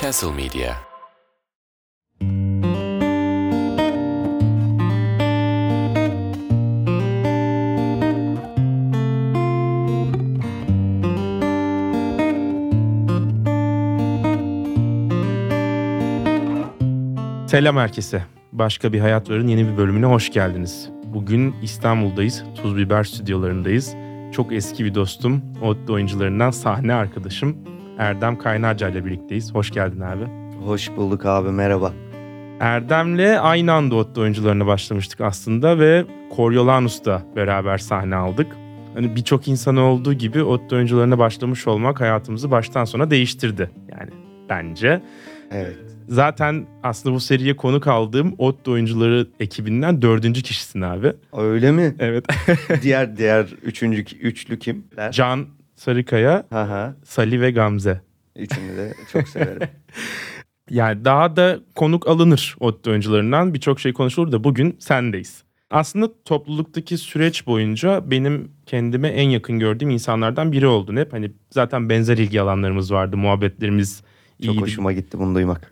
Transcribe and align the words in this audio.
Castle 0.00 0.32
Media 0.32 0.92
Selam 17.52 17.76
herkese. 17.76 18.22
Başka 18.52 18.92
bir 18.92 19.00
Hayat 19.00 19.30
Var'ın 19.30 19.48
yeni 19.48 19.68
bir 19.68 19.76
bölümüne 19.76 20.06
hoş 20.06 20.32
geldiniz. 20.32 20.88
Bugün 21.04 21.54
İstanbul'dayız. 21.62 22.44
Tuz 22.62 22.76
Biber 22.76 23.04
stüdyolarındayız. 23.04 23.94
Çok 24.32 24.52
eski 24.52 24.84
bir 24.84 24.94
dostum, 24.94 25.42
ODTÜ 25.62 25.92
oyuncularından 25.92 26.50
sahne 26.50 26.94
arkadaşım 26.94 27.56
Erdem 27.98 28.38
Kaynarca 28.38 28.88
ile 28.88 29.04
birlikteyiz. 29.04 29.54
Hoş 29.54 29.70
geldin 29.70 30.00
abi. 30.00 30.24
Hoş 30.64 30.96
bulduk 30.96 31.26
abi 31.26 31.50
merhaba. 31.50 31.92
Erdem'le 32.60 33.38
aynı 33.40 33.72
anda 33.72 33.94
ODTÜ 33.94 34.20
oyuncularına 34.20 34.66
başlamıştık 34.66 35.20
aslında 35.20 35.78
ve 35.78 36.04
Coriolanus'ta 36.36 37.22
beraber 37.36 37.78
sahne 37.78 38.16
aldık. 38.16 38.56
Hani 38.94 39.16
birçok 39.16 39.48
insan 39.48 39.76
olduğu 39.76 40.14
gibi 40.14 40.42
ODTÜ 40.42 40.76
oyuncularına 40.76 41.18
başlamış 41.18 41.66
olmak 41.66 42.00
hayatımızı 42.00 42.50
baştan 42.50 42.84
sona 42.84 43.10
değiştirdi. 43.10 43.70
Yani 43.90 44.10
bence. 44.48 45.02
Evet. 45.50 45.91
Zaten 46.08 46.66
aslında 46.82 47.14
bu 47.14 47.20
seriye 47.20 47.56
konuk 47.56 47.86
aldığım 47.86 48.34
ODTÜ 48.38 48.70
oyuncuları 48.70 49.26
ekibinden 49.40 50.02
dördüncü 50.02 50.42
kişisin 50.42 50.80
abi. 50.80 51.12
Öyle 51.32 51.72
mi? 51.72 51.94
Evet. 51.98 52.24
diğer 52.82 53.16
diğer 53.16 53.46
üçüncü 53.62 54.02
üçlü 54.02 54.58
kimler? 54.58 55.12
Can 55.12 55.46
Sarıkaya, 55.76 56.46
Ha 56.50 56.68
ha. 56.68 56.94
Sali 57.04 57.40
ve 57.40 57.50
Gamze. 57.50 58.00
Üçünü 58.36 58.76
de 58.76 58.94
çok 59.12 59.28
severim. 59.28 59.68
Yani 60.70 61.04
daha 61.04 61.36
da 61.36 61.60
konuk 61.74 62.08
alınır 62.08 62.56
ODTÜ 62.60 62.90
oyuncularından 62.90 63.54
birçok 63.54 63.80
şey 63.80 63.92
konuşulur 63.92 64.32
da 64.32 64.44
bugün 64.44 64.76
sendeyiz. 64.80 65.44
Aslında 65.70 66.10
topluluktaki 66.24 66.98
süreç 66.98 67.46
boyunca 67.46 68.10
benim 68.10 68.52
kendime 68.66 69.08
en 69.08 69.28
yakın 69.28 69.58
gördüğüm 69.58 69.90
insanlardan 69.90 70.52
biri 70.52 70.66
oldun 70.66 70.96
hep. 70.96 71.12
Hani 71.12 71.30
zaten 71.50 71.88
benzer 71.88 72.18
ilgi 72.18 72.40
alanlarımız 72.40 72.92
vardı, 72.92 73.16
muhabbetlerimiz 73.16 74.02
Çok 74.42 74.54
iyiydi. 74.54 74.60
hoşuma 74.62 74.92
gitti 74.92 75.18
bunu 75.18 75.34
duymak. 75.34 75.70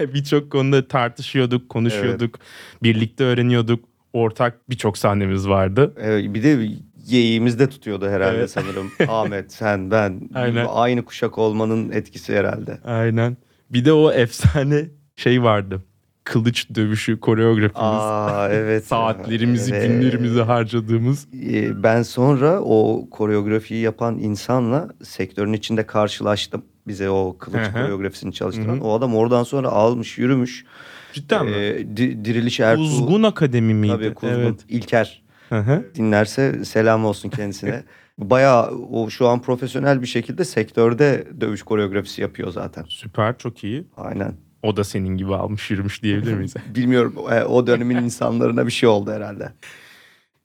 Birçok 0.14 0.50
konuda 0.52 0.88
tartışıyorduk, 0.88 1.68
konuşuyorduk, 1.68 2.38
birlikte 2.82 3.24
öğreniyorduk. 3.24 3.84
Ortak 4.12 4.70
birçok 4.70 4.98
sahnemiz 4.98 5.48
vardı. 5.48 5.94
Evet, 6.00 6.34
bir 6.34 6.42
de 6.42 6.68
yeğimiz 7.06 7.58
de 7.58 7.68
tutuyordu 7.68 8.08
herhalde 8.08 8.38
Evet. 8.38 8.50
sanırım. 8.50 8.90
Ahmet, 9.08 9.52
sen, 9.52 9.90
ben. 9.90 10.20
Aynen. 10.34 10.66
Aynı 10.70 11.04
kuşak 11.04 11.38
olmanın 11.38 11.90
etkisi 11.92 12.36
herhalde. 12.36 12.78
Aynen. 12.84 13.36
Bir 13.70 13.84
de 13.84 13.92
o 13.92 14.12
efsane 14.12 14.84
şey 15.16 15.42
vardı. 15.42 15.82
Kılıç 16.24 16.66
dövüşü 16.74 17.20
koreografimiz. 17.20 17.76
Aa 17.84 18.48
evet. 18.52 18.84
Saatlerimizi, 18.86 19.74
Evet. 19.74 19.88
günlerimizi 19.88 20.40
harcadığımız. 20.40 21.26
Ee, 21.52 21.82
Ben 21.82 22.02
sonra 22.02 22.60
o 22.60 23.08
koreografiyi 23.10 23.80
yapan 23.80 24.18
insanla 24.18 24.88
sektörün 25.02 25.52
içinde 25.52 25.86
karşılaştım. 25.86 26.64
Bize 26.88 27.10
o 27.10 27.36
kılıç 27.38 27.72
koreografisini 27.72 28.32
çalıştıran. 28.32 28.76
Hı 28.76 28.80
hı. 28.80 28.84
O 28.84 28.94
adam 28.98 29.14
oradan 29.16 29.42
sonra 29.42 29.68
almış, 29.68 30.18
yürümüş. 30.18 30.64
Cidden 31.12 31.44
mi? 31.46 31.50
Ee, 31.50 31.78
Di- 31.96 32.24
Diriliş 32.24 32.60
Ertuğ. 32.60 32.82
Kuzgun 32.82 33.22
Akademi 33.22 33.74
miydi? 33.74 33.92
Tabii 33.92 34.14
Kuzgun. 34.14 34.34
Evet. 34.34 34.54
İlker 34.68 35.22
Hı 35.48 35.58
hı. 35.58 35.84
dinlerse 35.94 36.64
selam 36.64 37.04
olsun 37.04 37.28
kendisine. 37.28 37.82
Bayağı 38.18 38.70
o 38.70 39.10
şu 39.10 39.28
an 39.28 39.42
profesyonel 39.42 40.02
bir 40.02 40.06
şekilde 40.06 40.44
sektörde 40.44 41.26
dövüş 41.40 41.62
koreografisi 41.62 42.22
yapıyor 42.22 42.50
zaten. 42.52 42.84
Süper, 42.88 43.38
çok 43.38 43.64
iyi. 43.64 43.84
Aynen. 43.96 44.34
O 44.62 44.76
da 44.76 44.84
senin 44.84 45.16
gibi 45.16 45.34
almış 45.34 45.70
yürümüş 45.70 46.02
diyebilir 46.02 46.34
miyiz? 46.34 46.54
Bilmiyorum 46.74 47.14
e, 47.32 47.44
o 47.44 47.66
dönemin 47.66 47.96
insanlarına 48.04 48.66
bir 48.66 48.72
şey 48.72 48.88
oldu 48.88 49.12
herhalde. 49.12 49.52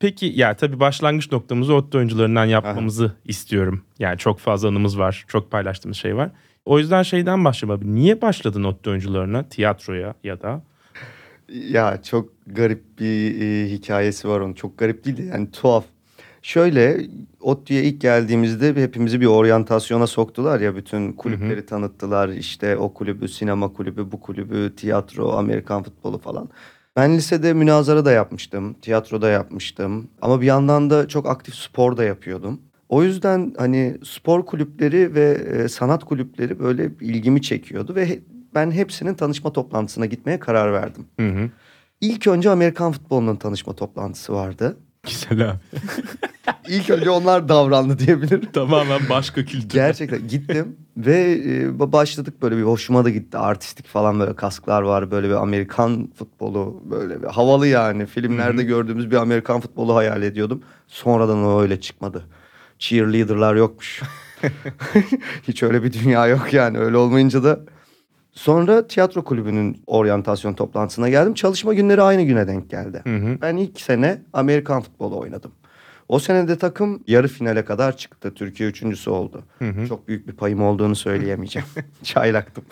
Peki 0.01 0.31
ya 0.35 0.53
tabii 0.53 0.79
başlangıç 0.79 1.31
noktamızı 1.31 1.73
ODTÜ 1.73 1.97
oyuncularından 1.97 2.45
yapmamızı 2.45 3.13
istiyorum. 3.25 3.81
Yani 4.00 4.17
çok 4.17 4.39
fazla 4.39 4.67
anımız 4.67 5.00
var, 5.00 5.25
çok 5.28 5.51
paylaştığımız 5.51 5.97
şey 5.97 6.16
var. 6.16 6.29
O 6.66 6.79
yüzden 6.79 7.03
şeyden 7.03 7.45
başlayalım 7.45 7.81
abi. 7.81 7.95
Niye 7.95 8.22
başladın 8.22 8.63
ODTÜ 8.63 8.90
oyuncularına, 8.90 9.50
tiyatroya 9.50 10.16
ya 10.23 10.41
da? 10.41 10.61
Ya 11.50 12.00
çok 12.03 12.29
garip 12.47 12.84
bir 13.00 13.41
e, 13.41 13.69
hikayesi 13.69 14.28
var 14.28 14.40
onun. 14.40 14.53
Çok 14.53 14.78
garip 14.78 15.06
değil 15.06 15.17
de 15.17 15.23
yani 15.23 15.51
tuhaf. 15.51 15.84
Şöyle 16.41 17.01
ODTÜ'ye 17.41 17.84
ilk 17.84 18.01
geldiğimizde 18.01 18.75
hepimizi 18.75 19.22
bir 19.22 19.25
oryantasyona 19.25 20.07
soktular 20.07 20.59
ya. 20.59 20.75
Bütün 20.75 21.13
kulüpleri 21.13 21.66
tanıttılar. 21.66 22.29
İşte 22.29 22.78
o 22.78 22.94
kulübü, 22.94 23.28
sinema 23.28 23.73
kulübü, 23.73 24.11
bu 24.11 24.22
kulübü, 24.22 24.75
tiyatro, 24.75 25.31
Amerikan 25.31 25.84
futbolu 25.84 26.17
falan. 26.17 26.50
Ben 26.96 27.18
lisede 27.18 27.53
münazara 27.53 28.06
da 28.06 28.12
yapmıştım. 28.12 28.74
Tiyatroda 28.74 29.29
yapmıştım. 29.29 30.09
Ama 30.22 30.41
bir 30.41 30.46
yandan 30.46 30.90
da 30.90 31.07
çok 31.07 31.25
aktif 31.29 31.56
spor 31.56 31.97
da 31.97 32.03
yapıyordum. 32.03 32.62
O 32.90 33.03
yüzden 33.03 33.53
hani 33.57 33.97
spor 34.03 34.46
kulüpleri 34.46 35.16
ve 35.16 35.31
e, 35.31 35.68
sanat 35.68 36.03
kulüpleri 36.03 36.59
böyle 36.59 36.91
ilgimi 37.02 37.41
çekiyordu. 37.41 37.96
Ve 37.96 38.19
ben 38.56 38.72
hepsinin 38.72 39.13
tanışma 39.13 39.53
toplantısına 39.53 40.06
gitmeye 40.06 40.40
karar 40.40 40.74
verdim. 40.74 41.06
Hı 41.19 41.29
hı. 41.29 41.50
İlk 42.02 42.28
önce 42.28 42.50
Amerikan 42.50 42.91
futbolunun 42.91 43.35
tanışma 43.35 43.73
toplantısı 43.73 44.34
vardı. 44.34 44.78
Güzel 45.03 45.50
abi. 45.50 45.59
İlk 46.68 46.90
önce 46.90 47.09
onlar 47.09 47.50
davrandı 47.50 48.00
diyebilirim. 48.00 48.52
Tamamen 48.53 49.02
başka 49.09 49.46
kültür. 49.46 49.69
Gerçekten 49.69 50.28
gittim 50.28 50.78
ve 50.97 51.31
e, 51.31 51.66
ba- 51.66 51.91
başladık 51.91 52.41
böyle 52.41 52.57
bir 52.57 52.63
hoşuma 52.63 53.06
da 53.06 53.09
gitti. 53.09 53.38
Artistik 53.38 53.88
falan 53.88 54.19
böyle 54.19 54.35
kasklar 54.35 54.81
var. 54.81 55.12
Böyle 55.12 55.29
bir 55.29 55.34
Amerikan 55.34 56.09
futbolu 56.16 56.81
böyle 56.91 57.22
bir 57.22 57.28
havalı 57.28 57.68
yani. 57.68 58.06
Filmlerde 58.06 58.63
gördüğümüz 58.63 59.12
bir 59.12 59.16
Amerikan 59.16 59.59
futbolu 59.59 59.96
hayal 59.96 60.24
ediyordum. 60.24 60.62
Sonradan 60.88 61.46
o 61.46 61.62
öyle 61.62 61.81
çıkmadı. 61.81 62.24
Cheerleader'lar 62.79 63.56
yokmuş. 63.56 64.02
Hiç 65.47 65.63
öyle 65.63 65.84
bir 65.84 65.94
dünya 65.94 66.28
yok 66.28 66.53
yani. 66.53 66.78
Öyle 66.78 66.97
olmayınca 66.97 67.44
da 67.44 67.59
Sonra 68.34 68.88
tiyatro 68.88 69.23
kulübünün 69.23 69.84
oryantasyon 69.88 70.53
toplantısına 70.53 71.09
geldim. 71.09 71.34
Çalışma 71.34 71.73
günleri 71.73 72.02
aynı 72.02 72.22
güne 72.22 72.47
denk 72.47 72.69
geldi. 72.69 73.02
Hı 73.03 73.16
hı. 73.16 73.38
Ben 73.41 73.58
ilk 73.58 73.81
sene 73.81 74.22
Amerikan 74.34 74.81
futbolu 74.81 75.19
oynadım. 75.19 75.52
O 76.11 76.19
sene 76.19 76.47
de 76.47 76.57
takım 76.57 77.03
yarı 77.07 77.27
finale 77.27 77.66
kadar 77.66 77.97
çıktı. 77.97 78.33
Türkiye 78.33 78.69
üçüncüsü 78.69 79.09
oldu. 79.09 79.44
Çok 79.88 80.07
büyük 80.07 80.27
bir 80.27 80.33
payım 80.33 80.61
olduğunu 80.61 80.95
söyleyemeyeceğim. 80.95 81.67
Çaylaktım. 82.03 82.63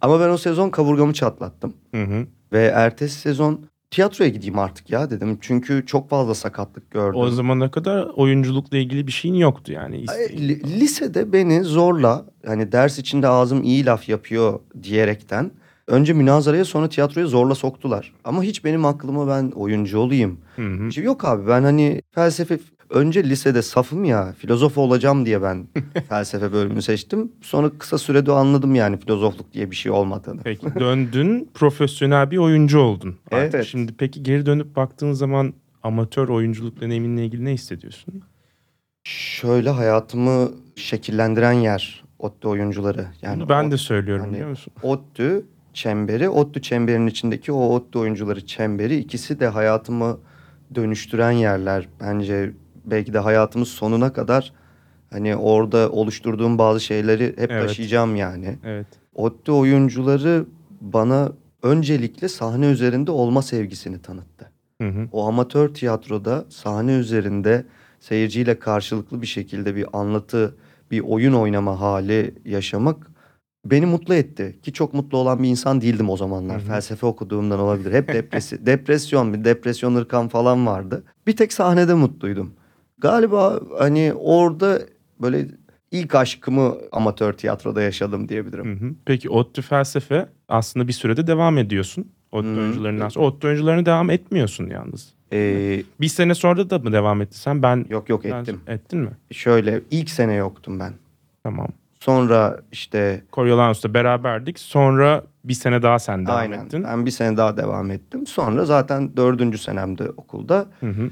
Ama 0.00 0.20
ben 0.20 0.28
o 0.28 0.38
sezon 0.38 0.70
kaburgamı 0.70 1.12
çatlattım. 1.12 1.74
Hı 1.94 2.02
hı. 2.02 2.26
Ve 2.52 2.64
ertesi 2.64 3.20
sezon 3.20 3.60
tiyatroya 3.90 4.30
gideyim 4.30 4.58
artık 4.58 4.90
ya 4.90 5.10
dedim. 5.10 5.38
Çünkü 5.40 5.86
çok 5.86 6.10
fazla 6.10 6.34
sakatlık 6.34 6.90
gördüm. 6.90 7.20
O 7.20 7.28
zamana 7.30 7.70
kadar 7.70 8.06
oyunculukla 8.16 8.76
ilgili 8.78 9.06
bir 9.06 9.12
şeyin 9.12 9.34
yoktu 9.34 9.72
yani. 9.72 9.98
İsteğin. 9.98 10.48
li- 10.48 10.80
Lisede 10.80 11.32
beni 11.32 11.64
zorla 11.64 12.26
hani 12.46 12.72
ders 12.72 12.98
içinde 12.98 13.28
ağzım 13.28 13.62
iyi 13.62 13.86
laf 13.86 14.08
yapıyor 14.08 14.60
diyerekten 14.82 15.50
önce 15.86 16.12
münazaraya 16.12 16.64
sonra 16.64 16.88
tiyatroya 16.88 17.26
zorla 17.26 17.54
soktular. 17.54 18.12
Ama 18.24 18.42
hiç 18.42 18.64
benim 18.64 18.84
aklıma 18.84 19.28
ben 19.28 19.50
oyuncu 19.50 19.98
olayım. 19.98 20.38
Hı 20.56 20.62
hı. 20.68 20.92
Şey 20.92 21.04
Yok 21.04 21.24
abi 21.24 21.48
ben 21.48 21.62
hani 21.62 22.02
felsefe 22.14 22.58
önce 22.90 23.24
lisede 23.24 23.62
safım 23.62 24.04
ya 24.04 24.32
filozof 24.38 24.78
olacağım 24.78 25.26
diye 25.26 25.42
ben 25.42 25.66
felsefe 26.08 26.52
bölümünü 26.52 26.82
seçtim. 26.82 27.32
Sonra 27.42 27.70
kısa 27.78 27.98
sürede 27.98 28.32
anladım 28.32 28.74
yani 28.74 29.00
filozofluk 29.00 29.52
diye 29.52 29.70
bir 29.70 29.76
şey 29.76 29.92
olmadığını. 29.92 30.40
Peki 30.44 30.66
döndün 30.80 31.50
profesyonel 31.54 32.30
bir 32.30 32.36
oyuncu 32.38 32.78
oldun. 32.78 33.16
Artık 33.32 33.54
Evet. 33.54 33.66
Şimdi 33.66 33.94
peki 33.98 34.22
geri 34.22 34.46
dönüp 34.46 34.76
baktığın 34.76 35.12
zaman 35.12 35.54
amatör 35.82 36.28
oyunculuk 36.28 36.80
deneyiminle 36.80 37.24
ilgili 37.24 37.44
ne 37.44 37.52
hissediyorsun? 37.52 38.22
Şöyle 39.04 39.70
hayatımı 39.70 40.50
şekillendiren 40.76 41.52
yer 41.52 42.04
ODTÜ 42.18 42.48
oyuncuları. 42.48 43.06
Yani 43.22 43.40
Bunu 43.40 43.48
ben 43.48 43.64
o- 43.64 43.70
de 43.70 43.76
söylüyorum 43.76 44.24
hani- 44.24 44.32
biliyor 44.34 44.48
musun? 44.50 44.72
ODTÜ 44.82 45.44
çemberi, 45.74 46.28
ODTÜ 46.28 46.62
çemberinin 46.62 47.06
içindeki 47.06 47.52
o 47.52 47.74
ODTÜ 47.74 47.98
oyuncuları 47.98 48.46
çemberi 48.46 48.96
ikisi 48.96 49.40
de 49.40 49.46
hayatımı 49.48 50.18
dönüştüren 50.74 51.30
yerler. 51.30 51.88
Bence 52.00 52.52
belki 52.86 53.12
de 53.12 53.18
hayatımız 53.18 53.68
sonuna 53.68 54.12
kadar 54.12 54.52
hani 55.10 55.36
orada 55.36 55.90
oluşturduğum 55.90 56.58
bazı 56.58 56.80
şeyleri 56.80 57.26
hep 57.26 57.50
Evet. 57.50 57.68
taşıyacağım 57.68 58.16
yani. 58.16 58.58
Evet. 58.64 58.86
ODTÜ 59.14 59.52
oyuncuları 59.52 60.44
bana 60.80 61.32
öncelikle 61.62 62.28
sahne 62.28 62.66
üzerinde 62.66 63.10
olma 63.10 63.42
sevgisini 63.42 64.02
tanıttı. 64.02 64.50
Hı 64.82 64.88
hı. 64.88 65.08
O 65.12 65.26
amatör 65.26 65.74
tiyatroda 65.74 66.44
sahne 66.48 66.92
üzerinde 66.92 67.64
seyirciyle 68.00 68.58
karşılıklı 68.58 69.22
bir 69.22 69.26
şekilde 69.26 69.76
bir 69.76 69.86
anlatı, 69.92 70.54
bir 70.90 71.00
oyun 71.00 71.32
oynama 71.32 71.80
hali 71.80 72.34
yaşamak 72.44 73.10
beni 73.70 73.86
mutlu 73.86 74.14
etti. 74.14 74.58
Ki 74.62 74.72
çok 74.72 74.94
mutlu 74.94 75.18
olan 75.18 75.42
bir 75.42 75.48
insan 75.48 75.80
değildim 75.80 76.10
o 76.10 76.16
zamanlar. 76.16 76.56
Hı 76.60 76.62
hı. 76.62 76.66
Felsefe 76.66 77.06
okuduğumdan 77.06 77.60
olabilir. 77.60 77.92
Hep 77.92 78.08
depresi, 78.08 78.66
depresyon, 78.66 79.34
bir 79.34 79.44
depresyon 79.44 79.94
ırkan 79.94 80.28
falan 80.28 80.66
vardı. 80.66 81.04
Bir 81.26 81.36
tek 81.36 81.52
sahnede 81.52 81.94
mutluydum. 81.94 82.52
Galiba 82.98 83.60
hani 83.78 84.12
orada 84.18 84.78
böyle 85.22 85.46
ilk 85.90 86.14
aşkımı 86.14 86.74
amatör 86.92 87.32
tiyatroda 87.32 87.82
yaşadım 87.82 88.28
diyebilirim. 88.28 88.80
Hı 88.80 88.84
hı. 88.86 88.90
Peki 89.04 89.30
ODTÜ 89.30 89.62
felsefe 89.62 90.26
aslında 90.48 90.88
bir 90.88 90.92
sürede 90.92 91.26
devam 91.26 91.58
ediyorsun. 91.58 92.12
ODTÜ 92.32 92.48
Hı. 92.56 92.60
oyuncularından 92.60 93.08
sonra. 93.08 93.26
ODTÜ 93.26 93.46
oyuncularına 93.46 93.86
devam 93.86 94.10
etmiyorsun 94.10 94.66
yalnız. 94.70 95.14
Ee, 95.32 95.82
Bir 96.00 96.08
sene 96.08 96.34
sonra 96.34 96.70
da 96.70 96.78
mı 96.78 96.92
devam 96.92 97.22
ettin 97.22 97.36
sen? 97.36 97.62
Ben 97.62 97.86
yok 97.90 98.08
yok 98.08 98.24
ben- 98.24 98.40
ettim. 98.40 98.60
Ettin 98.66 98.98
mi? 98.98 99.10
Şöyle 99.30 99.80
ilk 99.90 100.10
sene 100.10 100.34
yoktum 100.34 100.80
ben. 100.80 100.92
Tamam. 101.42 101.68
Sonra 102.00 102.60
işte 102.72 103.22
Coriolanus'ta 103.32 103.94
beraberdik. 103.94 104.58
Sonra 104.58 105.24
bir 105.44 105.54
sene 105.54 105.82
daha 105.82 105.98
sen 105.98 106.26
devam 106.26 106.36
aynen 106.38 106.64
ettin. 106.64 106.84
ben 106.84 107.06
bir 107.06 107.10
sene 107.10 107.36
daha 107.36 107.56
devam 107.56 107.90
ettim. 107.90 108.26
Sonra 108.26 108.64
zaten 108.64 109.16
dördüncü 109.16 109.58
senemde 109.58 110.10
okulda. 110.10 110.66
Hı 110.80 110.86
hı. 110.86 111.10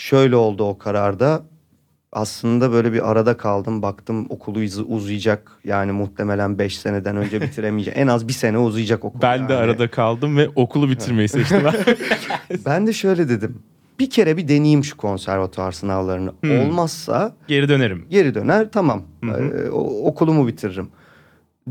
Şöyle 0.00 0.36
oldu 0.36 0.64
o 0.64 0.78
kararda. 0.78 1.42
Aslında 2.12 2.72
böyle 2.72 2.92
bir 2.92 3.10
arada 3.10 3.36
kaldım. 3.36 3.82
Baktım 3.82 4.26
okulu 4.28 4.58
uzayacak. 4.88 5.52
Yani 5.64 5.92
muhtemelen 5.92 6.58
5 6.58 6.78
seneden 6.78 7.16
önce 7.16 7.40
bitiremeyeceğim. 7.42 8.00
en 8.00 8.06
az 8.06 8.28
bir 8.28 8.32
sene 8.32 8.58
uzayacak 8.58 9.04
okul. 9.04 9.22
Ben 9.22 9.48
de 9.48 9.52
yani. 9.52 9.62
arada 9.62 9.90
kaldım 9.90 10.36
ve 10.36 10.48
okulu 10.54 10.90
bitirmeyi 10.90 11.28
seçtim. 11.28 11.60
Ben 12.66 12.86
de 12.86 12.92
şöyle 12.92 13.28
dedim. 13.28 13.62
Bir 13.98 14.10
kere 14.10 14.36
bir 14.36 14.48
deneyeyim 14.48 14.84
şu 14.84 14.96
konservatuvar 14.96 15.72
sınavlarını. 15.72 16.32
Hmm. 16.40 16.58
Olmazsa 16.60 17.32
Geri 17.48 17.68
dönerim. 17.68 18.06
geri 18.10 18.34
döner 18.34 18.68
tamam. 18.72 19.02
Hı 19.24 19.30
hı. 19.30 19.40
Ee, 19.66 19.70
okulumu 19.70 20.48
bitiririm. 20.48 20.88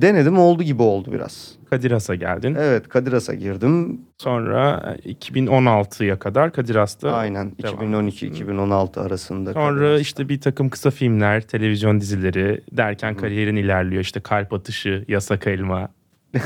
Denedim 0.02 0.38
oldu 0.40 0.64
gibi 0.64 0.82
oldu 0.82 1.12
biraz. 1.12 1.52
Kadir 1.70 1.92
Has'a 1.92 2.16
geldin. 2.16 2.56
Evet 2.60 2.90
Kadir 2.90 3.14
Has'a 3.14 3.34
girdim. 3.34 4.02
Sonra 4.18 4.96
2016'ya 5.06 6.20
kadar 6.20 6.54
Kadir 6.54 6.76
Has'ta 6.76 7.12
Aynen 7.12 7.52
devam 7.64 7.94
2012-2016 7.94 9.02
arasında. 9.02 9.54
Sonra 9.54 10.00
işte 10.00 10.30
bir 10.30 10.42
takım 10.42 10.70
kısa 10.70 10.92
filmler, 10.92 11.42
televizyon 11.42 12.02
dizileri 12.02 12.62
derken 12.72 13.16
kariyerin 13.16 13.56
ilerliyor. 13.56 14.02
İşte 14.02 14.20
Kalp 14.20 14.54
Atışı, 14.54 15.06
Yasak 15.08 15.48
Elma, 15.48 15.90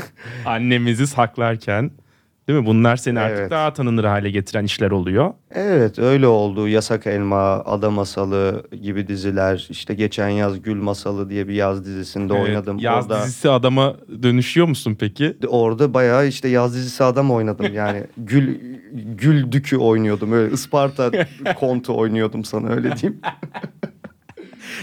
Annemizi 0.46 1.06
Saklarken. 1.06 1.90
Değil 2.48 2.58
mi? 2.60 2.66
Bunlar 2.66 2.96
seni 2.96 3.20
artık 3.20 3.38
Evet. 3.38 3.50
daha 3.50 3.72
tanınır 3.72 4.04
hale 4.04 4.30
getiren 4.30 4.64
işler 4.64 4.90
oluyor. 4.90 5.30
Evet 5.50 5.98
öyle 5.98 6.26
oldu. 6.26 6.68
Yasak 6.68 7.06
Elma, 7.06 7.38
Ada 7.64 7.90
Masalı 7.90 8.66
gibi 8.82 9.08
diziler. 9.08 9.66
İşte 9.70 9.94
geçen 9.94 10.28
yaz 10.28 10.62
Gül 10.62 10.76
Masalı 10.82 11.30
diye 11.30 11.48
bir 11.48 11.54
yaz 11.54 11.84
dizisinde 11.84 12.34
Evet, 12.34 12.44
oynadım. 12.48 12.78
Yaz 12.78 13.04
orada, 13.04 13.22
dizisi 13.22 13.50
adama 13.50 13.96
dönüşüyor 14.22 14.68
musun 14.68 14.96
peki? 15.00 15.36
orada 15.46 15.94
bayağı 15.94 16.26
işte 16.28 16.48
yaz 16.48 16.74
dizisi 16.74 17.04
adam 17.04 17.30
oynadım. 17.30 17.74
Yani 17.74 18.04
Gül 18.16 18.58
Gül 18.92 19.52
Dükü 19.52 19.76
oynuyordum. 19.76 20.32
Öyle 20.32 20.54
Isparta 20.54 21.10
kontu 21.56 21.96
oynuyordum 21.98 22.44
sana 22.44 22.68
öyle 22.68 22.96
diyeyim. 22.96 23.20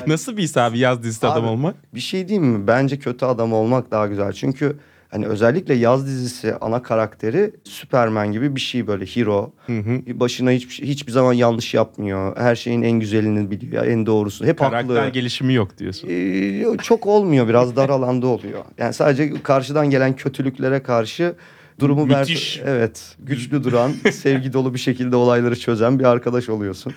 Nasıl 0.08 0.38
bir 0.38 0.42
his 0.44 0.58
abi 0.58 0.80
yaz 0.80 1.04
dizisi 1.04 1.28
adam 1.28 1.44
Abi, 1.44 1.50
olmak? 1.50 1.76
Bir 1.96 2.00
şey 2.00 2.28
diyeyim 2.28 2.50
mi? 2.50 2.68
Bence 2.68 3.00
kötü 3.00 3.26
adam 3.26 3.54
olmak 3.54 3.92
daha 3.92 4.08
güzel. 4.08 4.32
Çünkü 4.34 4.78
hani 5.12 5.28
özellikle 5.28 5.74
yaz 5.74 6.06
dizisi 6.08 6.56
ana 6.62 6.84
karakteri 6.84 7.52
Superman 7.64 8.32
gibi 8.32 8.56
bir 8.56 8.62
şey 8.62 8.88
böyle 8.88 9.06
hero. 9.06 9.54
Hı 9.68 9.80
hı. 9.80 10.20
Başına 10.20 10.52
hiçbir, 10.52 10.74
şey- 10.74 10.88
hiçbir 10.88 11.12
zaman 11.12 11.34
yanlış 11.34 11.74
yapmıyor. 11.74 12.38
Her 12.38 12.56
şeyin 12.56 12.82
en 12.82 13.00
güzelini 13.00 13.52
biliyor. 13.52 13.86
En 13.86 14.06
doğrusu. 14.06 14.46
Hep 14.46 14.58
Karakter 14.58 14.96
haklı. 14.96 15.10
gelişimi 15.12 15.54
yok 15.54 15.78
diyorsun. 15.78 16.10
Ee, 16.12 16.78
çok 16.84 17.08
olmuyor. 17.08 17.48
Biraz 17.48 17.76
dar 17.76 17.90
alanda 17.90 18.28
oluyor. 18.28 18.60
Yani 18.78 18.94
sadece 18.94 19.34
karşıdan 19.44 19.90
gelen 19.90 20.16
kötülüklere 20.16 20.84
karşı 20.84 21.36
durumu 21.80 22.06
Müthiş. 22.06 22.62
evet 22.66 23.16
güçlü 23.20 23.64
duran, 23.64 23.92
sevgi 24.12 24.54
dolu 24.54 24.74
bir 24.74 24.80
şekilde 24.80 25.16
olayları 25.16 25.60
çözen 25.60 26.00
bir 26.00 26.04
arkadaş 26.04 26.50
oluyorsun. 26.50 26.94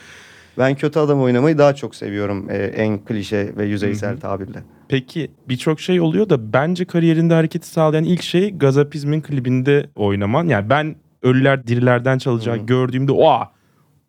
Ben 0.58 0.74
kötü 0.74 0.98
adam 0.98 1.20
oynamayı 1.22 1.58
daha 1.58 1.74
çok 1.74 1.94
seviyorum 1.94 2.50
e, 2.50 2.56
en 2.56 3.04
klişe 3.04 3.56
ve 3.56 3.64
yüzeysel 3.66 4.20
tabirle. 4.20 4.62
Peki 4.88 5.30
birçok 5.48 5.80
şey 5.80 6.00
oluyor 6.00 6.28
da 6.28 6.52
bence 6.52 6.84
kariyerinde 6.84 7.34
hareketi 7.34 7.68
sağlayan 7.68 8.04
ilk 8.04 8.22
şey 8.22 8.58
Gazapizm'in 8.58 9.20
klibinde 9.20 9.86
oynaman. 9.96 10.48
Yani 10.48 10.70
ben 10.70 10.96
Ölüler 11.22 11.66
Dirilerden 11.66 12.18
çalacağı 12.18 12.56
gördüğümde 12.56 13.12
oha 13.12 13.52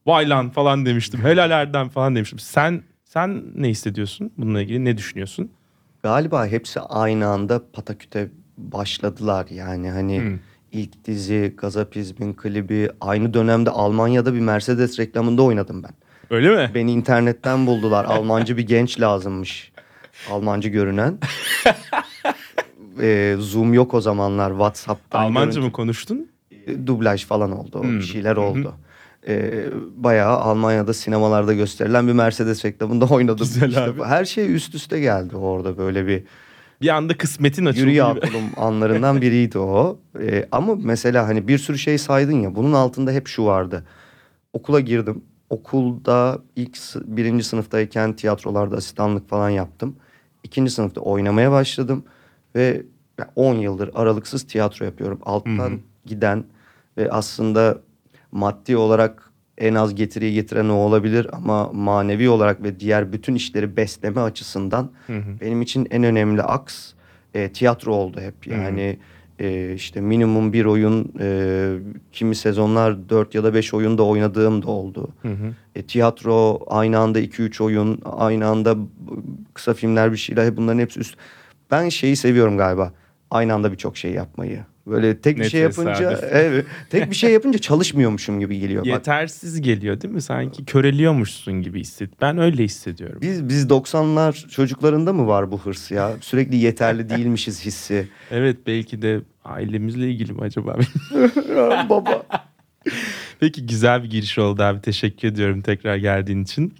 vay 0.05 0.29
lan 0.29 0.49
falan 0.49 0.85
demiştim. 0.85 1.19
Helalerden 1.23 1.89
falan 1.89 2.15
demiştim. 2.15 2.39
Sen 2.39 2.83
sen 3.05 3.43
ne 3.55 3.69
hissediyorsun 3.69 4.31
bununla 4.37 4.61
ilgili 4.61 4.85
ne 4.85 4.97
düşünüyorsun? 4.97 5.49
Galiba 6.03 6.47
hepsi 6.47 6.79
aynı 6.79 7.27
anda 7.27 7.61
pataküte 7.73 8.29
başladılar 8.57 9.47
yani 9.49 9.89
hani 9.89 10.19
Hmm. 10.19 10.39
ilk 10.71 11.05
dizi 11.05 11.53
Gazapizm'in 11.57 12.33
klibi 12.33 12.89
aynı 13.01 13.33
dönemde 13.33 13.69
Almanya'da 13.69 14.33
bir 14.33 14.39
Mercedes 14.39 14.99
reklamında 14.99 15.41
oynadım 15.43 15.83
ben. 15.83 15.91
Öyle 16.29 16.49
mi? 16.55 16.71
Beni 16.75 16.91
internetten 16.91 17.67
buldular. 17.67 18.05
Almancı 18.05 18.57
bir 18.57 18.67
genç 18.67 18.99
lazımmış. 19.01 19.71
Almancı 20.31 20.69
görünen. 20.69 21.17
Ee, 23.01 23.35
Zoom 23.39 23.73
yok 23.73 23.93
o 23.93 24.01
zamanlar. 24.01 24.49
WhatsApp'tan 24.51 25.23
Almanca 25.23 25.51
görüntü- 25.51 25.65
mı 25.65 25.71
konuştun? 25.71 26.29
E, 26.67 26.87
Dublaj 26.87 27.25
falan 27.25 27.51
oldu. 27.51 27.83
Hmm. 27.83 27.99
Bir 27.99 28.03
şeyler 28.03 28.35
oldu. 28.35 28.73
Ee, 29.27 29.65
bayağı 29.95 30.37
Almanya'da 30.37 30.93
sinemalarda 30.93 31.53
gösterilen 31.53 32.07
bir 32.07 32.13
Mercedes 32.13 32.65
reklamında 32.65 33.05
oynadım. 33.05 33.37
Güzel 33.39 33.69
İşte 33.69 33.81
abi. 33.81 33.99
bu- 33.99 34.05
her 34.05 34.25
şey 34.25 34.55
üst 34.55 34.75
üste 34.75 34.99
geldi 34.99 35.35
orada 35.35 35.77
böyle 35.77 36.07
bir 36.07 36.23
Bir 36.81 36.89
anda 36.89 37.17
kısmetin 37.17 37.65
açıldı 37.65 37.81
yürü 37.85 37.91
ya 37.95 38.11
gibi. 38.11 38.19
kulum 38.27 38.43
anlarından 38.57 39.21
biriydi 39.21 39.59
o. 39.59 39.99
Ee, 40.21 40.45
ama 40.51 40.75
mesela 40.75 41.27
hani 41.27 41.47
bir 41.47 41.57
sürü 41.57 41.77
şey 41.77 41.97
saydın 41.97 42.39
ya 42.41 42.55
bunun 42.55 42.73
altında 42.73 43.11
hep 43.11 43.27
şu 43.27 43.45
vardı. 43.45 43.85
Okula 44.53 44.79
girdim. 44.79 45.23
Okulda 45.55 46.39
ilk 46.55 46.77
birinci 46.95 47.43
sınıftayken 47.43 48.13
tiyatrolarda 48.13 48.75
asistanlık 48.75 49.29
falan 49.29 49.49
yaptım. 49.49 49.95
İkinci 50.43 50.71
sınıfta 50.71 51.01
oynamaya 51.01 51.51
başladım. 51.51 52.03
Ve 52.55 52.81
ya 53.19 53.31
10 53.35 53.55
yıldır 53.55 53.89
aralıksız 53.93 54.47
tiyatro 54.47 54.85
yapıyorum. 54.85 55.19
Alttan 55.25 55.69
Hı 55.69 55.73
hı. 55.73 55.79
giden 56.05 56.43
ve 56.97 57.11
aslında 57.11 57.81
maddi 58.31 58.77
olarak 58.77 59.31
en 59.57 59.75
az 59.75 59.95
getiriyi 59.95 60.33
getiren 60.33 60.69
o 60.69 60.73
olabilir 60.73 61.27
ama 61.31 61.69
manevi 61.73 62.29
olarak 62.29 62.63
ve 62.63 62.79
diğer 62.79 63.13
bütün 63.13 63.35
işleri 63.35 63.77
besleme 63.77 64.21
açısından 64.21 64.91
Hı 65.07 65.17
hı. 65.17 65.39
benim 65.41 65.61
için 65.61 65.87
en 65.91 66.03
önemli 66.03 66.41
aks 66.43 66.93
e, 67.33 67.51
tiyatro 67.51 67.93
oldu 67.95 68.21
hep. 68.21 68.47
Yani 68.47 68.99
e, 69.39 69.73
işte 69.73 70.01
minimum 70.01 70.53
bir 70.53 70.65
oyun, 70.65 71.13
e, 71.19 71.69
kimi 72.11 72.35
sezonlar 72.35 73.09
4 73.09 73.35
ya 73.35 73.43
da 73.43 73.53
5 73.53 73.73
oyunda 73.73 74.03
oynadığım 74.03 74.63
da 74.63 74.67
oldu. 74.67 75.09
Hı 75.21 75.27
hı. 75.27 75.53
E, 75.75 75.83
tiyatro 75.83 76.59
aynı 76.67 76.99
anda 76.99 77.19
2-3 77.19 77.63
oyun, 77.63 78.01
aynı 78.05 78.47
anda 78.47 78.75
kısa 79.53 79.73
filmler 79.73 80.11
bir 80.11 80.17
şeyler 80.17 80.57
bunların 80.57 80.79
hepsi 80.79 80.99
üst. 80.99 81.17
Ben 81.71 81.89
şeyi 81.89 82.15
seviyorum 82.15 82.57
galiba. 82.57 82.93
Aynı 83.31 83.53
anda 83.53 83.71
birçok 83.71 83.97
şey 83.97 84.11
yapmayı. 84.11 84.59
Böyle 84.87 85.21
tek 85.21 85.37
bir 85.37 85.49
şey 85.49 85.61
yapınca 85.61 86.19
evet, 86.31 86.65
tek 86.89 87.09
bir 87.09 87.15
şey 87.15 87.31
yapınca 87.31 87.59
çalışmıyormuşum 87.59 88.39
gibi 88.39 88.59
geliyor. 88.59 88.81
Bak, 88.81 88.87
Yetersiz 88.87 89.61
geliyor 89.61 90.01
değil 90.01 90.13
mi? 90.13 90.21
Sanki 90.21 90.65
köreliyormuşsun 90.65 91.61
gibi 91.61 91.79
hisset. 91.79 92.21
Ben 92.21 92.37
öyle 92.37 92.63
hissediyorum. 92.63 93.17
biz 93.21 93.49
biz 93.49 93.65
90'lar 93.65 94.49
çocuklarında 94.49 95.13
mı 95.13 95.27
var 95.27 95.51
bu 95.51 95.59
hırs 95.59 95.91
ya? 95.91 96.11
Sürekli 96.21 96.55
yeterli 96.55 97.09
değilmişiz 97.09 97.65
hissi. 97.65 98.07
Evet 98.31 98.57
belki 98.67 99.01
de 99.01 99.21
ailemizle 99.45 100.09
ilgili 100.09 100.33
mi 100.33 100.41
acaba? 100.41 100.75
Baba. 101.89 102.25
Peki 103.39 103.65
güzel 103.65 104.03
bir 104.03 104.09
giriş 104.09 104.37
oldu 104.37 104.63
abi. 104.63 104.81
Teşekkür 104.81 105.27
ediyorum 105.27 105.61
tekrar 105.61 105.95
geldiğin 105.95 106.43
için. 106.43 106.73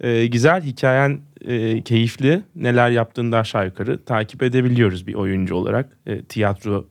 Ee, 0.00 0.26
güzel 0.26 0.62
hikayen 0.62 1.20
e, 1.44 1.82
keyifli. 1.82 2.42
Neler 2.56 2.90
yaptığını 2.90 3.32
da 3.32 3.38
aşağı 3.38 3.66
yukarı 3.66 4.04
takip 4.04 4.42
edebiliyoruz 4.42 5.06
bir 5.06 5.14
oyuncu 5.14 5.54
olarak. 5.54 5.98
E, 6.06 6.22
tiyatro 6.22 6.86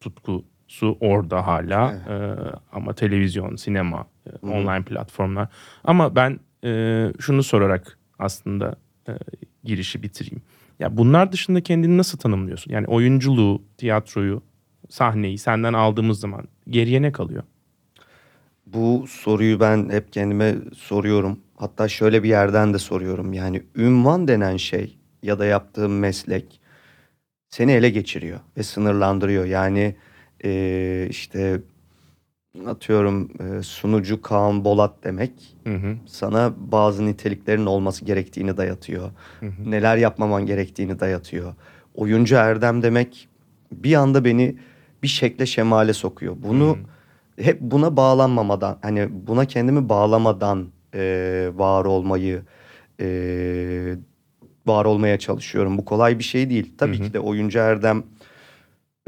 tutkusu 0.00 0.96
orada 1.00 1.46
hala. 1.46 1.92
E, 1.92 2.14
ama 2.72 2.92
televizyon, 2.92 3.56
sinema, 3.56 4.06
e, 4.26 4.46
online 4.46 4.84
platformlar. 4.84 5.48
Ama 5.84 6.16
ben 6.16 6.40
e, 6.64 7.12
şunu 7.20 7.42
sorarak 7.42 7.98
aslında 8.18 8.76
e, 9.08 9.12
girişi 9.64 10.02
bitireyim. 10.02 10.42
Ya 10.78 10.96
bunlar 10.96 11.32
dışında 11.32 11.60
kendini 11.60 11.98
nasıl 11.98 12.18
tanımlıyorsun? 12.18 12.72
Yani 12.72 12.86
oyunculuğu, 12.86 13.62
tiyatroyu, 13.78 14.42
sahneyi 14.96 15.38
senden 15.38 15.72
aldığımız 15.72 16.20
zaman 16.20 16.44
geriye 16.68 17.02
ne 17.02 17.12
kalıyor? 17.12 17.42
Bu 18.66 19.04
soruyu 19.08 19.60
ben 19.60 19.88
hep 19.90 20.12
kendime 20.12 20.54
soruyorum. 20.76 21.38
Hatta 21.56 21.88
şöyle 21.88 22.22
bir 22.22 22.28
yerden 22.28 22.74
de 22.74 22.78
soruyorum. 22.78 23.32
Yani 23.32 23.62
ünvan 23.76 24.28
denen 24.28 24.56
şey 24.56 24.96
ya 25.22 25.38
da 25.38 25.44
yaptığım 25.46 25.98
meslek 25.98 26.60
seni 27.48 27.72
ele 27.72 27.90
geçiriyor 27.90 28.40
ve 28.56 28.62
sınırlandırıyor. 28.62 29.44
Yani 29.44 29.94
eee, 30.44 31.06
işte 31.10 31.60
atıyorum 32.66 33.30
eee, 33.40 33.62
sunucu 33.62 34.22
Kaan 34.22 34.64
Bolat 34.64 34.94
demek 35.04 35.32
Hı 35.66 35.74
hı. 35.74 35.96
sana 36.06 36.52
bazı 36.56 37.06
niteliklerin 37.06 37.66
olması 37.66 38.04
gerektiğini 38.04 38.56
dayatıyor. 38.56 39.10
Neler 39.66 39.96
yapmaman 39.96 40.46
gerektiğini 40.46 41.00
dayatıyor. 41.00 41.54
Oyuncu 41.94 42.34
Erdem 42.34 42.82
demek 42.82 43.28
bir 43.72 43.94
anda 43.94 44.24
beni 44.24 44.56
bir 45.02 45.08
şekle 45.08 45.46
şemale 45.46 45.92
sokuyor. 45.92 46.36
Bunu 46.42 46.78
hep 47.38 47.60
buna 47.60 47.96
bağlanmamadan 47.96 48.78
hani 48.82 49.08
buna 49.26 49.44
kendimi 49.44 49.88
bağlamadan 49.88 50.66
eee, 50.94 51.58
var 51.58 51.84
olmayı 51.84 52.42
eee, 52.98 53.96
var 54.66 54.84
olmaya 54.84 55.18
çalışıyorum. 55.18 55.78
Bu 55.78 55.84
kolay 55.84 56.18
bir 56.18 56.24
şey 56.24 56.50
değil. 56.50 56.72
Tabii 56.78 56.98
Hı 56.98 57.02
hı. 57.02 57.06
ki 57.06 57.12
de 57.12 57.20
oyuncu 57.20 57.58
erdem 57.58 58.02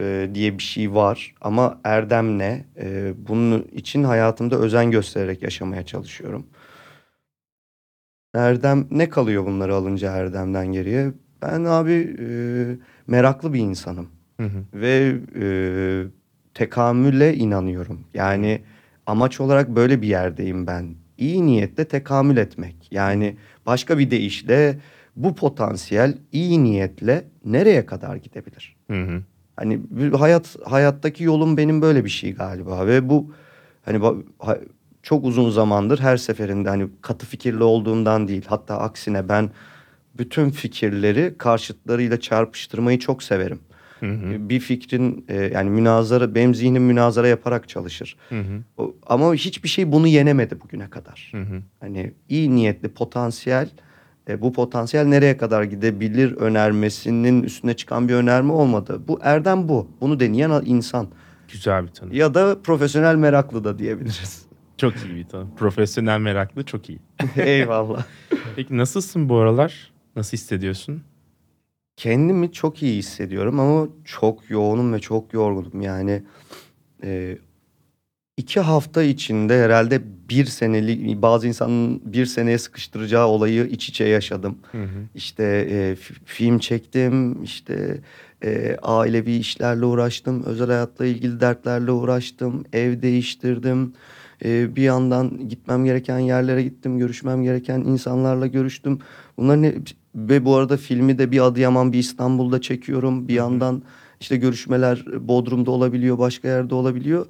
e, 0.00 0.30
diye 0.34 0.58
bir 0.58 0.62
şey 0.62 0.94
var 0.94 1.34
ama 1.40 1.80
erdem 1.84 2.38
ne? 2.38 2.64
E, 2.78 3.12
bunun 3.28 3.62
için 3.72 4.04
hayatımda 4.04 4.56
özen 4.56 4.90
göstererek 4.90 5.42
yaşamaya 5.42 5.86
çalışıyorum. 5.86 6.46
Erdem 8.34 8.86
ne 8.90 9.08
kalıyor 9.08 9.46
bunları 9.46 9.74
alınca 9.74 10.12
erdemden 10.16 10.66
geriye? 10.66 11.12
Ben 11.42 11.64
abi 11.64 12.16
e, 12.20 12.26
meraklı 13.06 13.52
bir 13.52 13.60
insanım 13.60 14.08
Hı 14.40 14.46
hı. 14.46 14.64
ve 14.74 15.16
e, 15.40 15.46
tekamüle 16.54 17.34
inanıyorum. 17.34 18.00
Yani 18.14 18.60
amaç 19.06 19.40
olarak 19.40 19.68
böyle 19.68 20.02
bir 20.02 20.08
yerdeyim 20.08 20.66
ben. 20.66 20.94
İyi 21.18 21.46
niyetle 21.46 21.84
tekamül 21.84 22.36
etmek. 22.36 22.88
Yani 22.90 23.36
başka 23.66 23.98
bir 23.98 24.10
deyişle 24.10 24.78
bu 25.16 25.34
potansiyel 25.34 26.18
iyi 26.32 26.64
niyetle 26.64 27.24
nereye 27.44 27.86
kadar 27.86 28.16
gidebilir? 28.16 28.76
Hı 28.90 29.02
hı. 29.02 29.22
Hani 29.56 29.80
hayat 30.18 30.56
hayattaki 30.64 31.24
yolum 31.24 31.56
benim 31.56 31.82
böyle 31.82 32.04
bir 32.04 32.10
şey 32.10 32.34
galiba 32.34 32.86
ve 32.86 33.08
bu 33.08 33.34
hani 33.84 34.00
çok 35.02 35.24
uzun 35.24 35.50
zamandır 35.50 35.98
her 35.98 36.16
seferinde 36.16 36.68
hani 36.68 36.88
katı 37.02 37.26
fikirli 37.26 37.62
olduğumdan 37.62 38.28
değil 38.28 38.44
hatta 38.46 38.78
aksine 38.78 39.28
ben 39.28 39.50
bütün 40.18 40.50
fikirleri 40.50 41.34
karşıtlarıyla 41.38 42.20
çarpıştırmayı 42.20 42.98
çok 42.98 43.22
severim. 43.22 43.60
Hı 44.04 44.12
hı. 44.12 44.48
Bir 44.48 44.60
fikrin 44.60 45.24
e, 45.28 45.34
yani 45.36 45.70
münazara 45.70 46.34
benim 46.34 46.54
zihnim 46.54 46.82
münazara 46.82 47.28
yaparak 47.28 47.68
çalışır. 47.68 48.16
Hı 48.28 48.40
hı. 48.40 48.62
O- 48.78 48.94
Ama 49.06 49.34
hiçbir 49.34 49.68
şey 49.68 49.92
bunu 49.92 50.06
yenemedi 50.06 50.60
bugüne 50.60 50.90
kadar. 50.90 51.28
Hı 51.34 51.40
hı. 51.42 51.62
Hani 51.80 52.14
iyi 52.28 52.54
niyetli 52.54 52.88
potansiyel 52.88 53.68
e, 54.28 54.40
bu 54.40 54.52
potansiyel 54.52 55.04
nereye 55.04 55.36
kadar 55.36 55.62
gidebilir 55.62 56.32
önermesinin 56.36 57.42
üstüne 57.42 57.74
çıkan 57.74 58.08
bir 58.08 58.14
önerme 58.14 58.52
olmadı. 58.52 59.00
Bu 59.08 59.18
erdem 59.22 59.68
bu. 59.68 59.88
Bunu 60.00 60.20
deneyen 60.20 60.62
insan. 60.64 61.08
Güzel 61.52 61.82
bir 61.82 61.88
tanım. 61.88 62.12
Ya 62.14 62.34
da 62.34 62.62
profesyonel 62.62 63.14
meraklı 63.16 63.64
da 63.64 63.78
diyebiliriz. 63.78 64.46
Çok 64.76 64.96
iyi 64.96 65.16
bir 65.16 65.28
tanım. 65.28 65.54
Profesyonel 65.56 66.18
meraklı 66.18 66.62
çok 66.64 66.88
iyi. 66.90 66.98
Eyvallah. 67.36 68.04
Peki 68.56 68.76
nasılsın 68.76 69.28
bu 69.28 69.36
aralar? 69.36 69.92
Nasıl 70.16 70.36
hissediyorsun? 70.36 71.02
Kendimi 71.96 72.52
çok 72.52 72.82
iyi 72.82 72.98
hissediyorum 72.98 73.60
ama 73.60 73.88
çok 74.04 74.50
yoğunum 74.50 74.92
ve 74.92 74.98
çok 74.98 75.32
yorgunum. 75.32 75.80
Yani 75.80 76.22
e, 77.04 77.38
iki 78.36 78.60
hafta 78.60 79.02
içinde 79.02 79.62
herhalde 79.62 80.02
bir 80.28 80.44
senelik 80.44 81.22
bazı 81.22 81.48
insanın 81.48 82.02
bir 82.12 82.26
seneye 82.26 82.58
sıkıştıracağı 82.58 83.26
olayı 83.26 83.66
iç 83.66 83.88
içe 83.88 84.04
yaşadım. 84.04 84.58
Hı 84.72 84.82
hı. 84.82 85.08
İşte 85.14 85.44
e, 85.44 85.92
fi- 85.94 86.24
film 86.24 86.58
çektim, 86.58 87.42
işte 87.42 88.00
e, 88.44 88.76
ailevi 88.82 89.36
işlerle 89.36 89.84
uğraştım, 89.84 90.42
özel 90.44 90.66
hayatla 90.66 91.06
ilgili 91.06 91.40
dertlerle 91.40 91.90
uğraştım, 91.90 92.64
ev 92.72 93.02
değiştirdim. 93.02 93.92
E, 94.44 94.76
bir 94.76 94.82
yandan 94.82 95.48
gitmem 95.48 95.84
gereken 95.84 96.18
yerlere 96.18 96.62
gittim, 96.62 96.98
görüşmem 96.98 97.42
gereken 97.42 97.80
insanlarla 97.80 98.46
görüştüm. 98.46 98.98
Bunların 99.36 99.62
ne, 99.62 99.74
ve 100.14 100.44
bu 100.44 100.56
arada 100.56 100.76
filmi 100.76 101.18
de 101.18 101.30
bir 101.30 101.40
Adıyaman, 101.40 101.92
bir 101.92 101.98
İstanbul'da 101.98 102.60
çekiyorum. 102.60 103.28
Bir 103.28 103.34
yandan 103.34 103.82
işte 104.20 104.36
görüşmeler 104.36 105.04
Bodrum'da 105.28 105.70
olabiliyor, 105.70 106.18
başka 106.18 106.48
yerde 106.48 106.74
olabiliyor. 106.74 107.26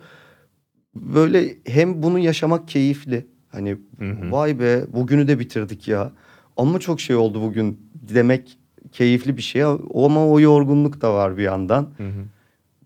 Böyle 0.95 1.57
hem 1.67 2.03
bunu 2.03 2.19
yaşamak 2.19 2.69
keyifli. 2.69 3.27
Hani 3.49 3.71
Hı 3.99 4.11
hı. 4.11 4.33
vay 4.33 4.61
be 4.61 4.85
bugünü 4.93 5.29
de 5.29 5.39
bitirdik 5.39 5.89
ya. 5.89 6.13
Ama 6.57 6.79
çok 6.79 7.01
şey 7.01 7.17
oldu 7.17 7.43
bugün 7.43 7.81
demek 7.95 8.59
keyifli 8.93 9.37
bir 9.37 9.43
şey 9.43 9.63
ama 9.63 10.29
o 10.29 10.41
yorgunluk 10.41 11.01
da 11.01 11.15
var 11.15 11.37
bir 11.37 11.43
yandan. 11.43 11.83
Hı 11.97 12.03
hı. 12.03 12.25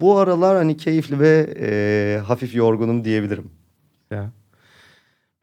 Bu 0.01 0.19
aralar 0.19 0.57
hani 0.57 0.77
keyifli 0.77 1.21
ve 1.21 1.55
e, 1.61 2.21
hafif 2.25 2.55
yorgunum 2.55 3.05
diyebilirim. 3.05 3.51
Ya. 4.11 4.31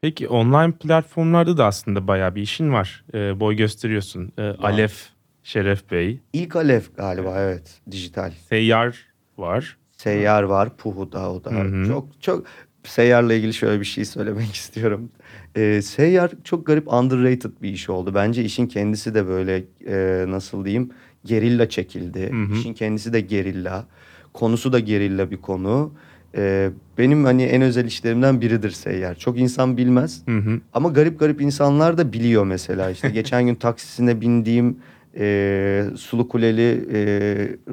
Peki 0.00 0.28
online 0.28 0.72
platformlarda 0.72 1.56
da 1.56 1.66
aslında 1.66 2.06
bayağı 2.08 2.34
bir 2.34 2.42
işin 2.42 2.72
var. 2.72 3.04
Ee, 3.14 3.40
boy 3.40 3.56
gösteriyorsun. 3.56 4.32
Ee, 4.38 4.42
Alef 4.42 5.08
Şeref 5.42 5.90
Bey, 5.90 6.20
İlk 6.32 6.56
Alef 6.56 6.96
galiba 6.96 7.40
evet 7.40 7.80
dijital. 7.90 8.32
Seyyar 8.48 8.98
var. 9.38 9.76
Seyyar 9.96 10.42
var 10.42 10.76
Puhu'da 10.76 11.32
o 11.32 11.44
da. 11.44 11.50
Hı 11.50 11.60
hı. 11.60 11.86
Çok 11.86 12.22
çok 12.22 12.44
Seyyar'la 12.84 13.34
ilgili 13.34 13.54
şöyle 13.54 13.80
bir 13.80 13.84
şey 13.84 14.04
söylemek 14.04 14.54
istiyorum. 14.54 15.10
Ee, 15.56 15.82
Seyyar 15.82 16.30
çok 16.44 16.66
garip 16.66 16.92
underrated 16.92 17.50
bir 17.62 17.70
iş 17.70 17.88
oldu. 17.90 18.14
Bence 18.14 18.44
işin 18.44 18.66
kendisi 18.66 19.14
de 19.14 19.26
böyle 19.26 19.64
e, 19.86 20.24
nasıl 20.30 20.64
diyeyim 20.64 20.90
gerilla 21.24 21.68
çekildi. 21.68 22.32
Hı 22.32 22.42
hı. 22.54 22.58
İşin 22.58 22.74
kendisi 22.74 23.12
de 23.12 23.20
gerilla. 23.20 23.86
Konusu 24.32 24.72
da 24.72 24.78
gerilla 24.78 25.30
bir 25.30 25.36
konu. 25.36 25.94
Ee, 26.36 26.70
benim 26.98 27.24
hani 27.24 27.42
en 27.42 27.62
özel 27.62 27.84
işlerimden 27.84 28.40
biridir 28.40 28.70
Seyyar. 28.70 29.14
Çok 29.14 29.38
insan 29.38 29.76
bilmez. 29.76 30.22
Hı 30.26 30.38
hı. 30.38 30.60
Ama 30.72 30.88
garip 30.88 31.20
garip 31.20 31.40
insanlar 31.40 31.98
da 31.98 32.12
biliyor 32.12 32.44
mesela. 32.44 32.90
İşte 32.90 33.10
geçen 33.14 33.46
gün 33.46 33.54
taksisine 33.54 34.20
bindiğim 34.20 34.78
e, 35.18 35.84
Sulu 35.96 36.28
Kuleli 36.28 36.86
e, 36.92 36.98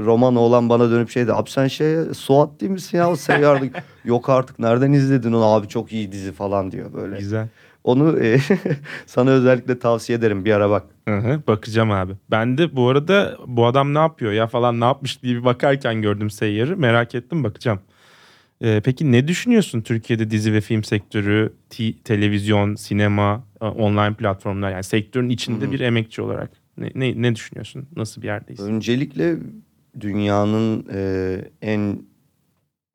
roman 0.05 0.35
olan 0.35 0.69
bana 0.69 0.91
dönüp 0.91 1.09
şeydi. 1.09 1.33
Abi 1.33 1.49
sen 1.49 1.67
şey 1.67 1.95
Suat 2.13 2.61
değil 2.61 2.71
misin 2.71 2.97
ya? 2.97 3.09
O 3.11 3.15
seyyarlık. 3.15 3.83
Yok 4.05 4.29
artık 4.29 4.59
nereden 4.59 4.91
izledin 4.91 5.33
onu 5.33 5.45
abi 5.45 5.67
çok 5.67 5.93
iyi 5.93 6.11
dizi 6.11 6.31
falan 6.31 6.71
diyor 6.71 6.93
böyle. 6.93 7.17
Güzel. 7.17 7.47
Onu 7.83 8.19
e, 8.19 8.37
sana 9.05 9.29
özellikle 9.29 9.79
tavsiye 9.79 10.17
ederim 10.17 10.45
bir 10.45 10.51
ara 10.51 10.69
bak. 10.69 10.83
Hı 11.07 11.17
hı, 11.17 11.41
bakacağım 11.47 11.91
abi. 11.91 12.13
Ben 12.31 12.57
de 12.57 12.75
bu 12.75 12.89
arada 12.89 13.37
bu 13.47 13.65
adam 13.65 13.93
ne 13.93 13.99
yapıyor 13.99 14.31
ya 14.31 14.47
falan 14.47 14.79
ne 14.79 14.85
yapmış 14.85 15.23
diye 15.23 15.35
bir 15.35 15.45
bakarken 15.45 16.01
gördüm 16.01 16.29
Seyyar'ı. 16.29 16.77
Merak 16.77 17.15
ettim 17.15 17.43
bakacağım. 17.43 17.79
Ee, 18.63 18.81
peki 18.85 19.11
ne 19.11 19.27
düşünüyorsun 19.27 19.81
Türkiye'de 19.81 20.29
dizi 20.31 20.53
ve 20.53 20.61
film 20.61 20.83
sektörü, 20.83 21.53
ti- 21.69 22.03
televizyon, 22.03 22.75
sinema, 22.75 23.43
e, 23.61 23.65
online 23.65 24.13
platformlar 24.15 24.71
yani 24.71 24.83
sektörün 24.83 25.29
içinde 25.29 25.65
Hı 25.65 25.67
hı. 25.67 25.71
bir 25.71 25.79
emekçi 25.79 26.21
olarak 26.21 26.51
ne, 26.77 26.91
ne, 26.95 27.21
ne 27.21 27.35
düşünüyorsun? 27.35 27.87
Nasıl 27.95 28.21
bir 28.21 28.27
yerdeyiz? 28.27 28.59
Öncelikle 28.59 29.37
dünyanın 29.99 30.85
e, 30.93 31.37
en 31.61 32.01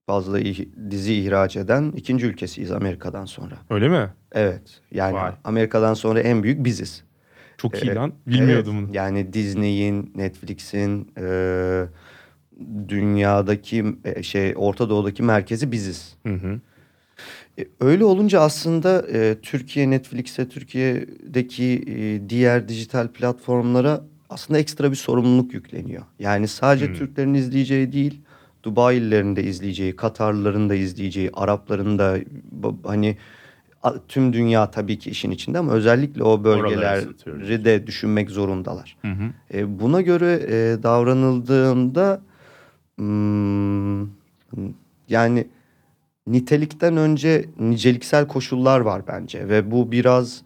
fazla 0.07 0.41
dizi 0.91 1.15
ihraç 1.15 1.57
eden 1.57 1.93
ikinci 1.97 2.27
ülkesiyiz 2.27 2.73
Amerika'dan 2.73 3.25
sonra. 3.25 3.55
Öyle 3.71 3.89
mi? 3.89 4.09
Evet 4.33 4.81
yani 4.93 5.15
Vay. 5.15 5.33
Amerika'dan 5.45 5.95
sonra 5.95 6.21
en 6.21 6.43
büyük 6.43 6.65
biziz. 6.65 7.05
Çok 7.59 7.83
iyi 7.83 7.87
Evet, 7.87 7.97
lan. 7.97 8.13
Bilmiyordum 8.27 8.77
Evet, 8.77 8.87
bunu. 8.89 8.97
Yani 8.97 9.33
Disney'in, 9.33 10.13
Netflix'in, 10.17 11.13
e, 11.19 11.25
dünyadaki 12.89 13.85
e, 14.05 14.23
şey 14.23 14.55
Orta 14.57 14.91
Doğu'daki 14.91 15.23
merkezi 15.23 15.73
biziz. 15.73 16.17
Hı 16.27 16.35
hı. 16.35 16.61
E, 17.59 17.65
öyle 17.81 18.05
olunca 18.05 18.41
aslında 18.41 19.07
e, 19.13 19.37
Türkiye 19.43 19.91
Netflix'e, 19.91 20.49
Türkiye'deki 20.49 21.85
e, 21.87 22.29
diğer 22.29 22.69
dijital 22.69 23.09
platformlara 23.09 24.01
aslında 24.31 24.59
ekstra 24.59 24.91
bir 24.91 24.97
sorumluluk 24.97 25.55
yükleniyor. 25.55 26.03
Yani 26.19 26.49
sadece 26.49 26.87
Hmm. 26.87 26.95
Türklerin 26.95 27.35
izleyeceği 27.35 27.93
değil, 27.93 28.21
Dubai'lilerin 28.63 29.37
de 29.37 29.43
izleyeceği, 29.43 29.97
Katarlıların 29.97 30.69
da 30.69 30.75
izleyeceği, 30.75 31.31
Arapların 31.33 31.99
da 31.99 32.19
hani 32.85 33.17
tüm 34.09 34.33
dünya 34.33 34.71
tabii 34.71 34.99
ki 34.99 35.11
işin 35.11 35.31
içinde 35.31 35.59
ama 35.59 35.73
özellikle 35.73 36.23
o 36.23 36.45
bölgeleri 36.45 37.65
de 37.65 37.87
düşünmek 37.87 38.31
zorundalar. 38.31 38.97
Hı 39.03 39.09
hı. 39.09 39.31
E, 39.55 39.81
buna 39.81 40.01
göre 40.01 40.41
e, 40.49 40.83
davranıldığında 40.83 42.21
hmm, 42.99 44.09
yani 45.09 45.47
nitelikten 46.27 46.97
önce 46.97 47.45
niceliksel 47.59 48.27
koşullar 48.29 48.81
var 48.81 49.03
bence 49.07 49.49
ve 49.49 49.71
bu 49.71 49.93
biraz 49.93 50.43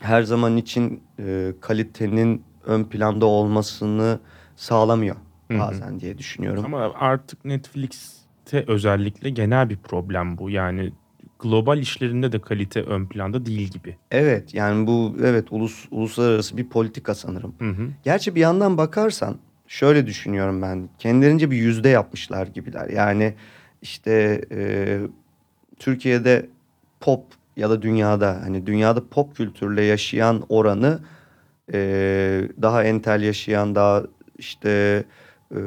her 0.00 0.22
zaman 0.22 0.56
için 0.56 1.02
e, 1.18 1.52
kalitenin 1.60 2.42
ön 2.64 2.84
planda 2.84 3.26
olmasını 3.26 4.20
sağlamıyor 4.56 5.16
bazen 5.50 6.00
diye 6.00 6.18
düşünüyorum. 6.18 6.64
Ama 6.64 6.92
artık 6.94 7.44
Netflix'te 7.44 8.64
özellikle 8.66 9.30
genel 9.30 9.70
bir 9.70 9.76
problem 9.76 10.38
bu. 10.38 10.50
Yani 10.50 10.92
global 11.38 11.78
işlerinde 11.78 12.32
de 12.32 12.40
kalite 12.40 12.82
ön 12.82 13.06
planda 13.06 13.46
değil 13.46 13.68
gibi. 13.68 13.96
Evet 14.10 14.54
yani 14.54 14.86
bu 14.86 15.16
evet 15.22 15.46
ulus 15.50 15.84
uluslararası 15.90 16.56
bir 16.56 16.68
politika 16.68 17.14
sanırım. 17.14 17.54
Hı 17.58 17.70
hı. 17.70 17.88
Gerçi 18.04 18.34
bir 18.34 18.40
yandan 18.40 18.78
bakarsan 18.78 19.36
şöyle 19.68 20.06
düşünüyorum 20.06 20.62
ben. 20.62 20.88
Kendilerince 20.98 21.50
bir 21.50 21.56
yüzde 21.56 21.88
yapmışlar 21.88 22.46
gibiler. 22.46 22.88
Yani 22.88 23.34
işte 23.82 24.40
e, 24.52 24.98
Türkiye'de 25.78 26.46
pop 27.00 27.24
ya 27.56 27.70
da 27.70 27.82
dünyada 27.82 28.40
hani 28.42 28.66
dünyada 28.66 29.08
pop 29.08 29.36
kültürle 29.36 29.82
yaşayan 29.82 30.44
oranı 30.48 30.98
e, 31.72 31.78
daha 32.62 32.84
entel 32.84 33.22
yaşayan 33.22 33.74
daha 33.74 34.02
işte 34.38 35.04
e, 35.54 35.58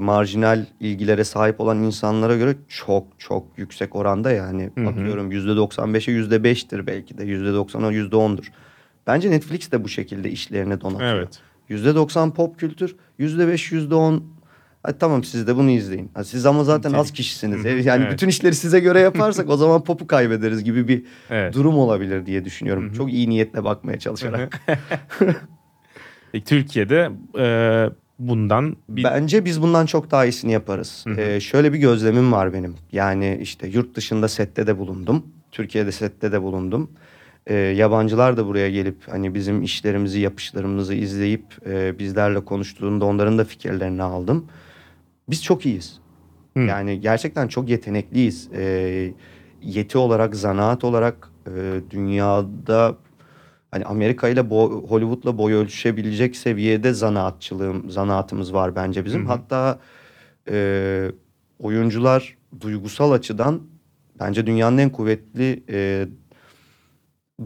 marjinal 0.00 0.64
ilgilere 0.80 1.24
sahip 1.24 1.60
olan 1.60 1.82
insanlara 1.82 2.36
göre 2.36 2.56
çok 2.68 3.06
çok 3.18 3.46
yüksek 3.56 3.96
oranda 3.96 4.30
yani 4.30 4.70
Hı 4.74 4.80
hı. 4.80 4.88
atıyorum 4.88 5.30
yüzde 5.30 5.50
95'e 5.50 6.12
yüzde 6.12 6.36
5'tir 6.36 6.86
belki 6.86 7.18
de 7.18 7.24
yüzde 7.24 7.48
90'a 7.48 7.90
yüzde 7.90 8.16
10'dur. 8.16 8.46
Bence 9.06 9.30
Netflix 9.30 9.72
de 9.72 9.84
bu 9.84 9.88
şekilde 9.88 10.30
işlerini 10.30 10.80
donatıyor. 10.80 11.14
Evet. 11.14 11.40
%90 11.70 12.32
pop 12.32 12.58
kültür, 12.58 12.96
%5, 13.18 13.72
%10 13.72 14.20
Hadi 14.86 14.98
tamam 14.98 15.24
siz 15.24 15.46
de 15.46 15.56
bunu 15.56 15.70
izleyin. 15.70 16.10
Ha, 16.14 16.24
siz 16.24 16.46
ama 16.46 16.64
zaten 16.64 16.92
az 16.92 16.96
Nitelik. 16.98 17.16
kişisiniz. 17.16 17.64
Hı 17.64 17.68
hı, 17.68 17.88
Yani 17.88 18.02
evet. 18.02 18.12
bütün 18.12 18.28
işleri 18.28 18.54
size 18.54 18.80
göre 18.80 19.00
yaparsak 19.00 19.50
o 19.50 19.56
zaman 19.56 19.84
popu 19.84 20.06
kaybederiz 20.06 20.64
gibi 20.64 20.88
bir 20.88 21.04
Evet. 21.30 21.54
durum 21.54 21.78
olabilir 21.78 22.26
diye 22.26 22.44
düşünüyorum. 22.44 22.92
Çok 22.92 23.12
iyi 23.12 23.30
niyetle 23.30 23.64
bakmaya 23.64 23.98
çalışarak. 23.98 24.60
E, 26.34 26.40
Türkiye'de 26.40 27.10
e, 27.38 27.46
bundan 28.18 28.76
bir 28.88 29.04
Bence 29.04 29.44
biz 29.44 29.62
bundan 29.62 29.86
çok 29.86 30.10
daha 30.10 30.24
iyisini 30.24 30.52
yaparız. 30.52 31.04
Ee, 31.18 31.40
şöyle 31.40 31.72
bir 31.72 31.78
gözlemim 31.78 32.32
var 32.32 32.52
benim. 32.52 32.74
Yani 32.92 33.38
işte 33.42 33.68
yurt 33.68 33.94
dışında 33.96 34.28
sette 34.28 34.66
de 34.66 34.78
bulundum. 34.78 35.26
Türkiye'de 35.52 35.92
sette 35.92 36.32
de 36.32 36.42
bulundum. 36.42 36.90
Ee, 37.46 37.54
yabancılar 37.54 38.36
da 38.36 38.46
buraya 38.46 38.70
gelip 38.70 38.96
hani 39.08 39.34
bizim 39.34 39.62
işlerimizi, 39.62 40.20
yapışlarımızı 40.20 40.94
izleyip 40.94 41.44
e, 41.66 41.98
bizlerle 41.98 42.44
konuştuğunda 42.44 43.04
onların 43.04 43.38
da 43.38 43.44
fikirlerini 43.44 44.02
aldım. 44.02 44.46
Biz 45.28 45.44
çok 45.44 45.66
iyiyiz. 45.66 46.00
Hı. 46.56 46.60
Yani 46.60 47.00
gerçekten 47.00 47.48
çok 47.48 47.68
yetenekliyiz. 47.68 48.48
Ee, 48.54 49.12
yeti 49.62 49.98
olarak, 49.98 50.36
zanaat 50.36 50.84
olarak 50.84 51.30
e, 51.46 51.80
dünyada 51.90 52.96
hani 53.70 53.84
Amerika 53.84 54.28
ile 54.28 54.40
bo- 54.40 54.88
Hollywood'la 54.88 55.38
boy 55.38 55.52
ölçüşebilecek 55.54 56.36
seviyede 56.36 56.92
zanaatçılığım, 56.92 57.90
zanaatımız 57.90 58.54
var 58.54 58.76
bence 58.76 59.04
bizim. 59.04 59.20
Hı 59.20 59.24
hı. 59.24 59.28
Hatta 59.28 59.78
e, 60.50 61.10
oyuncular 61.58 62.36
duygusal 62.60 63.12
açıdan 63.12 63.62
bence 64.20 64.46
dünyanın 64.46 64.78
en 64.78 64.90
kuvvetli 64.90 65.62
e, 65.68 66.08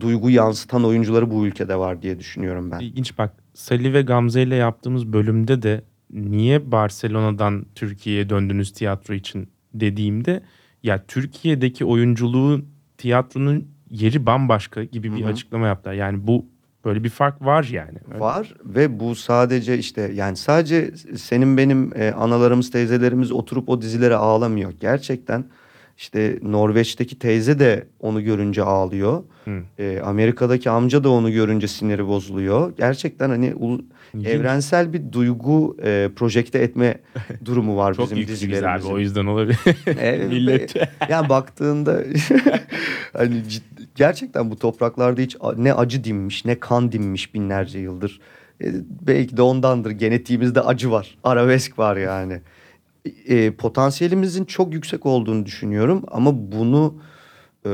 duygu 0.01 0.31
yansıtan 0.31 0.85
oyuncuları 0.85 1.31
bu 1.31 1.47
ülkede 1.47 1.77
var 1.77 2.03
diye 2.03 2.19
düşünüyorum 2.19 2.71
ben. 2.71 2.81
İlginç 2.81 3.19
bak 3.19 3.33
Salih 3.55 3.93
ve 3.93 4.03
Gamze 4.03 4.43
ile 4.43 4.55
yaptığımız 4.55 5.13
bölümde 5.13 5.63
de 5.63 5.85
niye 6.11 6.73
Barcelona'dan 6.73 7.67
Türkiye'ye 7.75 8.29
döndünüz 8.29 8.73
tiyatro 8.73 9.15
için 9.15 9.49
dediğimde 9.75 10.43
ya 10.83 11.05
Türkiye'deki 11.09 11.85
oyunculuğun 11.85 12.69
tiyatronun 12.99 13.69
yeri 13.91 14.27
bambaşka 14.27 14.85
gibi 14.85 15.13
bir 15.17 15.21
Hı 15.21 15.25
hı. 15.25 15.29
açıklama 15.31 15.67
yaptılar. 15.67 15.95
Yani 15.95 16.27
bu 16.27 16.47
böyle 16.85 17.05
bir 17.05 17.09
fark 17.09 17.43
var 17.43 17.69
yani. 17.73 17.99
Var 18.19 18.55
ve 18.65 19.01
bu 19.01 19.15
sadece 19.15 19.79
işte 19.79 20.13
yani 20.15 20.37
sadece 20.37 20.97
senin 21.17 21.57
benim 21.57 21.93
e, 21.97 22.13
analarımız 22.13 22.71
teyzelerimiz 22.71 23.33
oturup 23.33 23.69
o 23.69 23.83
dizilere 23.83 24.17
ağlamıyor. 24.17 24.73
Gerçekten 24.81 25.45
işte 25.99 26.39
Norveç'teki 26.43 27.19
teyze 27.19 27.59
de 27.59 27.87
onu 28.01 28.25
görünce 28.25 28.63
ağlıyor. 28.63 29.23
Hı. 29.45 29.51
E, 29.79 30.01
Amerika'daki 30.05 30.71
amca 30.71 31.05
da 31.05 31.11
onu 31.11 31.33
görünce 31.33 31.69
siniri 31.69 32.07
bozuluyor. 32.07 32.73
Gerçekten 32.77 33.29
hani 33.31 33.53
ulu- 33.55 33.85
evrensel 34.25 34.93
bir 34.93 35.13
duygu 35.13 35.77
e, 35.85 36.11
projekte 36.17 36.59
etme 36.59 36.99
durumu 37.45 37.77
var 37.77 37.95
Çok 37.95 38.05
bizim 38.05 38.19
yükseliz 38.19 38.43
abi 38.43 38.53
dizilerimizin. 38.53 38.93
o 38.93 38.99
yüzden 38.99 39.27
olabilir. 39.27 39.59
Millet. 40.29 40.75
yani 41.09 41.29
baktığında 41.29 42.03
hani 43.13 43.35
cid- 43.35 43.87
gerçekten 43.95 44.51
bu 44.51 44.57
topraklarda 44.59 45.21
hiç 45.21 45.37
ne 45.57 45.75
acı 45.75 46.05
dinmiş 46.05 46.45
ne 46.45 46.61
kan 46.61 46.93
dinmiş 46.93 47.35
binlerce 47.35 47.79
yıldır. 47.79 48.21
E, 48.63 48.67
belki 49.07 49.37
de 49.37 49.43
ondandır 49.43 49.91
genetiğimizde 49.91 50.61
acı 50.61 50.91
var. 50.91 51.19
Arabesk 51.25 51.79
var 51.79 51.97
yani. 51.97 52.41
E, 53.05 53.51
potansiyelimizin 53.51 54.45
çok 54.45 54.75
yüksek 54.75 55.07
olduğunu 55.07 55.47
düşünüyorum 55.47 56.05
ama 56.09 56.53
bunu 56.53 56.95
e, 57.67 57.71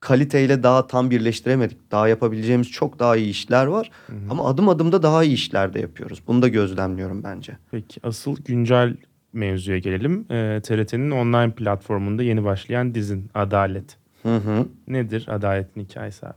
kaliteyle 0.00 0.62
daha 0.62 0.86
tam 0.86 1.10
birleştiremedik. 1.10 1.90
Daha 1.90 2.08
yapabileceğimiz 2.08 2.70
çok 2.70 2.98
daha 2.98 3.16
iyi 3.16 3.30
işler 3.30 3.66
var. 3.66 3.90
Ama 4.30 4.48
adım 4.48 4.68
adım 4.68 4.92
da 4.92 5.02
daha 5.02 5.24
iyi 5.24 5.34
işler 5.34 5.74
de 5.74 5.80
yapıyoruz. 5.80 6.22
Bunu 6.26 6.42
da 6.42 6.48
gözlemliyorum 6.48 7.22
bence. 7.24 7.56
Peki 7.70 8.00
asıl 8.02 8.36
güncel 8.44 8.96
mevzuya 9.32 9.78
gelelim. 9.78 10.26
Ee, 10.30 10.60
TRT'nin 10.62 11.10
online 11.10 11.50
platformunda 11.54 12.22
yeni 12.22 12.44
başlayan 12.44 12.94
dizin 12.94 13.30
Adalet. 13.34 13.96
Hı 14.22 14.36
hı. 14.36 14.66
Nedir 14.88 15.26
Adalet'in 15.28 15.80
hikayesi 15.80 16.26
abi? 16.26 16.34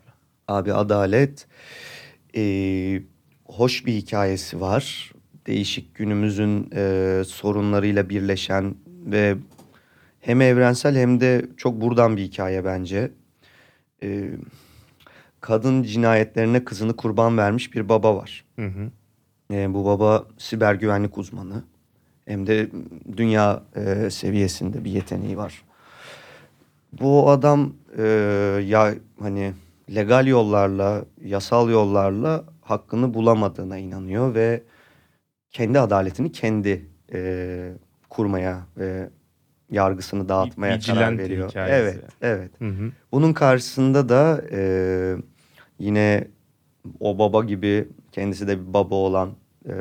Abi 0.48 0.74
Adalet 0.74 1.48
eee, 2.34 3.04
hoş 3.46 3.86
bir 3.86 3.94
hikayesi 3.94 4.62
var. 4.62 5.11
Değişik 5.48 5.96
günümüzün 5.96 6.70
eee, 6.76 7.24
sorunlarıyla 7.24 8.10
birleşen 8.10 8.76
ve 9.06 9.36
hem 10.20 10.42
evrensel 10.42 10.96
hem 10.96 11.20
de 11.22 11.46
çok 11.58 11.82
buradan 11.82 12.18
bir 12.18 12.22
hikaye 12.24 12.66
bence. 12.66 13.12
Eee, 14.02 14.32
kadın 15.42 15.84
cinayetlerine 15.84 16.66
kızını 16.66 16.96
kurban 16.96 17.38
vermiş 17.38 17.74
bir 17.76 17.90
baba 17.90 18.16
var. 18.16 18.46
Hı 18.56 18.66
hı. 18.66 18.92
Eee, 19.50 19.74
bu 19.74 19.86
baba 19.86 20.28
siber 20.38 20.76
güvenlik 20.76 21.18
uzmanı. 21.18 21.64
Hem 22.26 22.48
de 22.48 22.70
dünya 23.18 23.64
eee, 23.76 24.10
seviyesinde 24.10 24.84
bir 24.86 24.92
yeteneği 24.92 25.38
var. 25.38 25.64
Bu 27.02 27.30
adam 27.30 27.74
eee, 27.98 28.04
ya 28.68 28.94
hani 29.20 29.54
legal 29.96 30.28
yollarla, 30.28 31.06
yasal 31.26 31.70
yollarla 31.70 32.44
hakkını 32.62 33.14
bulamadığına 33.14 33.78
inanıyor 33.78 34.36
ve 34.36 34.64
kendi 35.52 35.80
adaletini 35.80 36.32
kendi 36.32 36.86
eee, 37.14 37.74
kurmaya 38.10 38.66
ve 38.78 39.10
yargısını 39.70 40.30
dağıtmaya 40.30 40.80
karar 40.80 40.96
vigilante 40.96 41.24
veriyor. 41.24 41.50
hikayesi. 41.50 42.00
Evet, 42.00 42.12
evet. 42.22 42.52
Hı 42.62 42.68
hı. 42.68 42.92
Bunun 43.12 43.34
karşısında 43.34 44.10
da 44.10 44.42
eee, 44.52 45.18
yine 45.80 46.28
o 47.00 47.20
baba 47.20 47.44
gibi 47.44 47.88
kendisi 48.12 48.48
de 48.48 48.60
bir 48.62 48.74
baba 48.74 48.96
olan 48.96 49.30
eee, 49.66 49.74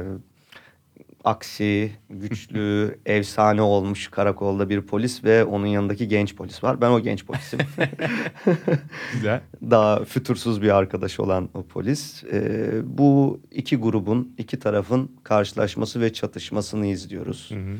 aksi, 1.25 1.93
güçlü, 2.11 2.99
efsane 3.07 3.63
olmuş 3.63 4.09
karakolda 4.09 4.69
bir 4.69 4.81
polis 4.81 5.25
ve 5.25 5.45
onun 5.45 5.67
yanındaki 5.67 6.09
genç 6.09 6.37
polis 6.37 6.65
var. 6.65 6.81
Ben 6.81 6.91
o 6.91 7.01
genç 7.01 7.27
polisim. 7.27 7.61
Güzel. 9.13 9.41
Daha 9.63 10.05
fütursuz 10.05 10.63
bir 10.63 10.77
arkadaş 10.77 11.21
olan 11.21 11.49
o 11.55 11.67
polis. 11.67 12.25
Eee, 12.25 12.71
bu 12.85 13.41
iki 13.51 13.77
grubun, 13.77 14.35
iki 14.39 14.59
tarafın 14.59 15.11
karşılaşması 15.23 16.01
ve 16.01 16.13
çatışmasını 16.13 16.87
izliyoruz. 16.87 17.51
Hı 17.51 17.55
hı. 17.55 17.77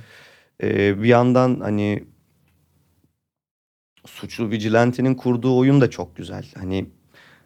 Ee, 0.63 1.03
bir 1.03 1.09
yandan 1.09 1.61
hani 1.61 2.05
suçlu 4.07 4.51
vigilantinin 4.51 5.15
kurduğu 5.15 5.59
oyun 5.59 5.81
da 5.81 5.91
çok 5.91 6.17
güzel. 6.17 6.47
Hani 6.59 6.87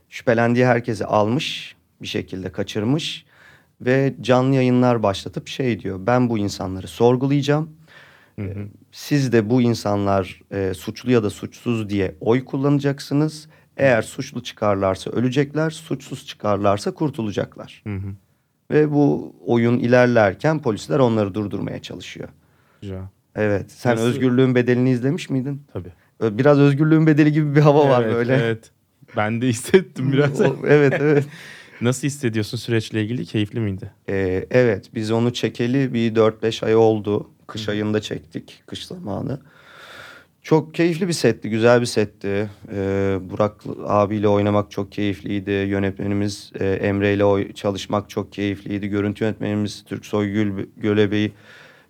şüphelendiği 0.09 0.67
herkesi 0.67 1.05
almış, 1.05 1.77
bir 2.03 2.07
şekilde 2.07 2.53
kaçırmış 2.53 3.27
ve 3.81 4.15
canlı 4.21 4.55
yayınlar 4.55 5.03
başlatıp 5.03 5.49
şey 5.49 5.81
diyor. 5.81 6.01
Ben 6.07 6.31
bu 6.31 6.39
insanları 6.39 6.89
sorgulayacağım. 6.89 7.71
Hı 8.39 8.43
hı. 8.47 8.69
Siz 8.93 9.33
de 9.33 9.51
bu 9.51 9.63
insanlar 9.63 10.41
e, 10.53 10.75
suçlu 10.75 11.11
ya 11.11 11.23
da 11.23 11.31
suçsuz 11.31 11.89
diye 11.91 12.15
oy 12.21 12.45
kullanacaksınız. 12.45 13.49
Eğer 13.77 14.03
suçlu 14.03 14.43
çıkarlarsa 14.43 15.11
ölecekler, 15.11 15.71
suçsuz 15.71 16.27
çıkarlarsa 16.27 16.91
kurtulacaklar. 16.91 17.83
Hı 17.87 17.95
hı. 17.97 18.09
Ve 18.71 18.93
bu 18.93 19.35
oyun 19.47 19.79
ilerlerken 19.79 20.63
polisler 20.63 20.99
onları 20.99 21.35
durdurmaya 21.35 21.83
çalışıyor. 21.83 22.29
Güzel. 22.83 23.03
Evet. 23.37 23.71
Sen 23.73 23.93
Nasıl- 23.93 24.05
Özgürlüğün 24.07 24.55
Bedeli'ni 24.55 24.91
izlemiş 24.91 25.31
miydin? 25.31 25.63
Tabii. 25.73 25.93
Biraz 26.39 26.59
Özgürlüğün 26.59 27.07
Bedeli 27.07 27.33
gibi 27.33 27.57
bir 27.57 27.61
hava 27.61 27.89
var 27.89 28.03
Evet, 28.03 28.15
böyle. 28.15 28.35
Evet. 28.37 28.71
Ben 29.17 29.41
de 29.43 29.47
hissettim 29.49 30.13
biraz. 30.13 30.41
Evet 30.67 30.93
evet. 31.01 31.25
Nasıl 31.81 32.07
hissediyorsun 32.07 32.59
süreçle 32.59 33.03
ilgili? 33.03 33.27
Keyifli 33.27 33.61
miydi? 33.61 33.91
Ee, 34.09 34.47
evet 34.51 34.91
biz 34.95 35.11
onu 35.11 35.33
çekeli 35.33 35.95
bir 35.95 36.15
4-5 36.15 36.67
ay 36.67 36.77
oldu. 36.77 37.31
Kış 37.47 37.69
ayında 37.69 38.01
çektik. 38.01 38.63
Kış 38.67 38.87
zamanı. 38.87 39.41
Çok 40.43 40.75
keyifli 40.75 41.09
bir 41.09 41.13
setti. 41.13 41.51
Güzel 41.51 41.81
bir 41.81 41.87
setti. 41.87 42.51
Ee, 42.73 43.19
Burak 43.31 43.61
abiyle 43.87 44.29
oynamak 44.29 44.71
çok 44.71 44.93
keyifliydi. 44.93 45.51
Yönetmenimiz 45.51 46.53
e, 46.61 46.67
Emre 46.67 47.15
ile 47.15 47.53
çalışmak 47.53 48.11
çok 48.11 48.33
keyifliydi. 48.33 48.89
Görüntü 48.89 49.25
yönetmenimiz 49.25 49.85
Türksoy 49.85 50.33
Gül 50.33 50.67
Gölebey 50.77 51.33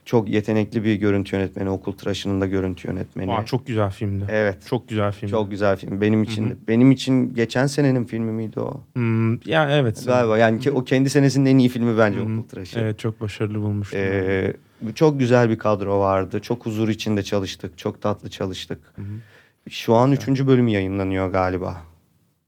çok 0.04 0.28
yetenekli 0.28 0.84
bir 0.84 0.94
görüntü 0.94 1.36
yönetmeni. 1.36 1.70
Okul 1.70 1.92
Tıraşı'nın 1.92 2.40
da 2.40 2.46
görüntü 2.46 2.88
yönetmeni. 2.88 3.32
Aa, 3.32 3.44
çok 3.44 3.66
güzel 3.66 3.90
filmdi. 3.90 4.24
Evet. 4.28 4.66
Çok 4.66 4.88
güzel 4.88 5.12
filmdi. 5.12 5.30
Çok 5.30 5.50
güzel 5.50 5.76
film. 5.76 6.00
Benim 6.00 6.22
için 6.22 6.58
benim 6.68 6.90
için 6.90 7.34
geçen 7.34 7.66
senenin 7.66 8.04
filmi 8.04 8.32
miydi 8.32 8.60
o? 8.60 8.80
Hmm, 8.94 9.34
ya 9.46 9.70
evet. 9.70 10.02
Galiba 10.06 10.38
yani 10.38 10.60
ki 10.60 10.70
o 10.70 10.84
kendi 10.84 11.10
senesinin 11.10 11.46
en 11.46 11.58
iyi 11.58 11.68
filmi 11.68 11.98
bence 11.98 12.18
Hı 12.18 12.22
hı. 12.22 12.24
Okul 12.24 12.48
Tıraşı. 12.48 12.78
Evet 12.78 12.98
çok 12.98 13.20
başarılı 13.20 13.60
bulmuştum. 13.60 14.00
Ee, 14.00 14.52
çok 14.94 15.18
güzel 15.18 15.50
bir 15.50 15.58
kadro 15.58 16.00
vardı. 16.00 16.40
Çok 16.40 16.66
huzur 16.66 16.88
içinde 16.88 17.22
çalıştık. 17.22 17.78
Çok 17.78 18.02
tatlı 18.02 18.30
çalıştık. 18.30 18.78
Hı 18.96 19.02
hı. 19.02 19.70
Şu 19.70 19.94
an 19.94 20.12
üçüncü 20.12 20.46
bölüm 20.46 20.68
yayınlanıyor 20.68 21.30
galiba. 21.32 21.82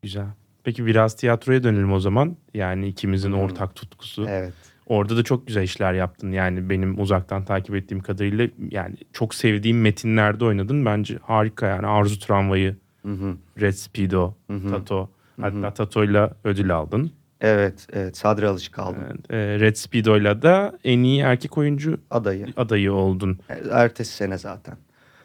Güzel. 0.02 0.26
Peki 0.64 0.86
biraz 0.86 1.16
tiyatroya 1.16 1.62
dönelim 1.62 1.92
o 1.92 2.00
zaman. 2.00 2.36
Yani 2.54 2.88
ikimizin 2.88 3.32
Hı. 3.32 3.36
ortak 3.36 3.74
tutkusu. 3.74 4.26
Evet. 4.28 4.54
Orada 4.86 5.16
da 5.16 5.22
çok 5.22 5.46
güzel 5.46 5.62
işler 5.62 5.92
yaptın. 5.94 6.32
Yani 6.32 6.70
benim 6.70 7.00
uzaktan 7.00 7.44
takip 7.44 7.74
ettiğim 7.74 8.00
kadarıyla 8.02 8.48
yani 8.70 8.94
çok 9.12 9.34
sevdiğim 9.34 9.80
metinlerde 9.80 10.44
oynadın. 10.44 10.84
Bence 10.84 11.18
harika 11.22 11.66
yani. 11.66 11.86
Arzu 11.86 12.18
Tramvayı, 12.18 12.76
Hı 13.06 13.12
hı. 13.12 13.36
Red 13.60 13.72
Speedo, 13.72 14.34
Hı 14.50 14.56
hı. 14.56 14.70
Tato. 14.70 15.10
Hatta 15.40 15.74
Tato'yla 15.74 16.30
ödül 16.44 16.74
aldın. 16.76 17.10
Evet, 17.40 17.86
evet. 17.92 18.16
Sadri 18.16 18.48
Alışık 18.48 18.78
aldım. 18.78 19.02
Ee, 19.30 19.36
Red 19.36 19.74
Speedo'yla 19.76 20.42
da 20.42 20.78
en 20.84 20.98
iyi 21.02 21.20
erkek 21.20 21.58
oyuncu 21.58 22.00
Adayı. 22.10 22.46
adayı 22.56 22.92
oldun. 22.92 23.38
Ertesi 23.72 24.12
sene 24.16 24.38
zaten. 24.38 24.76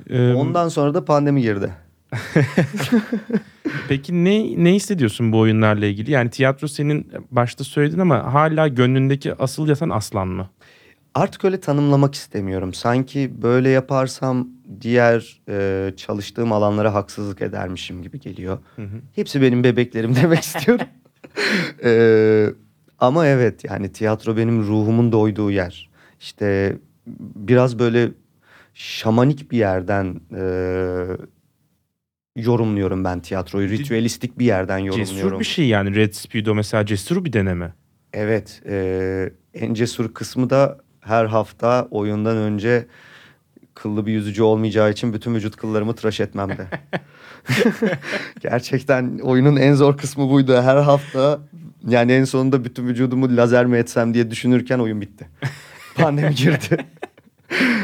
Ee, 0.10 0.34
Ondan 0.34 0.68
sonra 0.68 0.94
da 0.94 1.06
pandemi 1.06 1.42
girdi. 1.42 1.72
Peki 3.90 4.24
ne 4.24 4.64
ne 4.64 4.74
hissediyorsun 4.74 5.32
bu 5.32 5.40
oyunlarla 5.40 5.86
ilgili? 5.86 6.12
Yani 6.12 6.30
tiyatro 6.30 6.68
senin 6.68 7.12
başta 7.32 7.64
söyledin 7.64 8.00
ama 8.00 8.34
hala 8.34 8.68
gönlündeki 8.68 9.36
asıl 9.36 9.68
yatan 9.68 9.90
aslan 9.90 10.28
mı? 10.28 10.50
Artık 11.16 11.46
öyle 11.46 11.60
tanımlamak 11.60 12.16
istemiyorum. 12.16 12.74
Sanki 12.74 13.32
böyle 13.42 13.70
yaparsam 13.70 14.48
diğer 14.82 15.42
e, 15.50 15.94
çalıştığım 15.98 16.52
alanlara 16.52 16.94
haksızlık 16.94 17.42
edermişim 17.42 18.02
gibi 18.04 18.20
geliyor. 18.20 18.58
Hepsi 19.16 19.42
benim 19.42 19.64
bebeklerim 19.64 20.16
demek 20.24 20.40
istiyorum. 20.40 20.86
E, 21.84 21.94
ama 23.00 23.28
evet 23.28 23.64
yani 23.64 23.92
tiyatro 23.92 24.38
benim 24.38 24.62
ruhumun 24.64 25.12
doyduğu 25.12 25.52
yer. 25.52 25.90
İşte 26.20 26.78
biraz 27.36 27.80
böyle 27.80 28.12
şamanik 28.74 29.52
bir 29.52 29.58
yerden 29.58 30.22
e, 30.36 30.44
yorumluyorum 32.36 33.04
ben 33.04 33.20
tiyatroyu. 33.20 33.70
Ritüelistik 33.70 34.40
bir 34.40 34.46
yerden 34.46 34.78
yorumluyorum. 34.78 35.16
Cesur 35.16 35.40
bir 35.40 35.46
şey 35.46 35.68
yani 35.68 35.96
Red 35.96 36.14
Speedo 36.14 36.56
mesela 36.56 36.86
cesur 36.86 37.26
bir 37.26 37.34
deneme. 37.34 37.74
Evet, 38.14 38.62
e, 38.66 39.30
en 39.54 39.74
cesur 39.74 40.14
kısmı 40.14 40.50
da 40.50 40.78
her 41.02 41.26
hafta 41.26 41.88
oyundan 41.92 42.38
önce 42.38 42.86
kıllı 43.76 44.06
bir 44.06 44.12
yüzücü 44.12 44.44
olmayacağı 44.44 44.92
için 44.92 45.14
bütün 45.14 45.36
vücut 45.36 45.56
kıllarımı 45.56 45.96
tıraş 45.96 46.20
etmemde. 46.20 46.68
Gerçekten 48.40 49.20
oyunun 49.20 49.56
en 49.56 49.74
zor 49.74 49.98
kısmı 49.98 50.30
buydu. 50.30 50.62
Her 50.62 50.78
hafta 50.78 51.40
yani 51.88 52.12
en 52.12 52.24
sonunda 52.24 52.66
bütün 52.66 52.88
vücudumu 52.88 53.38
lazer 53.38 53.66
mi 53.66 53.78
etsem 53.78 54.14
diye 54.14 54.32
düşünürken 54.32 54.80
oyun 54.80 55.02
bitti. 55.02 55.30
Pandemi 55.96 56.36
girdi. 56.36 56.86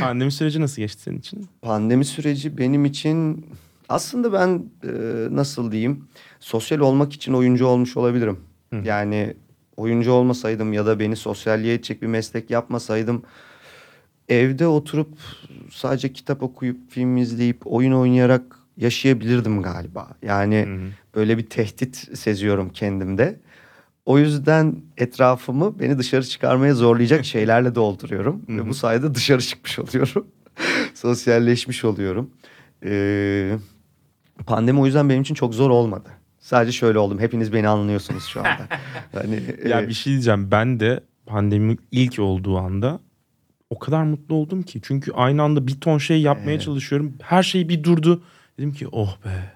Pandemi 0.02 0.32
süreci 0.32 0.62
nasıl 0.62 0.82
geçti 0.82 1.02
senin 1.02 1.20
için? 1.20 1.48
Pandemi 1.62 2.06
süreci 2.06 2.58
benim 2.58 2.86
için 2.86 3.46
aslında 3.90 4.34
ben 4.34 4.64
e, 4.84 4.92
nasıl 5.36 5.72
diyeyim 5.72 6.06
sosyal 6.40 6.80
olmak 6.80 7.14
için 7.14 7.34
oyuncu 7.34 7.66
olmuş 7.66 7.98
olabilirim. 7.98 8.40
Hı. 8.74 8.82
Yani 8.84 9.34
oyuncu 9.78 10.12
olmasaydım 10.12 10.74
ya 10.74 10.86
da 10.86 11.00
beni 11.00 11.16
sosyalliğe 11.16 11.74
edecek 11.74 12.02
bir 12.02 12.08
meslek 12.08 12.50
yapmasaydım 12.50 13.24
evde 14.30 14.68
oturup 14.68 15.10
sadece 15.72 16.14
kitap 16.14 16.44
okuyup 16.44 16.92
film 16.92 17.18
izleyip 17.18 17.62
oyun 17.66 17.92
oynayarak 17.92 18.44
yaşayabilirdim 18.78 19.62
galiba. 19.62 20.08
Yani 20.22 20.66
Hı 20.68 21.08
böyle 21.18 21.38
bir 21.38 21.46
tehdit 21.46 22.18
seziyorum 22.18 22.70
kendimde. 22.70 23.40
O 24.06 24.20
yüzden 24.20 24.76
etrafımı 24.98 25.80
beni 25.80 25.98
dışarı 25.98 26.24
çıkarmaya 26.24 26.74
zorlayacak 26.74 27.26
şeylerle 27.36 27.76
dolduruyorum. 27.76 28.42
Hı 28.48 28.54
hı. 28.54 28.58
Ve 28.58 28.70
bu 28.70 28.74
sayede 28.74 29.16
dışarı 29.16 29.42
çıkmış 29.42 29.80
oluyorum. 29.80 30.28
Sosyalleşmiş 30.94 31.86
oluyorum. 31.86 32.30
Ee, 32.86 33.58
pandemi 34.46 34.80
o 34.80 34.86
yüzden 34.86 35.10
benim 35.10 35.22
için 35.22 35.36
çok 35.36 35.54
zor 35.54 35.70
olmadı. 35.70 36.10
Sadece 36.40 36.72
şöyle 36.72 37.00
oldum. 37.00 37.20
Hepiniz 37.20 37.54
beni 37.54 37.68
anlıyorsunuz 37.68 38.26
şu 38.26 38.40
anda. 38.40 38.68
hani, 39.14 39.44
Ya 39.70 39.82
e, 39.82 39.88
bir 39.88 39.94
şey 39.94 40.14
diyeceğim. 40.14 40.52
Ben 40.52 40.80
de 40.80 41.04
pandemi 41.26 41.78
ilk 41.92 42.20
olduğu 42.20 42.58
anda 42.58 43.00
o 43.70 43.80
kadar 43.80 44.04
mutlu 44.04 44.36
oldum 44.36 44.64
ki. 44.64 44.80
Çünkü 44.84 45.12
aynı 45.12 45.44
anda 45.44 45.68
bir 45.68 45.80
ton 45.80 45.98
şey 45.98 46.22
yapmaya 46.22 46.52
Evet. 46.52 46.62
çalışıyorum. 46.62 47.14
Her 47.22 47.44
şey 47.44 47.70
bir 47.70 47.84
durdu. 47.84 48.24
Dedim 48.58 48.74
ki 48.74 48.88
oh 48.92 49.18
be. 49.26 49.52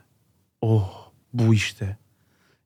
Oh 0.61 1.11
bu 1.33 1.53
işte. 1.53 1.97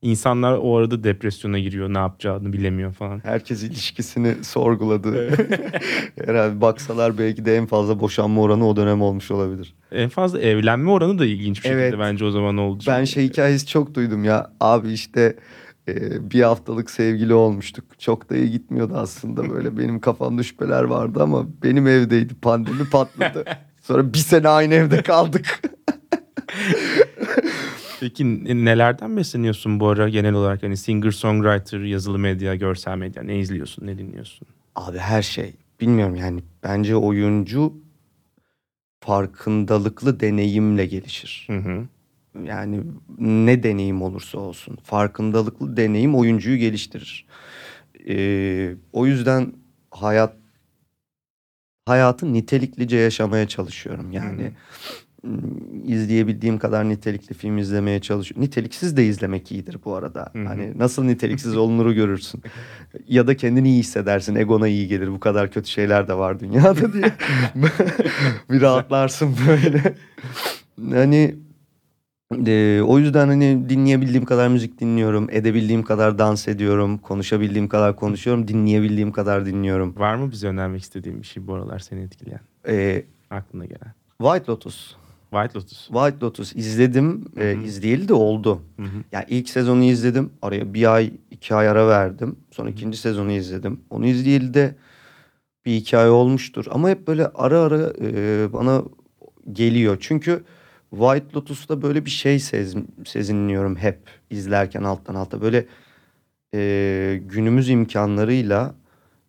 İnsanlar 0.05 0.57
o 0.61 0.77
arada 0.77 1.03
depresyona 1.03 1.59
giriyor. 1.59 1.93
Ne 1.93 1.97
yapacağını 1.97 2.53
bilemiyor 2.53 2.93
falan. 2.93 3.21
Herkes 3.23 3.63
ilişkisini 3.63 4.43
sorguladı. 4.43 5.29
Herhalde 6.25 6.61
baksalar 6.61 7.17
belki 7.17 7.45
de 7.45 7.57
en 7.57 7.65
fazla 7.65 7.99
boşanma 7.99 8.41
oranı 8.41 8.67
o 8.67 8.75
dönem 8.75 9.01
olmuş 9.01 9.31
olabilir. 9.31 9.75
En 9.91 10.09
fazla 10.09 10.39
evlenme 10.39 10.91
oranı 10.91 11.19
da 11.19 11.25
ilginç 11.25 11.57
bir 11.57 11.61
şekilde 11.61 11.81
Evet. 11.81 11.95
bence 11.99 12.25
o 12.25 12.31
zaman 12.31 12.57
oldu. 12.57 12.83
Ben 12.87 13.03
şey 13.03 13.23
hikayesi 13.23 13.67
çok 13.67 13.93
duydum 13.95 14.23
ya. 14.23 14.51
Abi 14.59 14.91
işte 14.91 15.35
e, 15.87 16.31
bir 16.31 16.41
haftalık 16.41 16.89
sevgili 16.89 17.33
olmuştuk. 17.33 17.99
Çok 17.99 18.29
da 18.29 18.35
iyi 18.35 18.51
gitmiyordu 18.51 18.93
aslında 18.95 19.49
böyle. 19.49 19.77
Benim 19.77 19.99
kafamda 19.99 20.43
şüpheler 20.43 20.83
vardı 20.83 21.19
ama 21.23 21.45
benim 21.63 21.87
evdeydi. 21.87 22.33
Pandemi 22.35 22.89
patladı. 22.89 23.45
Sonra 23.81 24.13
bir 24.13 24.17
sene 24.19 24.47
aynı 24.47 24.73
evde 24.73 25.01
kaldık. 25.01 25.61
Peki 27.99 28.45
ne- 28.45 28.65
nelerden 28.65 29.17
besleniyorsun 29.17 29.79
bu 29.79 29.88
ara 29.88 30.10
genel 30.10 30.34
olarak? 30.34 30.63
Hani 30.63 30.77
singer 30.77 31.12
songwriter, 31.12 31.79
yazılı 31.79 32.19
medya, 32.19 32.55
görsel 32.55 32.97
medya 32.97 33.23
ne 33.23 33.39
izliyorsun, 33.39 33.88
ne 33.88 33.97
dinliyorsun? 33.97 34.47
Abi 34.75 34.97
her 34.97 35.21
şey. 35.21 35.53
Bilmiyorum 35.81 36.15
yani. 36.15 36.43
Bence 36.63 36.95
oyuncu 36.95 37.73
farkındalıklı 38.99 40.19
deneyimle 40.19 40.86
gelişir. 40.86 41.47
Hı 41.47 41.58
hı. 41.58 41.86
Yani 42.43 42.81
ne 43.19 43.63
deneyim 43.63 44.01
olursa 44.01 44.38
olsun. 44.38 44.77
Farkındalıklı 44.84 45.77
deneyim 45.77 46.15
oyuncuyu 46.15 46.58
geliştirir. 46.58 47.25
Ee, 48.10 48.75
o 48.93 49.05
yüzden 49.05 49.53
hayat 49.91 50.36
hayatı 51.86 52.34
niteliklice 52.34 52.97
yaşamaya 52.97 53.47
çalışıyorum. 53.47 54.12
Yani 54.12 54.51
izleyebildiğim 55.85 56.57
kadar 56.57 56.89
nitelikli 56.89 57.33
film 57.33 57.57
izlemeye 57.57 58.01
çalışıyorum. 58.01 58.43
Niteliksiz 58.43 58.97
de 58.97 59.05
izlemek 59.05 59.51
iyidir 59.51 59.77
bu 59.85 59.95
arada. 59.95 60.29
Hı 60.33 60.39
hı. 60.39 60.45
Hani 60.45 60.77
nasıl 60.77 61.03
niteliksiz 61.03 61.57
olunuru 61.63 61.93
görürsün. 61.93 62.41
Ya 63.07 63.27
da 63.27 63.38
kendini 63.38 63.69
iyi 63.69 63.79
hissedersin. 63.79 64.35
Egona 64.35 64.67
iyi 64.67 64.88
gelir. 64.88 65.11
Bu 65.11 65.19
kadar 65.19 65.51
kötü 65.51 65.69
şeyler 65.69 66.07
de 66.07 66.13
var 66.13 66.39
dünyada 66.39 66.93
diye. 66.93 67.03
bir 68.51 68.61
rahatlarsın 68.61 69.35
böyle. 69.47 69.95
Hani 70.91 71.35
ee, 72.47 72.81
o 72.81 72.99
yüzden 72.99 73.27
hani 73.27 73.69
dinleyebildiğim 73.69 74.25
kadar 74.25 74.47
müzik 74.47 74.79
dinliyorum, 74.79 75.27
edebildiğim 75.31 75.83
kadar 75.83 76.17
dans 76.17 76.47
ediyorum, 76.47 76.97
konuşabildiğim 76.97 77.67
kadar 77.67 77.95
konuşuyorum, 77.95 78.47
dinleyebildiğim 78.47 79.11
kadar 79.11 79.45
dinliyorum. 79.45 79.95
Var 79.97 80.15
mı 80.15 80.31
bize 80.31 80.47
önermek 80.47 80.81
istediğin 80.81 81.21
bir 81.21 81.27
şey 81.27 81.47
bu 81.47 81.53
aralar 81.53 81.79
seni 81.79 82.01
etkileyen, 82.01 82.41
Ee, 82.67 83.03
aklına 83.29 83.65
gelen? 83.65 83.93
White 84.21 84.51
Lotus. 84.51 84.95
White 85.31 85.59
Lotus. 85.59 85.88
White 85.88 86.17
Lotus 86.21 86.55
izledim, 86.55 87.25
e, 87.38 87.43
Hı 87.43 87.57
hı. 87.57 87.63
izleyeli 87.63 88.07
de 88.07 88.13
oldu. 88.13 88.61
Hı 88.77 88.83
hı. 88.83 88.97
Yani 89.11 89.25
ilk 89.29 89.49
sezonu 89.49 89.83
izledim, 89.83 90.29
araya 90.41 90.73
bir 90.73 90.93
ay, 90.93 91.13
iki 91.31 91.55
ay 91.55 91.67
ara 91.67 91.88
verdim. 91.88 92.35
Sonra 92.51 92.69
ikinci 92.69 92.97
sezonu 92.97 93.31
izledim. 93.31 93.79
Onu 93.89 94.05
izleyeli 94.05 94.53
de 94.53 94.75
bir 95.65 95.75
iki 95.75 95.97
ay 95.97 96.09
olmuştur. 96.09 96.65
Ama 96.69 96.89
hep 96.89 97.07
böyle 97.07 97.27
ara 97.27 97.59
ara 97.59 97.93
e, 98.01 98.53
bana 98.53 98.83
geliyor. 99.51 99.97
Çünkü 99.99 100.43
White 100.89 101.25
Lotus'ta 101.35 101.81
böyle 101.81 102.05
bir 102.05 102.09
şey 102.09 102.39
sez, 102.39 102.75
sezinliyorum 103.05 103.75
hep 103.75 103.99
izlerken 104.29 104.83
alttan 104.83 105.15
alta. 105.15 105.41
Böyle 105.41 105.65
e, 106.53 107.21
günümüz 107.25 107.69
imkanlarıyla 107.69 108.75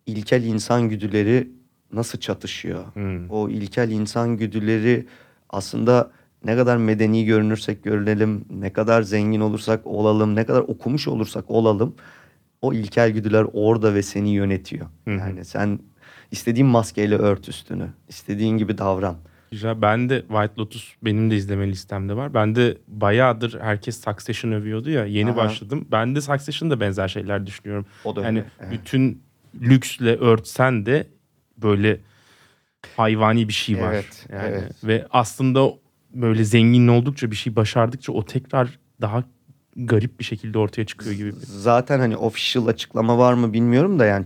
ilkel 0.05 0.43
insan 0.43 0.89
güdüleri 0.89 1.47
nasıl 1.93 2.19
çatışıyor? 2.19 2.85
Hmm. 2.93 3.29
O 3.29 3.49
ilkel 3.49 3.91
insan 3.91 4.37
güdüleri 4.37 5.05
aslında 5.49 6.11
ne 6.45 6.55
kadar 6.55 6.77
medeni 6.77 7.25
görünürsek 7.25 7.83
görünelim, 7.83 8.45
ne 8.49 8.73
kadar 8.73 9.01
zengin 9.01 9.39
olursak 9.39 9.87
olalım, 9.87 10.35
ne 10.35 10.45
kadar 10.45 10.59
okumuş 10.59 11.07
olursak 11.07 11.51
olalım 11.51 11.95
o 12.61 12.73
ilkel 12.73 13.11
güdüler 13.11 13.45
orada 13.53 13.93
ve 13.93 14.03
seni 14.03 14.29
yönetiyor. 14.29 14.87
Hı 15.05 15.11
hı. 15.11 15.19
Yani 15.19 15.45
sen 15.45 15.79
istediğin 16.31 16.67
maskeyle 16.67 17.15
ört 17.15 17.49
üstünü, 17.49 17.87
istediğin 18.07 18.57
gibi 18.57 18.77
davran. 18.77 19.15
Güzel. 19.51 19.81
Ben 19.81 20.09
de 20.09 20.21
White 20.21 20.53
Lotus 20.57 20.93
benim 21.01 21.31
de 21.31 21.35
izleme 21.35 21.67
listemde 21.67 22.15
var. 22.15 22.33
Ben 22.33 22.55
de 22.55 22.77
bayağıdır 22.87 23.59
herkes 23.59 24.03
Succession 24.03 24.51
övüyordu 24.51 24.89
ya. 24.89 25.05
Yeni 25.05 25.29
Aha. 25.29 25.37
başladım. 25.37 25.87
Ben 25.91 26.15
de 26.15 26.21
Succession'da 26.21 26.79
benzer 26.79 27.07
şeyler 27.07 27.45
düşünüyorum. 27.45 27.85
O 28.03 28.15
da 28.15 28.21
Yani 28.21 28.43
öyle. 28.59 28.71
Bütün 28.71 29.21
lüksle 29.61 30.15
örtsen 30.15 30.85
de 30.85 31.07
böyle 31.57 31.99
hayvani 32.97 33.47
bir 33.47 33.53
şey 33.53 33.79
var. 33.79 33.93
Evet, 33.93 34.25
yani. 34.33 34.43
evet. 34.49 34.71
Ve 34.83 35.05
aslında 35.11 35.69
böyle 36.13 36.43
zengin 36.43 36.87
oldukça 36.87 37.31
bir 37.31 37.35
şey 37.35 37.55
başardıkça 37.55 38.11
o 38.13 38.25
tekrar 38.25 38.79
daha 39.01 39.23
garip 39.75 40.19
bir 40.19 40.25
şekilde 40.25 40.57
ortaya 40.57 40.85
çıkıyor 40.85 41.15
gibi. 41.15 41.31
Zaten 41.45 41.99
hani 41.99 42.17
official 42.17 42.67
açıklama 42.67 43.17
var 43.17 43.33
mı 43.33 43.53
bilmiyorum 43.53 43.99
da 43.99 44.05
yani 44.05 44.25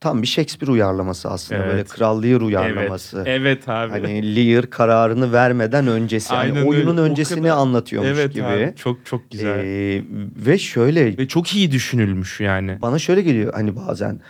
tam 0.00 0.22
bir 0.22 0.26
Shakespeare 0.26 0.70
uyarlaması 0.72 1.30
aslında. 1.30 1.60
Böyle 1.60 1.72
Evet. 1.72 1.88
Kral 1.88 2.22
Lear 2.22 2.40
uyarlaması. 2.40 3.16
Evet, 3.26 3.28
evet 3.40 3.68
abi. 3.68 3.90
Hani 3.90 4.36
Lear 4.36 4.70
kararını 4.70 5.32
vermeden 5.32 5.86
öncesi. 5.86 6.34
Hani 6.34 6.52
Aynen 6.52 6.66
oyunun 6.66 6.96
öyle. 6.96 7.10
Öncesini 7.10 7.42
kadar- 7.42 7.56
anlatıyormuş 7.56 8.10
evet 8.14 8.34
gibi. 8.34 8.44
abi. 8.44 8.72
Çok 8.76 9.06
çok 9.06 9.30
güzel. 9.30 9.58
Ee, 9.58 10.02
ve 10.46 10.58
şöyle 10.58 11.18
Ve 11.18 11.28
çok 11.28 11.54
iyi 11.54 11.72
düşünülmüş 11.72 12.40
yani. 12.40 12.78
bana 12.82 12.98
şöyle 12.98 13.22
geliyor 13.22 13.54
hani 13.54 13.76
bazen 13.76 14.20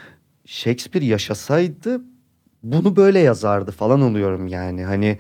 Shakespeare 0.46 1.05
yaşasaydı 1.07 2.00
bunu 2.64 2.96
böyle 2.96 3.18
yazardı 3.18 3.70
falan 3.70 4.03
oluyorum 4.03 4.46
yani. 4.46 4.85
Hani 4.85 5.18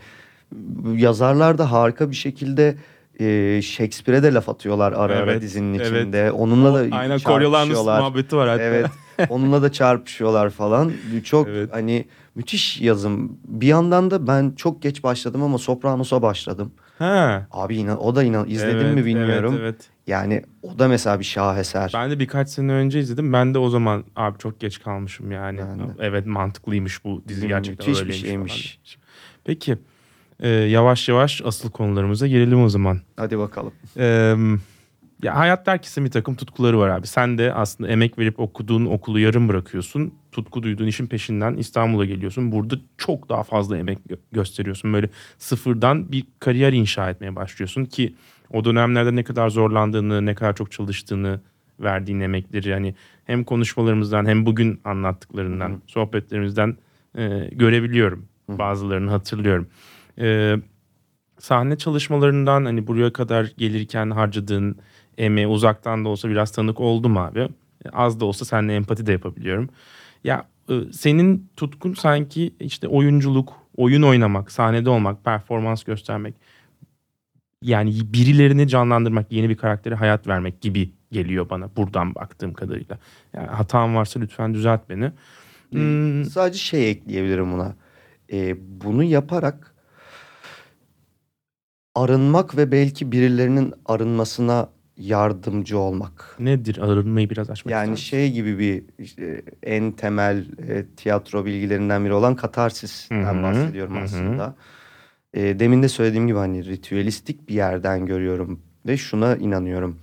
yazarlar 0.96 1.58
da 1.58 1.72
harika 1.72 2.10
bir 2.10 2.16
şekilde 2.16 2.76
e, 3.20 3.60
Shakespeare'e 3.62 4.22
de 4.22 4.34
laf 4.34 4.48
atıyorlar 4.48 4.92
ara 4.92 5.14
ara 5.14 5.30
Evet, 5.32 5.42
dizinin 5.42 5.74
evet. 5.78 5.86
içinde. 5.86 6.32
Onunla 6.32 6.74
da 6.74 6.96
Aynen 6.96 7.18
çarpışıyorlar. 7.18 7.98
muhabbeti 8.00 8.36
var 8.36 8.48
hatta. 8.48 8.62
Evet. 8.62 8.86
Onunla 9.28 9.62
da 9.62 9.72
çarpışıyorlar 9.72 10.50
falan. 10.50 10.92
Çok 11.24 11.48
Evet. 11.48 11.68
hani 11.72 12.04
müthiş 12.34 12.80
yazım. 12.80 13.38
Bir 13.48 13.66
yandan 13.66 14.10
da 14.10 14.26
ben 14.26 14.52
çok 14.56 14.82
geç 14.82 15.02
başladım 15.04 15.42
ama 15.42 15.58
Sopranos'a 15.58 16.22
başladım. 16.22 16.72
Ha. 16.98 17.46
Abi 17.50 17.76
inan 17.76 18.00
o 18.04 18.16
da 18.16 18.22
inan 18.22 18.48
izledim 18.48 18.76
Evet, 18.86 18.94
mi 18.94 19.04
bilmiyorum. 19.04 19.54
Evet, 19.54 19.60
evet. 19.74 19.88
Yani 20.06 20.42
o 20.62 20.78
da 20.78 20.88
mesela 20.88 21.18
bir 21.20 21.24
şaheser. 21.24 21.90
Ben 21.94 22.10
de 22.10 22.18
birkaç 22.18 22.48
sene 22.48 22.72
önce 22.72 23.00
izledim. 23.00 23.32
Ben 23.32 23.54
de 23.54 23.58
o 23.58 23.68
zaman 23.70 24.04
abi 24.16 24.38
çok 24.38 24.60
geç 24.60 24.82
kalmışım 24.82 25.32
yani. 25.32 25.60
Evet 25.98 26.26
mantıklıymış 26.26 27.04
bu 27.04 27.22
dizi 27.28 27.42
Hmm, 27.42 27.48
gerçekten 27.48 27.88
müthiş 27.88 28.00
bir 28.02 28.04
öyleymiş 28.04 28.28
şeymiş. 28.28 28.78
falan. 28.84 29.04
Peki 29.44 29.78
e, 30.40 30.48
yavaş 30.48 31.08
yavaş 31.08 31.42
asıl 31.44 31.70
konularımıza 31.70 32.26
girelim 32.26 32.64
o 32.64 32.68
zaman. 32.68 33.00
Hadi 33.16 33.38
bakalım. 33.38 33.72
Ee, 33.96 34.34
ya 35.24 35.36
hayatta 35.36 35.72
herkesin 35.72 36.04
bir 36.04 36.10
takım 36.10 36.34
tutkuları 36.34 36.78
var 36.78 36.88
abi. 36.88 37.06
Sen 37.06 37.38
de 37.38 37.54
aslında 37.54 37.90
emek 37.90 38.18
verip 38.18 38.40
okuduğun 38.40 38.86
okulu 38.86 39.18
yarım 39.20 39.48
bırakıyorsun. 39.48 40.14
Tutku 40.32 40.62
duyduğun 40.62 40.86
işin 40.86 41.06
peşinden 41.06 41.54
İstanbul'a 41.54 42.04
geliyorsun. 42.04 42.52
Burada 42.52 42.74
çok 42.98 43.28
daha 43.28 43.42
fazla 43.42 43.78
emek 43.78 43.98
gö- 44.08 44.18
gösteriyorsun. 44.32 44.92
Böyle 44.92 45.08
sıfırdan 45.38 46.12
bir 46.12 46.26
kariyer 46.38 46.72
inşa 46.72 47.10
etmeye 47.10 47.36
başlıyorsun 47.36 47.84
ki 47.84 48.14
o 48.50 48.64
dönemlerde 48.64 49.16
ne 49.16 49.24
kadar 49.24 49.48
zorlandığını, 49.48 50.26
ne 50.26 50.34
kadar 50.34 50.56
çok 50.56 50.72
çalıştığını, 50.72 51.40
verdiğin 51.80 52.20
emekleri 52.20 52.68
yani 52.68 52.94
hem 53.24 53.44
konuşmalarımızdan 53.44 54.26
hem 54.26 54.46
bugün 54.46 54.80
anlattıklarından, 54.84 55.70
hı. 55.70 55.80
sohbetlerimizden 55.86 56.76
e, 57.18 57.48
görebiliyorum. 57.52 58.26
Hı. 58.50 58.58
Bazılarını 58.58 59.10
hatırlıyorum. 59.10 59.68
E, 60.18 60.56
sahne 61.38 61.78
çalışmalarından 61.78 62.64
hani 62.64 62.86
buraya 62.86 63.12
kadar 63.12 63.52
gelirken 63.58 64.10
harcadığın 64.10 64.76
emeğe 65.18 65.46
uzaktan 65.46 66.04
da 66.04 66.08
olsa 66.08 66.28
biraz 66.28 66.50
tanık 66.52 66.80
oldum 66.80 67.16
abi. 67.16 67.48
Az 67.92 68.20
da 68.20 68.24
olsa 68.24 68.44
seninle 68.44 68.74
empati 68.74 69.06
de 69.06 69.12
yapabiliyorum. 69.12 69.68
Ya 70.24 70.46
e, 70.70 70.92
senin 70.92 71.48
tutkun 71.56 71.94
sanki 71.94 72.54
işte 72.60 72.88
oyunculuk, 72.88 73.52
oyun 73.76 74.02
oynamak, 74.02 74.52
sahnede 74.52 74.90
olmak, 74.90 75.24
performans 75.24 75.84
göstermek. 75.84 76.34
Yani 77.62 77.94
birilerini 78.12 78.68
canlandırmak, 78.68 79.32
yeni 79.32 79.48
bir 79.48 79.56
karaktere 79.56 79.94
hayat 79.94 80.26
vermek 80.26 80.60
gibi 80.60 80.90
geliyor 81.12 81.50
bana 81.50 81.76
buradan 81.76 82.14
baktığım 82.14 82.54
kadarıyla. 82.54 82.98
Yani 83.32 83.46
hatam 83.46 83.94
varsa 83.94 84.20
lütfen 84.20 84.54
düzelt 84.54 84.80
beni. 84.88 85.12
Hmm, 85.70 86.24
Sadece 86.24 86.58
şey 86.58 86.90
ekleyebilirim 86.90 87.52
buna. 87.52 87.74
Ee, 88.32 88.56
bunu 88.80 89.02
yaparak 89.04 89.74
arınmak 91.94 92.56
ve 92.56 92.72
belki 92.72 93.12
birilerinin 93.12 93.74
arınmasına 93.86 94.68
yardımcı 94.96 95.78
olmak. 95.78 96.36
nedir? 96.38 96.78
Arınmayı 96.78 97.30
biraz 97.30 97.50
açmak 97.50 97.72
Yani 97.72 97.90
misin? 97.90 98.04
şey 98.04 98.32
gibi 98.32 98.58
bir 98.58 98.84
işte 98.98 99.42
en 99.62 99.92
temel 99.92 100.44
e, 100.68 100.86
tiyatro 100.96 101.44
bilgilerinden 101.44 102.04
biri 102.04 102.12
olan 102.12 102.36
katarsisten 102.36 103.24
Hı 103.24 103.38
hı, 103.38 103.42
bahsediyorum 103.42 103.94
hı 103.94 103.98
hı. 103.98 104.04
aslında. 104.04 104.54
E, 105.34 105.58
demin 105.58 105.82
de 105.82 105.88
söylediğim 105.88 106.26
gibi 106.26 106.38
hani 106.38 106.64
ritüelistik 106.64 107.48
bir 107.48 107.54
yerden 107.54 108.06
görüyorum 108.06 108.60
ve 108.86 108.96
şuna 108.96 109.36
inanıyorum. 109.36 109.98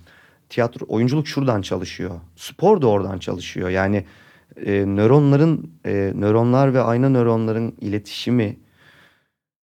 Tiyatro, 0.48 0.86
oyunculuk 0.88 1.28
şuradan 1.28 1.62
çalışıyor. 1.62 2.20
Spor 2.36 2.82
da 2.82 2.86
oradan 2.86 3.18
çalışıyor. 3.18 3.68
Yani 3.70 4.04
e, 4.66 4.72
nöronların, 4.86 5.70
e, 5.86 6.12
nöronlar 6.14 6.74
ve 6.74 6.80
ayna 6.80 7.08
nöronların 7.08 7.74
iletişimi 7.80 8.56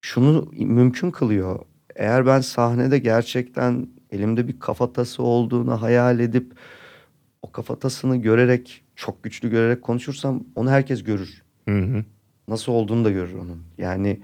şunu 0.00 0.48
mümkün 0.52 1.10
kılıyor. 1.10 1.58
Eğer 1.96 2.26
ben 2.26 2.40
sahnede 2.40 2.98
gerçekten 2.98 3.88
elimde 4.12 4.48
bir 4.48 4.60
kafatası 4.60 5.22
olduğunu 5.22 5.82
hayal 5.82 6.20
edip 6.20 6.52
o 7.42 7.52
kafatasını 7.52 8.16
görerek, 8.16 8.84
çok 8.96 9.22
güçlü 9.22 9.50
görerek 9.50 9.82
konuşursam 9.82 10.44
onu 10.54 10.70
herkes 10.70 11.04
görür. 11.04 11.42
Hı 11.68 11.78
hı. 11.78 12.04
Nasıl 12.48 12.72
olduğunu 12.72 13.04
da 13.04 13.10
görür 13.10 13.34
onun. 13.34 13.62
Yani 13.78 14.20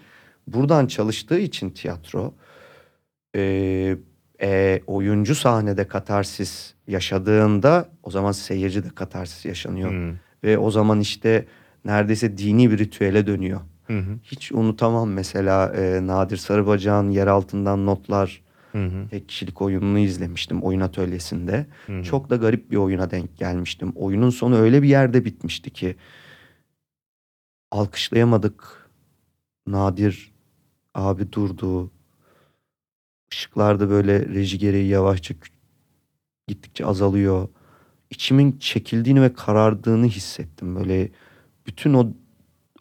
buradan 0.47 0.87
çalıştığı 0.87 1.39
için 1.39 1.71
tiyatro 1.71 2.35
e, 3.37 3.97
e, 4.43 4.81
oyuncu 4.87 5.35
sahnede 5.35 5.89
katarsis 5.89 6.75
yaşadığında 6.87 7.89
o 8.03 8.11
zaman 8.11 8.33
seyirci 8.33 8.85
de 8.85 8.89
katarsis 8.89 9.45
yaşanıyor. 9.45 9.93
Hı 9.93 10.15
Ve 10.45 10.59
o 10.59 10.71
zaman 10.71 11.01
işte 11.01 11.47
neredeyse 11.85 12.39
dini 12.39 12.71
bir 12.71 12.79
ritüele 12.79 13.27
dönüyor. 13.27 13.61
hı. 13.87 13.99
hı. 13.99 14.19
Hiç 14.23 14.53
unutamam 14.53 15.11
mesela 15.11 15.73
e, 15.77 16.07
Nadir 16.07 16.37
Sarıbacak'ın 16.37 17.11
Yer 17.11 17.27
Altından 17.27 17.87
Notlar 17.87 18.44
Hı 18.75 18.87
hı. 18.87 19.09
tek 19.11 19.29
kişilik 19.29 19.63
oyununu 19.63 19.99
izlemiştim 19.99 20.63
oyun 20.63 20.81
atölyesinde. 20.81 21.67
Hı 21.87 21.99
hı. 21.99 22.03
Çok 22.03 22.31
da 22.31 22.37
garip 22.37 22.71
bir 22.71 22.77
oyuna 22.77 23.11
denk 23.11 23.37
gelmiştim. 23.37 23.93
Oyunun 23.95 24.31
sonu 24.31 24.57
öyle 24.57 24.83
bir 24.83 24.89
yerde 24.89 25.25
bitmişti 25.25 25.71
ki 25.71 25.97
alkışlayamadık. 27.71 28.91
Nadir 29.67 30.33
abi 30.95 31.33
durdu. 31.33 31.91
Işıklarda 33.33 33.91
böyle 33.91 34.27
reji 34.27 34.59
gereği 34.59 34.89
yavaşça 34.89 35.35
gittikçe 36.49 36.87
azalıyor. 36.87 37.49
İçimin 38.11 38.59
çekildiğini 38.59 39.23
ve 39.23 39.33
karardığını 39.33 40.07
hissettim. 40.07 40.77
Böyle 40.77 41.11
bütün 41.67 41.95
o 41.95 42.13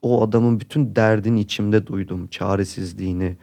o 0.02 0.24
adamın 0.24 0.60
bütün 0.60 0.96
derdini 0.96 1.42
içimde 1.42 1.88
duydum. 1.88 2.28
Çaresizliğini. 2.28 3.38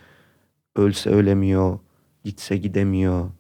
Ölse 0.76 1.10
ölemiyor, 1.10 1.78
gitse 2.24 2.56
gidemiyor. 2.56 3.30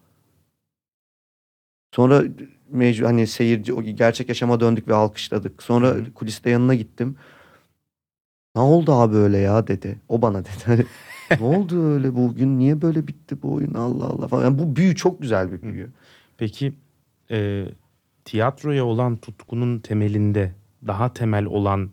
Sonra 1.94 2.22
mecbur 2.68 3.04
hani 3.04 3.26
seyirci 3.26 3.72
o 3.72 3.82
gerçek 3.82 4.28
yaşama 4.28 4.60
döndük 4.60 4.88
ve 4.88 4.94
alkışladık. 4.94 5.62
Sonra 5.62 5.88
Hı 5.88 6.14
kuliste 6.14 6.50
yanına 6.50 6.74
gittim. 6.74 7.16
Ne 8.56 8.62
oldu 8.62 8.92
abi 8.92 9.16
öyle 9.16 9.38
ya 9.38 9.66
dedi. 9.66 10.00
O 10.08 10.22
bana 10.22 10.38
dedi. 10.44 10.64
Hani, 10.66 10.84
ne 11.40 11.46
oldu 11.56 11.92
öyle 11.94 12.14
bugün? 12.14 12.58
Niye 12.58 12.82
böyle 12.82 13.06
bitti 13.06 13.42
bu 13.42 13.52
oyun? 13.52 13.74
Allah 13.74 14.04
Allah 14.04 14.28
falan. 14.28 14.44
Yani 14.44 14.58
bu 14.58 14.76
büyü 14.76 14.96
çok 14.96 15.22
güzel 15.22 15.52
bir 15.52 15.62
büyü. 15.62 15.90
Peki 16.38 16.72
e, 17.30 17.66
tiyatroya 18.24 18.84
olan 18.84 19.16
tutkunun 19.16 19.78
temelinde 19.78 20.54
daha 20.86 21.12
temel 21.12 21.44
olan 21.44 21.90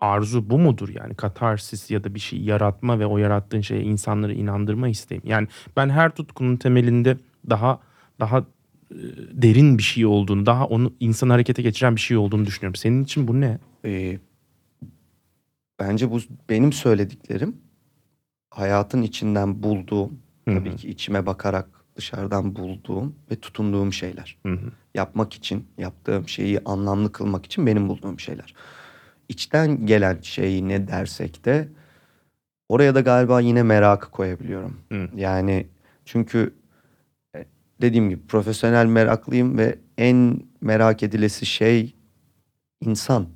arzu 0.00 0.50
bu 0.50 0.58
mudur 0.58 0.88
yani 0.88 1.14
katarsis 1.14 1.90
ya 1.90 2.04
da 2.04 2.14
bir 2.14 2.20
şey 2.20 2.40
yaratma 2.40 2.98
ve 2.98 3.06
o 3.06 3.18
yarattığın 3.18 3.60
şeye 3.60 3.82
insanları 3.82 4.34
inandırma 4.34 4.88
isteğim. 4.88 5.22
Yani 5.26 5.48
ben 5.76 5.88
her 5.88 6.10
tutkunun 6.10 6.56
temelinde 6.56 7.16
daha 7.50 7.80
daha 8.20 8.38
e, 8.38 8.44
derin 9.32 9.78
bir 9.78 9.82
şey 9.82 10.06
olduğunu, 10.06 10.46
daha 10.46 10.66
onu 10.66 10.92
insan 11.00 11.30
harekete 11.30 11.62
geçiren 11.62 11.96
bir 11.96 12.00
şey 12.00 12.16
olduğunu 12.16 12.46
düşünüyorum. 12.46 12.74
Senin 12.76 13.04
için 13.04 13.28
bu 13.28 13.40
ne? 13.40 13.58
Ee, 13.84 14.18
bence 15.80 16.10
bu 16.10 16.20
benim 16.48 16.72
söylediklerim 16.72 17.56
hayatın 18.50 19.02
içinden 19.02 19.62
bulduğum, 19.62 20.18
Hı 20.48 20.50
hı. 20.50 20.58
tabii 20.58 20.76
ki 20.76 20.88
içime 20.88 21.26
bakarak 21.26 21.66
dışarıdan 21.96 22.56
bulduğum 22.56 23.14
ve 23.30 23.36
tutunduğum 23.36 23.92
şeyler. 23.92 24.36
Hı 24.46 24.52
hı. 24.52 24.72
Yapmak 24.94 25.34
için, 25.34 25.66
yaptığım 25.78 26.28
şeyi 26.28 26.60
anlamlı 26.64 27.12
kılmak 27.12 27.46
için 27.46 27.66
benim 27.66 27.88
bulduğum 27.88 28.20
şeyler. 28.20 28.54
İçten 29.30 29.86
gelen 29.86 30.18
şeyi 30.22 30.68
ne 30.68 30.88
dersek 30.88 31.44
de 31.44 31.68
oraya 32.68 32.94
da 32.94 33.00
galiba 33.00 33.40
yine 33.40 33.62
merakı 33.62 34.10
koyabiliyorum. 34.10 34.76
Hı. 34.92 35.08
Yani 35.16 35.66
çünkü 36.04 36.54
e, 37.36 37.44
dediğim 37.80 38.10
gibi 38.10 38.26
profesyonel 38.26 38.86
meraklıyım 38.86 39.58
ve 39.58 39.78
en 39.98 40.40
merak 40.60 41.02
edilesi 41.02 41.46
şey 41.46 41.94
insan. 42.80 43.26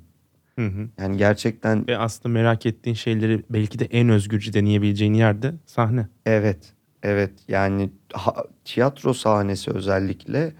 Hı 0.59 0.67
hı. 0.67 0.89
Yani 0.99 1.17
gerçekten 1.17 1.87
Ve 1.87 1.97
aslında 1.97 2.33
merak 2.33 2.65
ettiğin 2.65 2.95
şeyleri 2.95 3.43
belki 3.49 3.79
de 3.79 3.85
en 3.85 4.09
özgürce 4.09 4.53
deneyebileceğin 4.53 5.13
yerde 5.13 5.53
sahne. 5.65 6.07
evet, 6.25 6.73
evet 7.03 7.31
yani 7.47 7.89
ha- 8.13 8.43
tiyatro 8.65 9.13
sahnesi 9.13 9.71
özellikle 9.71 10.53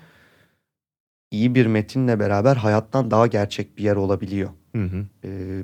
iyi 1.31 1.55
bir 1.55 1.65
metinle 1.65 2.19
beraber 2.19 2.55
hayattan 2.55 3.11
daha 3.11 3.27
gerçek 3.27 3.77
bir 3.77 3.83
yer 3.83 3.95
olabiliyor. 3.95 4.49
Hı 4.75 4.83
hı. 4.83 5.05
Ee, 5.23 5.63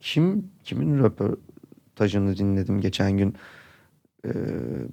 kim 0.00 0.44
kimin 0.64 0.98
röportajını 0.98 2.36
dinledim 2.36 2.80
geçen 2.80 3.16
gün 3.16 3.34
Ee, 4.24 4.30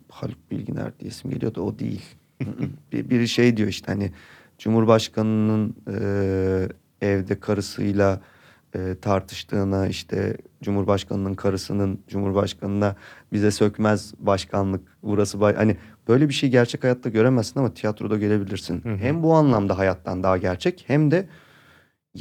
Haluk 0.09 0.51
Bilginer 0.51 0.99
diye 0.99 1.09
isim 1.09 1.31
geliyordu 1.31 1.61
o 1.61 1.79
değil. 1.79 2.05
bir, 2.91 3.09
biri 3.09 3.27
şey 3.27 3.57
diyor 3.57 3.69
işte 3.69 3.91
hani 3.91 4.11
Cumhurbaşkanının 4.57 5.75
e, 5.91 7.07
evde 7.07 7.39
karısıyla 7.39 8.21
e, 8.75 8.95
tartıştığına 9.01 9.87
işte 9.87 10.37
Cumhurbaşkanının 10.63 11.33
karısının 11.33 11.99
Cumhurbaşkanına 12.07 12.95
bize 13.33 13.51
sökmez 13.51 14.13
başkanlık 14.19 14.81
burası 15.03 15.39
bay 15.39 15.55
hani 15.55 15.77
böyle 16.07 16.29
bir 16.29 16.33
şey 16.33 16.49
gerçek 16.49 16.83
hayatta 16.83 17.09
göremezsin 17.09 17.59
ama 17.59 17.73
tiyatroda 17.73 18.17
görebilirsin. 18.17 18.83
Hı 18.83 18.89
hı. 18.89 18.97
Hem 18.97 19.23
bu 19.23 19.33
anlamda 19.33 19.77
hayattan 19.77 20.23
daha 20.23 20.37
gerçek 20.37 20.83
hem 20.87 21.11
de 21.11 21.27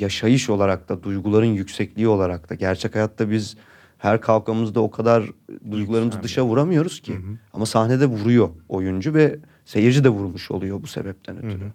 yaşayış 0.00 0.50
olarak 0.50 0.88
da 0.88 1.02
duyguların 1.02 1.46
yüksekliği 1.46 2.08
olarak 2.08 2.50
da 2.50 2.54
gerçek 2.54 2.94
hayatta 2.94 3.30
biz 3.30 3.56
her 3.98 4.20
kalkamızda 4.20 4.80
o 4.80 4.90
kadar 4.90 5.24
duygularımızı 5.70 6.22
dışa 6.22 6.44
vuramıyoruz 6.44 7.00
ki. 7.00 7.14
Hı 7.14 7.18
hı. 7.18 7.38
Ama 7.52 7.66
sahnede 7.66 8.06
vuruyor 8.06 8.48
oyuncu 8.68 9.14
ve 9.14 9.36
seyirci 9.64 10.04
de 10.04 10.08
vurmuş 10.08 10.50
oluyor 10.50 10.82
bu 10.82 10.86
sebepten 10.86 11.34
Hı 11.34 11.38
ötürü. 11.38 11.64
hı. 11.64 11.72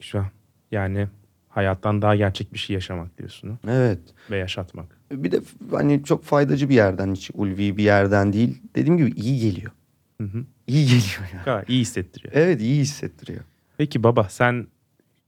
Güzel. 0.00 0.24
Yani 0.70 1.08
hayattan 1.48 2.02
daha 2.02 2.16
gerçek 2.16 2.52
bir 2.52 2.58
şey 2.58 2.74
yaşamak 2.74 3.18
diyorsun 3.18 3.48
ha? 3.50 3.58
Evet. 3.68 3.98
ve 4.30 4.36
yaşatmak. 4.36 4.98
Bir 5.12 5.32
de 5.32 5.40
hani 5.70 6.04
çok 6.04 6.24
faydacı 6.24 6.68
bir 6.68 6.74
yerden 6.74 7.14
hiç 7.14 7.30
ulvi 7.34 7.76
bir 7.76 7.82
yerden 7.84 8.32
değil. 8.32 8.62
Dediğim 8.76 8.98
gibi 8.98 9.10
iyi 9.10 9.40
geliyor. 9.40 9.72
Hı 10.20 10.24
hı. 10.26 10.44
İyi 10.66 10.84
geliyor 10.86 11.30
yani. 11.34 11.44
Gayet 11.44 11.68
iyi 11.68 11.80
hissettiriyor. 11.80 12.32
Evet 12.36 12.60
iyi 12.60 12.80
hissettiriyor. 12.80 13.40
Peki 13.78 14.02
baba 14.02 14.24
sen 14.28 14.66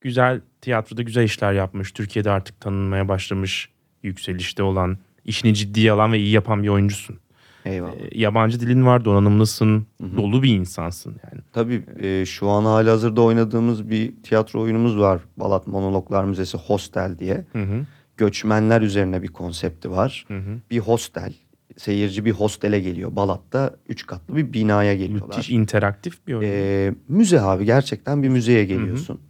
güzel 0.04 0.40
tiyatroda 0.60 1.02
güzel 1.02 1.24
işler 1.24 1.52
yapmış. 1.52 1.92
Türkiye'de 1.92 2.30
artık 2.30 2.60
tanınmaya 2.60 3.08
başlamış. 3.08 3.68
Yükselişte 4.02 4.62
olan, 4.62 4.98
işini 5.24 5.54
ciddiye 5.54 5.92
alan 5.92 6.12
ve 6.12 6.18
iyi 6.18 6.30
yapan 6.30 6.62
bir 6.62 6.68
oyuncusun. 6.68 7.18
Eyvallah. 7.64 7.92
E, 7.92 8.18
yabancı 8.18 8.60
dilin 8.60 8.86
var, 8.86 9.04
donanımlısın, 9.04 9.86
dolu 10.16 10.42
bir 10.42 10.56
insansın 10.56 11.16
yani. 11.24 11.42
Tabii 11.52 11.84
e, 12.00 12.26
şu 12.26 12.48
an 12.48 12.64
hali 12.64 12.90
hazırda 12.90 13.22
oynadığımız 13.22 13.90
bir 13.90 14.22
tiyatro 14.22 14.60
oyunumuz 14.60 14.98
var. 14.98 15.20
Balat 15.36 15.66
Monologlar 15.66 16.24
Müzesi 16.24 16.58
Hostel 16.58 17.18
diye. 17.18 17.44
Hı 17.52 17.62
hı. 17.62 17.86
Göçmenler 18.16 18.82
üzerine 18.82 19.22
bir 19.22 19.28
konsepti 19.28 19.90
var. 19.90 20.24
Hı 20.28 20.38
hı. 20.38 20.60
Bir 20.70 20.78
hostel. 20.78 21.34
Seyirci 21.76 22.24
bir 22.24 22.32
hostele 22.32 22.80
geliyor. 22.80 23.16
Balat'ta 23.16 23.76
üç 23.88 24.06
katlı 24.06 24.36
bir 24.36 24.52
binaya 24.52 24.94
geliyorlar. 24.94 25.36
Müthiş 25.36 25.50
interaktif 25.50 26.26
bir 26.26 26.34
oyun. 26.34 26.50
E, 26.52 26.94
müze 27.08 27.40
abi 27.40 27.64
gerçekten 27.64 28.22
bir 28.22 28.28
müzeye 28.28 28.64
geliyorsun. 28.64 29.20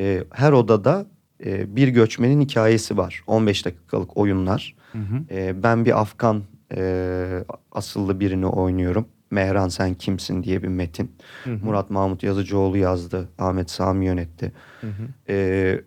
E, 0.00 0.24
her 0.30 0.52
odada 0.52 1.06
e, 1.44 1.76
bir 1.76 1.88
göçmenin 1.88 2.40
hikayesi 2.40 2.96
var. 2.96 3.22
15 3.26 3.64
dakikalık 3.64 4.16
oyunlar. 4.16 4.74
Hı 4.92 4.98
hı. 4.98 5.34
E, 5.34 5.62
ben 5.62 5.84
bir 5.84 6.00
Afgan 6.00 6.42
e, 6.76 7.44
asıllı 7.72 8.20
birini 8.20 8.46
oynuyorum. 8.46 9.08
Mehran 9.30 9.68
Sen 9.68 9.94
Kimsin 9.94 10.42
diye 10.42 10.62
bir 10.62 10.68
metin. 10.68 11.12
Hı 11.44 11.50
hı. 11.50 11.64
Murat 11.64 11.90
Mahmut 11.90 12.22
Yazıcıoğlu 12.22 12.76
yazdı. 12.76 13.28
Ahmet 13.38 13.70
Sami 13.70 14.06
yönetti. 14.06 14.52
Hı 14.80 14.86
hı. 14.86 15.08
E, 15.28 15.80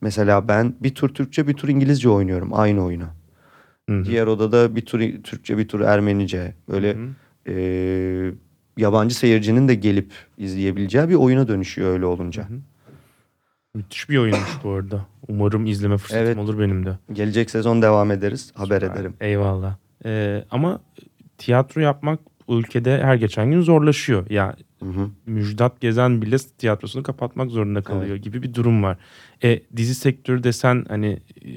mesela 0.00 0.48
ben 0.48 0.74
bir 0.80 0.94
tur 0.94 1.08
Türkçe 1.08 1.48
bir 1.48 1.54
tur 1.54 1.68
İngilizce 1.68 2.08
oynuyorum 2.08 2.50
aynı 2.52 2.84
oyunu. 2.84 3.06
Hı 3.88 3.98
hı. 3.98 4.04
Diğer 4.04 4.26
odada 4.26 4.76
bir 4.76 4.86
tur 4.86 5.00
Türkçe 5.24 5.58
bir 5.58 5.68
tur 5.68 5.80
Ermenice. 5.80 6.54
Böyle 6.68 6.94
Hı 6.94 6.98
hı. 6.98 7.52
e, 7.52 8.32
yabancı 8.76 9.14
seyircinin 9.14 9.68
de 9.68 9.74
gelip 9.74 10.12
izleyebileceği 10.38 11.08
bir 11.08 11.14
oyuna 11.14 11.48
dönüşüyor 11.48 11.92
öyle 11.92 12.06
olunca. 12.06 12.48
Hı 12.48 12.54
hı. 12.54 12.58
Müthiş 13.74 14.08
bir 14.10 14.18
oyunmuş 14.18 14.50
bu 14.64 14.70
arada. 14.70 15.06
Umarım 15.28 15.66
izleme 15.66 15.96
fırsatım 15.98 16.26
Evet. 16.26 16.38
olur 16.38 16.58
benim 16.58 16.86
de. 16.86 16.98
Gelecek 17.12 17.50
sezon 17.50 17.82
devam 17.82 18.10
ederiz. 18.10 18.52
Haber 18.54 18.80
Süper. 18.80 18.94
ederim. 18.94 19.14
Eyvallah. 19.20 19.76
Ee, 20.04 20.44
ama 20.50 20.80
tiyatro 21.38 21.80
yapmak 21.80 22.20
bu 22.48 22.58
ülkede 22.60 23.02
her 23.02 23.14
geçen 23.14 23.50
gün 23.50 23.60
zorlaşıyor. 23.60 24.30
Ya 24.30 24.56
Hı 24.82 24.86
hı. 24.88 25.10
Müjdat 25.26 25.80
Gezen 25.80 26.22
bile 26.22 26.36
tiyatrosunu 26.38 27.02
kapatmak 27.02 27.50
zorunda 27.50 27.82
kalıyor 27.82 28.16
gibi 28.16 28.42
bir 28.42 28.54
durum 28.54 28.82
var. 28.82 28.96
E, 29.44 29.60
dizi 29.76 29.94
sektörü 29.94 30.42
desen 30.42 30.84
hani 30.88 31.18
e, 31.44 31.48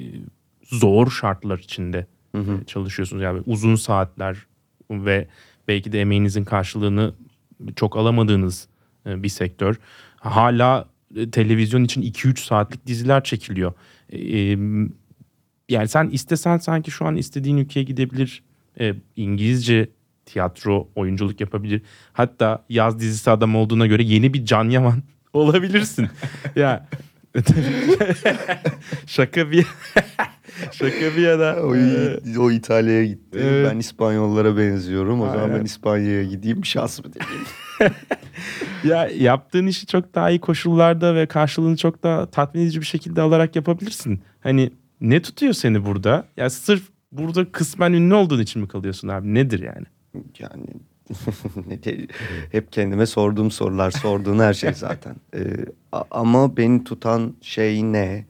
zor 0.62 1.10
şartlar 1.10 1.58
içinde 1.58 2.06
Hı 2.34 2.40
hı. 2.40 2.64
çalışıyorsunuz. 2.64 3.22
Yani 3.22 3.42
uzun 3.46 3.74
saatler 3.74 4.46
ve 4.90 5.28
belki 5.68 5.92
de 5.92 6.00
emeğinizin 6.00 6.44
karşılığını 6.44 7.14
çok 7.76 7.96
alamadığınız 7.96 8.68
e, 9.06 9.22
bir 9.22 9.28
sektör. 9.28 9.76
Hala 10.16 10.80
e, 10.80 10.93
televizyon 11.32 11.84
için 11.84 12.02
2-3 12.02 12.38
saatlik 12.38 12.86
diziler 12.86 13.24
çekiliyor. 13.24 13.72
E, 14.10 14.18
e, 14.18 14.58
yani 15.68 15.88
sen 15.88 16.08
istesen 16.08 16.58
sanki 16.58 16.90
şu 16.90 17.06
an 17.06 17.16
istediğin 17.16 17.56
ülkeye 17.56 17.82
gidebilir. 17.82 18.42
E, 18.80 18.94
İngilizce 19.16 19.88
tiyatro, 20.26 20.88
oyunculuk 20.94 21.40
yapabilir. 21.40 21.82
Hatta 22.12 22.64
yaz 22.68 23.00
dizisi 23.00 23.30
adam 23.30 23.56
olduğuna 23.56 23.86
göre 23.86 24.02
yeni 24.02 24.34
bir 24.34 24.44
Can 24.44 24.68
Yaman 24.70 25.02
olabilirsin. 25.32 26.08
ya 26.56 26.88
şaka 29.06 29.50
bir 29.50 29.66
şaka 30.72 31.16
bir 31.16 31.22
yana. 31.22 31.56
O, 31.56 31.74
o 32.44 32.50
İtalya'ya 32.50 33.04
gitti. 33.04 33.38
Evet. 33.42 33.70
Ben 33.70 33.78
İspanyollara 33.78 34.56
benziyorum. 34.56 35.20
O 35.20 35.26
zaman 35.26 35.42
Aynen. 35.42 35.58
ben 35.58 35.64
İspanya'ya 35.64 36.24
gideyim 36.24 36.64
şans 36.64 37.04
mı 37.04 37.10
diyeyim. 37.12 37.46
ya 38.84 39.08
yaptığın 39.08 39.66
işi 39.66 39.86
çok 39.86 40.14
daha 40.14 40.30
iyi 40.30 40.40
koşullarda 40.40 41.14
ve 41.14 41.26
karşılığını 41.26 41.76
çok 41.76 42.02
daha 42.02 42.26
tatmin 42.26 42.62
edici 42.62 42.80
bir 42.80 42.86
şekilde 42.86 43.20
alarak 43.20 43.56
yapabilirsin. 43.56 44.22
Hani 44.40 44.70
ne 45.00 45.22
tutuyor 45.22 45.52
seni 45.52 45.84
burada? 45.84 46.24
Ya 46.36 46.50
sırf 46.50 46.82
burada 47.12 47.52
kısmen 47.52 47.92
ünlü 47.92 48.14
olduğun 48.14 48.40
için 48.40 48.62
mi 48.62 48.68
kalıyorsun 48.68 49.08
abi? 49.08 49.34
Nedir 49.34 49.60
yani? 49.62 49.86
Yani 50.38 50.66
hep 52.52 52.72
kendime 52.72 53.06
sorduğum 53.06 53.50
sorular, 53.50 53.90
sorduğun 53.90 54.38
her 54.38 54.54
şey 54.54 54.74
zaten. 54.74 55.16
Ee, 55.34 55.66
ama 56.10 56.56
beni 56.56 56.84
tutan 56.84 57.34
şey 57.40 57.82
ne? 57.82 58.26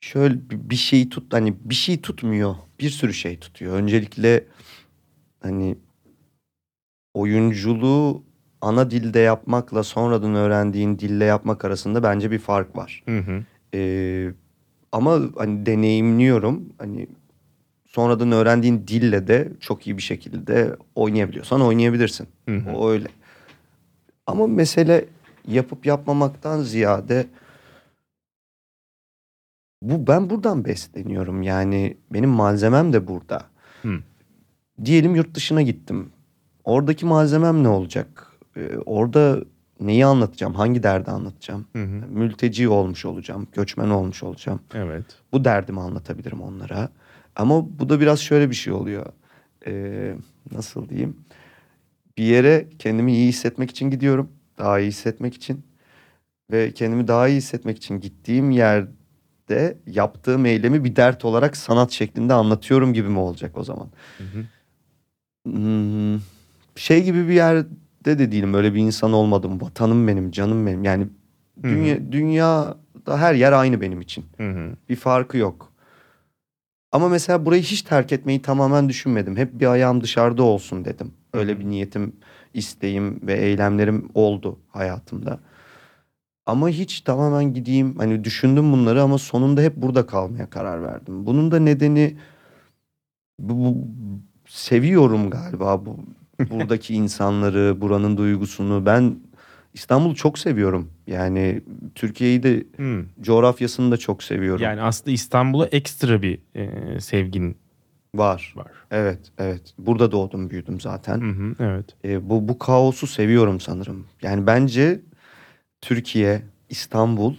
Şöyle 0.00 0.50
bir 0.50 0.70
bir 0.70 0.76
şey 0.76 1.08
tut 1.08 1.32
hani 1.32 1.54
bir 1.64 1.74
şey 1.74 2.00
tutmuyor. 2.00 2.54
Bir 2.80 2.90
sürü 2.90 3.14
şey 3.14 3.38
tutuyor. 3.38 3.74
Öncelikle 3.74 4.44
hani 5.40 5.76
oyunculuğu 7.14 8.24
ana 8.60 8.90
dilde 8.90 9.18
yapmakla 9.18 9.82
sonradan 9.82 10.34
öğrendiğin 10.34 10.98
dille 10.98 11.24
yapmak 11.24 11.64
arasında 11.64 12.02
bence 12.02 12.30
bir 12.30 12.38
fark 12.38 12.76
var. 12.76 13.02
Hı 13.08 13.18
hı. 13.18 13.44
Ee, 13.74 14.30
ama 14.92 15.20
hani 15.36 15.66
deneyimliyorum. 15.66 16.64
Hani 16.78 17.06
sonradan 17.86 18.32
öğrendiğin 18.32 18.84
dille 18.88 19.26
de 19.26 19.52
çok 19.60 19.86
iyi 19.86 19.96
bir 19.96 20.02
şekilde 20.02 20.76
oynayabiliyorsan 20.94 21.60
oynayabilirsin. 21.60 22.28
Hı 22.48 22.56
hı. 22.56 22.70
O 22.70 22.90
öyle. 22.90 23.08
Ama 24.26 24.46
mesele 24.46 25.04
yapıp 25.48 25.86
yapmamaktan 25.86 26.62
ziyade 26.62 27.26
bu 29.82 30.06
ben 30.06 30.30
buradan 30.30 30.64
besleniyorum. 30.64 31.42
Yani 31.42 31.96
benim 32.10 32.30
malzemem 32.30 32.92
de 32.92 33.06
burada. 33.06 33.42
Hı. 33.82 33.98
Diyelim 34.84 35.14
yurt 35.14 35.34
dışına 35.34 35.62
gittim. 35.62 36.10
Oradaki 36.64 37.06
malzemem 37.06 37.64
ne 37.64 37.68
olacak? 37.68 38.32
Ee, 38.56 38.76
orada 38.86 39.38
neyi 39.80 40.06
anlatacağım? 40.06 40.54
Hangi 40.54 40.82
derdi 40.82 41.10
anlatacağım? 41.10 41.66
Hı 41.72 41.82
hı. 41.82 42.06
Mülteci 42.08 42.68
olmuş 42.68 43.04
olacağım, 43.04 43.46
göçmen 43.52 43.90
olmuş 43.90 44.22
olacağım. 44.22 44.60
Evet. 44.74 45.04
Bu 45.32 45.44
derdimi 45.44 45.80
anlatabilirim 45.80 46.42
onlara. 46.42 46.88
Ama 47.36 47.78
bu 47.78 47.88
da 47.88 48.00
biraz 48.00 48.20
şöyle 48.20 48.50
bir 48.50 48.54
şey 48.54 48.72
oluyor. 48.72 49.06
Ee, 49.66 50.14
nasıl 50.52 50.88
diyeyim? 50.88 51.16
Bir 52.18 52.24
yere 52.24 52.66
kendimi 52.78 53.12
iyi 53.12 53.28
hissetmek 53.28 53.70
için 53.70 53.90
gidiyorum. 53.90 54.28
Daha 54.58 54.80
iyi 54.80 54.88
hissetmek 54.88 55.34
için. 55.34 55.64
Ve 56.52 56.72
kendimi 56.72 57.08
daha 57.08 57.28
iyi 57.28 57.36
hissetmek 57.36 57.76
için 57.76 58.00
gittiğim 58.00 58.50
yerde 58.50 59.76
yaptığım 59.86 60.46
eylemi 60.46 60.84
bir 60.84 60.96
dert 60.96 61.24
olarak 61.24 61.56
sanat 61.56 61.90
şeklinde 61.90 62.32
anlatıyorum 62.34 62.94
gibi 62.94 63.08
mi 63.08 63.18
olacak 63.18 63.58
o 63.58 63.64
zaman? 63.64 63.88
Hı 64.18 64.24
hı. 64.24 64.44
Hmm, 65.50 66.20
şey 66.76 67.04
gibi 67.04 67.28
bir 67.28 67.34
yerde 67.34 68.18
de 68.18 68.32
değilim. 68.32 68.54
Öyle 68.54 68.74
bir 68.74 68.80
insan 68.80 69.12
olmadım. 69.12 69.60
Vatanım 69.60 70.08
benim, 70.08 70.30
canım 70.30 70.66
benim. 70.66 70.84
Yani 70.84 71.02
Hı 71.02 71.68
hı. 71.68 71.72
dünya, 71.72 72.12
dünyada 72.12 73.18
her 73.18 73.34
yer 73.34 73.52
aynı 73.52 73.80
benim 73.80 74.00
için. 74.00 74.24
Hı 74.36 74.50
hı. 74.50 74.76
Bir 74.88 74.96
farkı 74.96 75.38
yok. 75.38 75.72
Ama 76.96 77.08
mesela 77.08 77.46
burayı 77.46 77.62
hiç 77.62 77.82
terk 77.82 78.12
etmeyi 78.12 78.42
tamamen 78.42 78.88
düşünmedim. 78.88 79.36
Hep 79.36 79.60
bir 79.60 79.66
ayağım 79.66 80.00
dışarıda 80.00 80.42
olsun 80.42 80.84
dedim. 80.84 81.12
Öyle 81.32 81.60
bir 81.60 81.64
niyetim, 81.64 82.12
isteğim 82.54 83.26
ve 83.26 83.34
eylemlerim 83.34 84.08
oldu 84.14 84.58
hayatımda. 84.68 85.40
Ama 86.46 86.68
hiç 86.68 87.00
tamamen 87.00 87.54
gideyim 87.54 87.98
hani 87.98 88.24
düşündüm 88.24 88.72
bunları 88.72 89.02
ama 89.02 89.18
sonunda 89.18 89.60
hep 89.60 89.76
burada 89.76 90.06
kalmaya 90.06 90.50
karar 90.50 90.82
verdim. 90.82 91.26
Bunun 91.26 91.50
da 91.50 91.58
nedeni 91.58 92.16
bu, 93.38 93.54
bu- 93.54 94.20
seviyorum 94.48 95.30
galiba 95.30 95.86
bu 95.86 95.96
buradaki 96.50 96.94
insanları, 97.02 97.80
buranın 97.80 98.16
duygusunu. 98.16 98.86
Ben 98.86 99.16
İstanbul'u 99.76 100.14
çok 100.14 100.38
seviyorum. 100.38 100.90
Yani 101.06 101.62
Türkiye'yi 101.94 102.42
de 102.42 102.64
Hı. 102.76 103.04
coğrafyasını 103.20 103.90
da 103.90 103.96
çok 103.96 104.22
seviyorum. 104.22 104.62
Yani 104.62 104.80
aslında 104.80 105.10
İstanbul'a 105.10 105.66
ekstra 105.66 106.22
bir 106.22 106.38
e, 106.54 107.00
sevgin 107.00 107.56
Var. 108.14 108.52
var. 108.56 108.70
Evet, 108.90 109.18
evet. 109.38 109.62
Burada 109.78 110.12
doğdum, 110.12 110.50
büyüdüm 110.50 110.80
zaten. 110.80 111.20
Hı 111.20 111.30
hı. 111.30 111.54
Evet. 111.60 111.84
E, 112.04 112.30
bu 112.30 112.48
bu 112.48 112.58
kaosu 112.58 113.06
seviyorum 113.06 113.60
sanırım. 113.60 114.06
Yani 114.22 114.46
bence 114.46 115.00
Türkiye, 115.80 116.42
İstanbul 116.68 117.34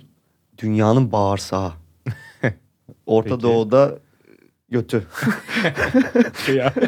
dünyanın 0.57 1.11
bağırsağı. 1.11 1.73
Orta 3.05 3.29
Peki. 3.29 3.41
Doğu'da 3.43 3.99
götü. 4.69 5.03
Ya. 6.55 6.73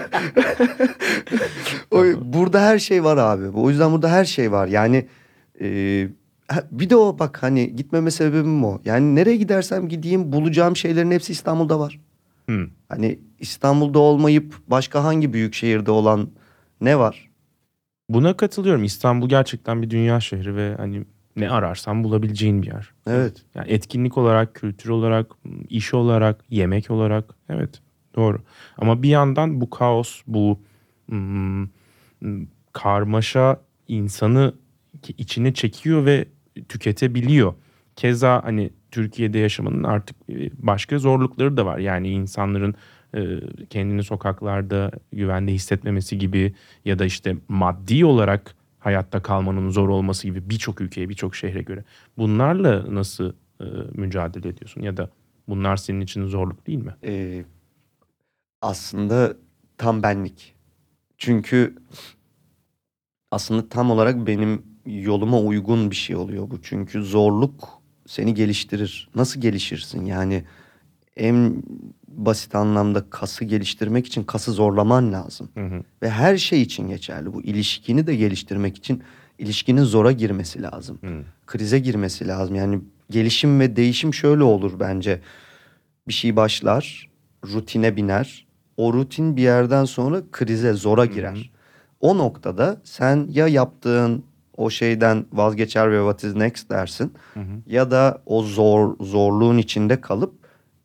O, 1.92 2.04
burada 2.22 2.62
her 2.62 2.80
şey 2.80 3.04
var 3.04 3.18
abi. 3.18 3.48
O 3.48 3.70
yüzden 3.70 3.92
burada 3.92 4.12
her 4.12 4.26
şey 4.26 4.52
var. 4.52 4.68
Yani 4.68 5.06
e, 5.62 6.10
ha- 6.48 6.68
bir 6.72 6.90
de 6.90 6.96
o 6.96 7.20
bak 7.20 7.44
hani 7.44 7.76
gitmeme 7.76 8.12
sebebim 8.12 8.64
o. 8.64 8.82
Yani 8.86 9.16
nereye 9.16 9.36
gidersem 9.36 9.88
gideyim 9.90 10.32
bulacağım 10.34 10.76
şeylerin 10.76 11.12
hepsi 11.12 11.32
İstanbul'da 11.32 11.80
var. 11.80 12.00
Hı. 12.50 12.68
Hani 12.90 13.20
İstanbul'da 13.40 14.00
olmayıp 14.00 14.56
başka 14.68 15.04
hangi 15.04 15.34
büyük 15.34 15.54
şehirde 15.54 15.92
olan 15.92 16.30
ne 16.82 17.00
var? 17.00 17.30
Buna 18.10 18.38
katılıyorum. 18.38 18.84
İstanbul 18.84 19.30
gerçekten 19.30 19.82
bir 19.82 19.90
dünya 19.90 20.20
şehri 20.20 20.56
ve 20.56 20.76
hani 20.76 21.06
ne 21.36 21.50
ararsan 21.50 22.04
bulabileceğin 22.04 22.62
bir 22.62 22.68
yer. 22.68 22.94
Evet. 23.08 23.46
Yani 23.56 23.72
etkinlik 23.72 24.18
olarak, 24.18 24.56
kültür 24.56 24.90
olarak, 24.90 25.32
iş 25.70 25.94
olarak, 25.94 26.44
yemek 26.50 26.92
olarak 26.92 27.26
evet 27.50 27.82
doğru. 28.16 28.42
Ama 28.78 29.04
bir 29.04 29.10
yandan 29.10 29.62
bu 29.62 29.70
kaos, 29.70 30.22
bu 30.28 30.60
hmm, 31.10 31.68
hmm, 32.20 32.46
karmaşa 32.74 33.62
insanı 33.88 34.54
içine 35.08 35.54
çekiyor 35.54 36.06
ve 36.06 36.26
tüketebiliyor. 36.70 37.54
Keza 37.96 38.44
hani 38.44 38.70
Türkiye'de 38.92 39.40
yaşamanın 39.40 39.84
artık 39.84 40.18
e, 40.30 40.50
başka 40.58 41.00
zorlukları 41.00 41.58
da 41.58 41.66
var. 41.66 41.78
Yani 41.78 42.10
insanların 42.10 42.76
e, 43.16 43.40
kendini 43.70 44.04
sokaklarda 44.04 44.92
güvende 45.14 45.54
hissetmemesi 45.54 46.18
gibi 46.18 46.54
ya 46.86 47.00
da 47.00 47.06
işte 47.06 47.38
maddi 47.48 48.06
olarak 48.06 48.56
hayatta 48.80 49.22
kalmanın 49.22 49.70
zor 49.70 49.90
olması 49.90 50.28
gibi 50.28 50.50
birçok 50.50 50.82
ülkeye, 50.82 51.10
birçok 51.10 51.36
şehre 51.36 51.62
göre. 51.62 51.84
Bunlarla 52.18 52.96
nasıl 52.96 53.34
e, 53.62 53.66
mücadele 53.94 54.48
ediyorsun 54.48 54.82
ya 54.82 54.98
da 54.98 55.10
bunlar 55.48 55.78
senin 55.78 56.02
için 56.02 56.26
zorluk 56.26 56.68
değil 56.68 56.84
mi? 56.84 56.96
Ee, 57.04 57.46
aslında 58.62 59.38
tam 59.78 60.04
benlik. 60.04 60.56
Çünkü 61.18 61.76
aslında 63.32 63.70
tam 63.70 63.92
olarak 63.92 64.28
benim 64.28 64.69
yoluma 64.86 65.40
uygun 65.40 65.92
bir 65.92 65.96
şey 65.96 66.16
oluyor 66.16 66.52
bu. 66.52 66.62
Çünkü 66.62 67.04
zorluk 67.04 67.70
seni 68.06 68.34
geliştirir. 68.34 69.10
Nasıl 69.16 69.42
gelişirsin? 69.42 70.06
Yani 70.06 70.44
en 71.18 71.64
basit 72.08 72.56
anlamda 72.56 73.10
kası 73.10 73.46
geliştirmek 73.46 74.08
için 74.08 74.24
kası 74.24 74.52
zorlaman 74.52 75.14
lazım. 75.14 75.50
Hı 75.54 75.66
hı. 75.66 75.84
Ve 76.02 76.10
her 76.10 76.38
şey 76.38 76.62
için 76.62 76.88
geçerli. 76.88 77.34
Bu 77.34 77.42
ilişkini 77.42 78.08
de 78.08 78.16
geliştirmek 78.16 78.78
için 78.78 79.04
ilişkinin 79.38 79.84
zora 79.84 80.12
girmesi 80.12 80.62
lazım. 80.62 81.00
Hı. 81.02 81.24
Krize 81.48 81.80
girmesi 81.80 82.28
lazım. 82.28 82.56
Yani 82.56 82.80
gelişim 83.10 83.60
ve 83.60 83.76
değişim 83.76 84.14
şöyle 84.14 84.44
olur 84.44 84.80
bence. 84.80 85.22
Bir 86.08 86.14
şey 86.14 86.36
başlar, 86.36 87.10
rutine 87.54 87.96
biner. 87.96 88.46
O 88.78 88.94
rutin 88.94 89.38
bir 89.38 89.42
yerden 89.42 89.86
sonra 89.86 90.22
krize, 90.32 90.74
zora 90.74 91.06
girer. 91.06 91.52
O 92.00 92.18
noktada 92.18 92.82
sen 92.84 93.28
ya 93.30 93.48
yaptığın 93.48 94.24
o 94.60 94.70
şeyden 94.70 95.26
vazgeçer 95.34 95.92
ve 95.92 95.98
what 95.98 96.24
is 96.24 96.36
next 96.36 96.70
dersin 96.70 97.14
Hı 97.34 97.40
hı. 97.40 97.44
ya 97.66 97.92
da 97.92 98.22
o 98.26 98.44
zor 98.44 98.96
zorluğun 99.02 99.58
içinde 99.58 100.02
kalıp 100.02 100.34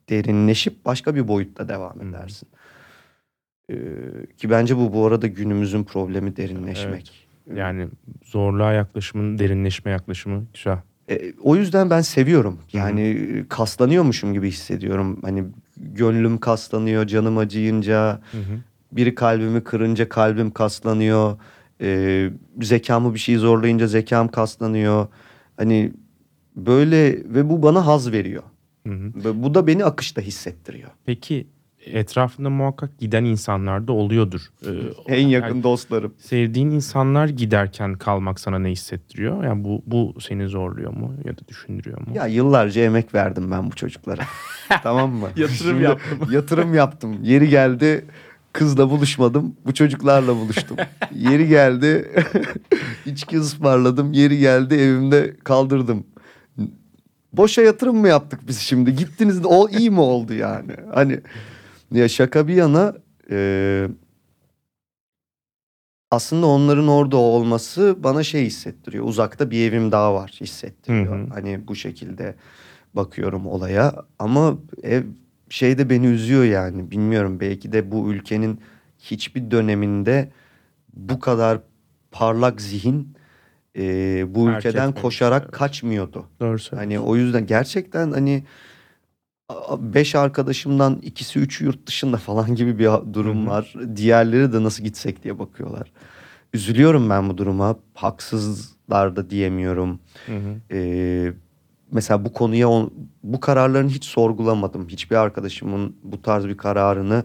derinleşip 0.09 0.85
başka 0.85 1.15
bir 1.15 1.29
boyutta 1.29 1.69
devam 1.69 2.01
Hı. 2.01 2.09
edersin. 2.09 2.49
Ee, 3.71 3.75
ki 4.37 4.51
bence 4.51 4.77
bu 4.77 4.93
bu 4.93 5.07
arada 5.07 5.27
günümüzün 5.27 5.85
problemi 5.85 6.37
derinleşmek. 6.37 7.29
Yani 7.55 7.89
zorluğa 8.25 8.73
yaklaşımın, 8.73 9.39
derinleşme 9.39 9.91
yaklaşımı 9.91 10.45
güzel. 10.55 10.79
E, 11.11 11.33
o 11.43 11.57
yüzden 11.57 11.91
ben 11.91 12.01
seviyorum. 12.01 12.59
Yani 12.73 13.01
e, 13.03 13.49
kaslanıyormuşum 13.49 14.33
gibi 14.33 14.49
hissediyorum. 14.49 15.19
Hani 15.23 15.45
gönlüm 15.77 16.39
kaslanıyor, 16.39 17.07
canım 17.07 17.39
acıyınca, 17.39 18.21
Hı 18.33 18.39
hı. 18.39 18.59
biri 18.93 19.15
kalbimi 19.15 19.65
kırınca 19.65 20.09
kalbim 20.09 20.51
kaslanıyor. 20.51 21.37
E, 21.81 22.31
zekamı 22.63 23.15
bir 23.15 23.19
şey 23.19 23.37
zorlayınca 23.37 23.87
zekam 23.87 24.29
kaslanıyor. 24.29 25.07
Hani 25.57 25.93
böyle 26.57 27.13
ve 27.35 27.51
bu 27.51 27.63
bana 27.63 27.87
haz 27.87 28.13
veriyor. 28.13 28.43
Hı 28.87 28.93
hı. 28.93 29.13
Ve 29.25 29.43
bu 29.43 29.55
da 29.55 29.67
beni 29.67 29.85
akışta 29.85 30.21
hissettiriyor. 30.23 30.91
Peki 31.07 31.47
etrafında 31.87 32.51
muhakkak 32.51 32.99
giden 32.99 33.25
insanlar 33.25 33.89
da 33.89 33.93
oluyordur. 33.93 34.41
Ee, 34.67 34.69
En 35.15 35.29
yakın 35.29 35.49
yani 35.49 35.63
dostlarım. 35.63 36.15
sevdiğin 36.19 36.71
insanlar 36.71 37.29
giderken 37.29 37.95
kalmak 37.95 38.41
sana 38.41 38.59
ne 38.59 38.71
hissettiriyor? 38.71 39.45
Yani 39.45 39.65
bu 39.65 39.83
bu 39.87 40.21
seni 40.21 40.49
zorluyor 40.49 40.93
mu 40.93 41.15
ya 41.25 41.33
da 41.33 41.49
düşündürüyor 41.49 41.99
mu? 41.99 42.07
Ya 42.15 42.27
yıllarca 42.27 42.83
emek 42.83 43.15
verdim 43.15 43.51
ben 43.51 43.71
bu 43.71 43.75
çocuklara. 43.75 44.23
tamam 44.83 45.11
mı? 45.13 45.29
Yatırım 45.37 45.57
Şimdi 45.57 45.83
yaptım. 45.83 46.19
Yatırım 46.31 46.75
yaptım. 46.75 47.23
Yeri 47.23 47.49
geldi 47.49 48.05
kızla 48.55 48.91
buluşmadım. 48.91 49.57
Bu 49.67 49.75
çocuklarla 49.75 50.37
buluştum. 50.37 50.77
Yeri 51.15 51.49
geldi 51.49 52.13
içki 53.07 53.39
ısmarladım. 53.39 54.13
Yeri 54.13 54.39
geldi 54.39 54.75
evimde 54.75 55.37
kaldırdım. 55.45 56.07
Boşa 57.33 57.63
yatırım 57.63 57.97
mı 57.97 58.09
yaptık 58.09 58.41
biz 58.49 58.59
şimdi? 58.59 58.97
Gittiniz 58.97 59.43
de 59.43 59.47
o 59.47 59.69
iyi 59.69 59.91
mi 59.91 60.01
oldu 60.01 60.35
yani? 60.35 60.73
Hani 60.95 61.21
ya 61.93 62.09
şaka 62.09 62.49
bir 62.49 62.55
yana 62.55 62.95
e, 63.31 63.89
aslında 66.11 66.47
onların 66.47 66.89
orada 66.89 67.17
olması 67.17 67.97
bana 67.99 68.23
şey 68.23 68.47
hissettiriyor. 68.47 69.05
Uzakta 69.05 69.51
bir 69.51 69.69
evim 69.69 69.93
daha 69.93 70.15
var 70.15 70.39
hissettiriyor. 70.41 71.19
Hı 71.19 71.25
hı. 71.25 71.29
Hani 71.35 71.69
bu 71.69 71.75
şekilde 71.77 72.35
bakıyorum 72.95 73.47
olaya. 73.47 73.95
Ama 74.19 74.59
ev 74.83 75.03
şey 75.55 75.79
de 75.79 75.91
beni 75.91 76.07
üzüyor 76.07 76.45
yani. 76.45 76.91
Bilmiyorum 76.91 77.41
belki 77.41 77.73
de 77.73 77.91
bu 77.91 78.13
ülkenin 78.13 78.61
hiçbir 78.99 79.51
döneminde 79.51 80.33
bu 80.93 81.21
kadar 81.21 81.61
parlak 82.11 82.61
zihin 82.61 83.17
e, 83.77 83.83
bu 84.35 84.47
Terk 84.47 84.59
ülkeden 84.59 84.89
etmemiş, 84.89 85.03
koşarak 85.03 85.43
evet. 85.43 85.55
kaçmıyordu. 85.55 86.27
Doğru. 86.41 86.57
Hani 86.77 87.01
o 87.01 87.17
yüzden 87.17 87.47
gerçekten 87.47 88.13
hani 88.13 88.45
beş 89.79 90.15
arkadaşımdan 90.15 90.99
ikisi 91.03 91.39
üçü 91.39 91.65
yurt 91.65 91.87
dışında 91.87 92.17
falan 92.17 92.55
gibi 92.55 92.79
bir 92.79 93.15
durum 93.15 93.43
Hı 93.43 93.47
hı. 93.47 93.51
var. 93.51 93.75
Diğerleri 93.97 94.53
de 94.53 94.63
nasıl 94.63 94.85
gitsek 94.85 95.25
diye 95.25 95.39
bakıyorlar. 95.39 95.93
Üzülüyorum 96.53 97.11
ben 97.11 97.29
bu 97.29 97.39
duruma. 97.39 97.77
Haksızlar 97.95 99.17
da 99.17 99.31
diyemiyorum. 99.31 100.01
Hı 100.27 100.37
hı. 100.37 100.77
Ee, 100.77 101.33
mesela 101.95 102.25
bu 102.25 102.33
konuya 102.33 102.69
on- 102.69 102.93
bu 103.23 103.41
kararlarını 103.41 103.91
hiç 103.91 104.05
sorgulamadım. 104.05 104.89
Hiçbir 104.89 105.17
arkadaşımın 105.17 105.97
bu 106.03 106.23
tarz 106.23 106.45
bir 106.45 106.57
kararını 106.57 107.25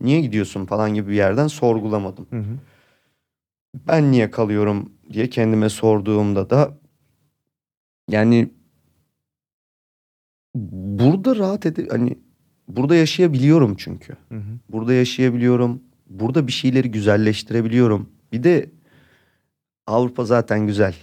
niye 0.00 0.20
gidiyorsun 0.20 0.66
falan 0.66 0.94
gibi 0.94 1.10
bir 1.10 1.16
yerden 1.16 1.46
sorgulamadım. 1.46 2.26
Hı 2.30 2.36
hı. 2.36 2.58
Ben 3.88 4.10
niye 4.12 4.30
kalıyorum 4.30 4.92
diye 5.12 5.30
kendime 5.30 5.68
sorduğumda 5.68 6.50
da 6.50 6.78
yani 8.08 8.50
burada 10.54 11.36
rahat 11.36 11.66
ede 11.66 11.88
hani 11.90 12.18
burada 12.68 12.94
yaşayabiliyorum 12.94 13.74
çünkü. 13.76 14.16
Hı 14.28 14.34
hı. 14.34 14.58
Burada 14.68 14.92
yaşayabiliyorum. 14.92 15.82
Burada 16.06 16.46
bir 16.46 16.52
şeyleri 16.52 16.90
güzelleştirebiliyorum. 16.90 18.08
Bir 18.32 18.42
de 18.42 18.70
Avrupa 19.86 20.24
zaten 20.24 20.66
güzel. 20.66 20.94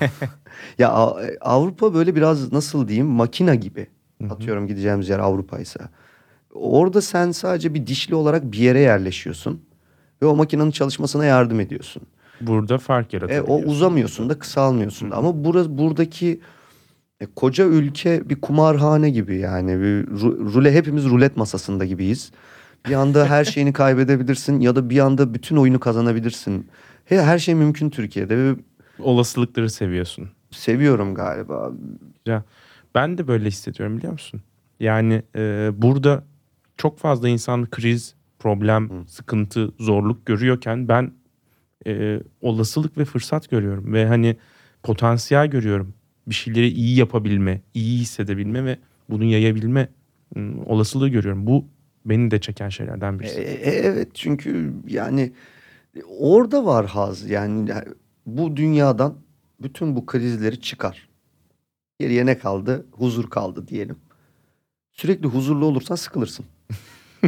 ya 0.78 0.90
A- 0.92 1.16
Avrupa 1.40 1.94
böyle 1.94 2.16
biraz 2.16 2.52
nasıl 2.52 2.88
diyeyim 2.88 3.06
makina 3.06 3.54
gibi. 3.54 3.86
Hı 4.22 4.28
hı. 4.28 4.32
Atıyorum 4.34 4.66
gideceğimiz 4.66 5.08
yer 5.08 5.18
Avrupa'ysa. 5.18 5.80
Orada 6.54 7.00
sen 7.02 7.30
sadece 7.30 7.74
bir 7.74 7.86
dişli 7.86 8.14
olarak 8.14 8.52
bir 8.52 8.58
yere 8.58 8.80
yerleşiyorsun. 8.80 9.60
Ve 10.22 10.26
o 10.26 10.36
makinenin 10.36 10.70
çalışmasına 10.70 11.24
yardım 11.24 11.60
ediyorsun. 11.60 12.02
Burada 12.40 12.78
fark 12.78 13.14
E, 13.14 13.16
yaratabiliyorsun. 13.16 13.52
o 13.66 13.70
uzamıyorsun 13.70 14.28
da 14.28 14.38
kısalmıyorsun 14.38 15.10
da. 15.10 15.16
Ama 15.16 15.44
burası 15.44 15.78
buradaki 15.78 16.40
e, 17.20 17.26
koca 17.26 17.64
ülke 17.64 18.28
bir 18.28 18.40
kumarhane 18.40 19.10
gibi 19.10 19.36
yani. 19.38 19.80
Bir 19.80 20.06
ru- 20.06 20.54
rule 20.54 20.72
hepimiz 20.72 21.04
rulet 21.04 21.36
masasında 21.36 21.84
gibiyiz. 21.84 22.30
Bir 22.88 22.94
anda 22.94 23.26
her 23.26 23.44
şeyini 23.54 23.72
kaybedebilirsin 23.72 24.60
ya 24.60 24.76
da 24.76 24.90
bir 24.90 24.98
anda 24.98 25.34
bütün 25.34 25.56
oyunu 25.56 25.80
kazanabilirsin. 25.80 26.66
He, 27.04 27.22
her 27.22 27.38
şey 27.38 27.54
mümkün 27.54 27.90
Türkiye'de 27.90 28.36
ve 28.38 28.54
Olasılıkları 28.98 29.70
seviyorsun. 29.70 30.28
seviyorum 30.50 31.14
galiba. 31.14 31.72
Ben 32.94 33.18
de 33.18 33.28
böyle 33.28 33.48
hissediyorum 33.48 33.98
biliyor 33.98 34.12
musun? 34.12 34.42
Yani 34.80 35.22
e, 35.36 35.70
burada 35.74 36.24
çok 36.76 36.98
fazla 36.98 37.28
insan 37.28 37.66
kriz, 37.70 38.14
problem, 38.38 38.90
Hı. 38.90 39.08
sıkıntı, 39.08 39.72
zorluk 39.78 40.26
görüyorken 40.26 40.88
ben 40.88 41.12
e, 41.86 42.20
olasılık 42.40 42.98
ve 42.98 43.04
fırsat 43.04 43.50
görüyorum 43.50 43.92
ve 43.92 44.06
hani 44.06 44.36
potansiyel 44.82 45.46
görüyorum. 45.46 45.94
Bir 46.26 46.34
şeyleri 46.34 46.68
iyi 46.68 46.98
yapabilme, 46.98 47.60
iyi 47.74 47.98
hissedebilme 48.00 48.64
ve 48.64 48.78
bunu 49.10 49.24
yayabilme 49.24 49.88
olasılığı 50.66 51.08
görüyorum. 51.08 51.46
Bu 51.46 51.64
beni 52.04 52.30
de 52.30 52.40
çeken 52.40 52.68
şeylerden 52.68 53.14
E, 53.14 53.18
birisi. 53.18 53.40
e, 53.40 53.70
evet 53.70 54.08
çünkü 54.14 54.72
yani 54.88 55.32
orada 56.08 56.64
var 56.66 56.86
haz 56.86 57.30
yani 57.30 57.72
bu 58.26 58.56
dünyadan 58.56 59.14
bütün 59.62 59.96
bu 59.96 60.06
krizleri 60.06 60.60
çıkar. 60.60 61.08
Geriye 62.00 62.26
ne 62.26 62.38
kaldı? 62.38 62.86
Huzur 62.92 63.30
kaldı 63.30 63.68
diyelim. 63.68 63.96
Sürekli 64.92 65.26
huzurlu 65.28 65.64
olursan 65.64 65.94
sıkılırsın. 65.94 66.44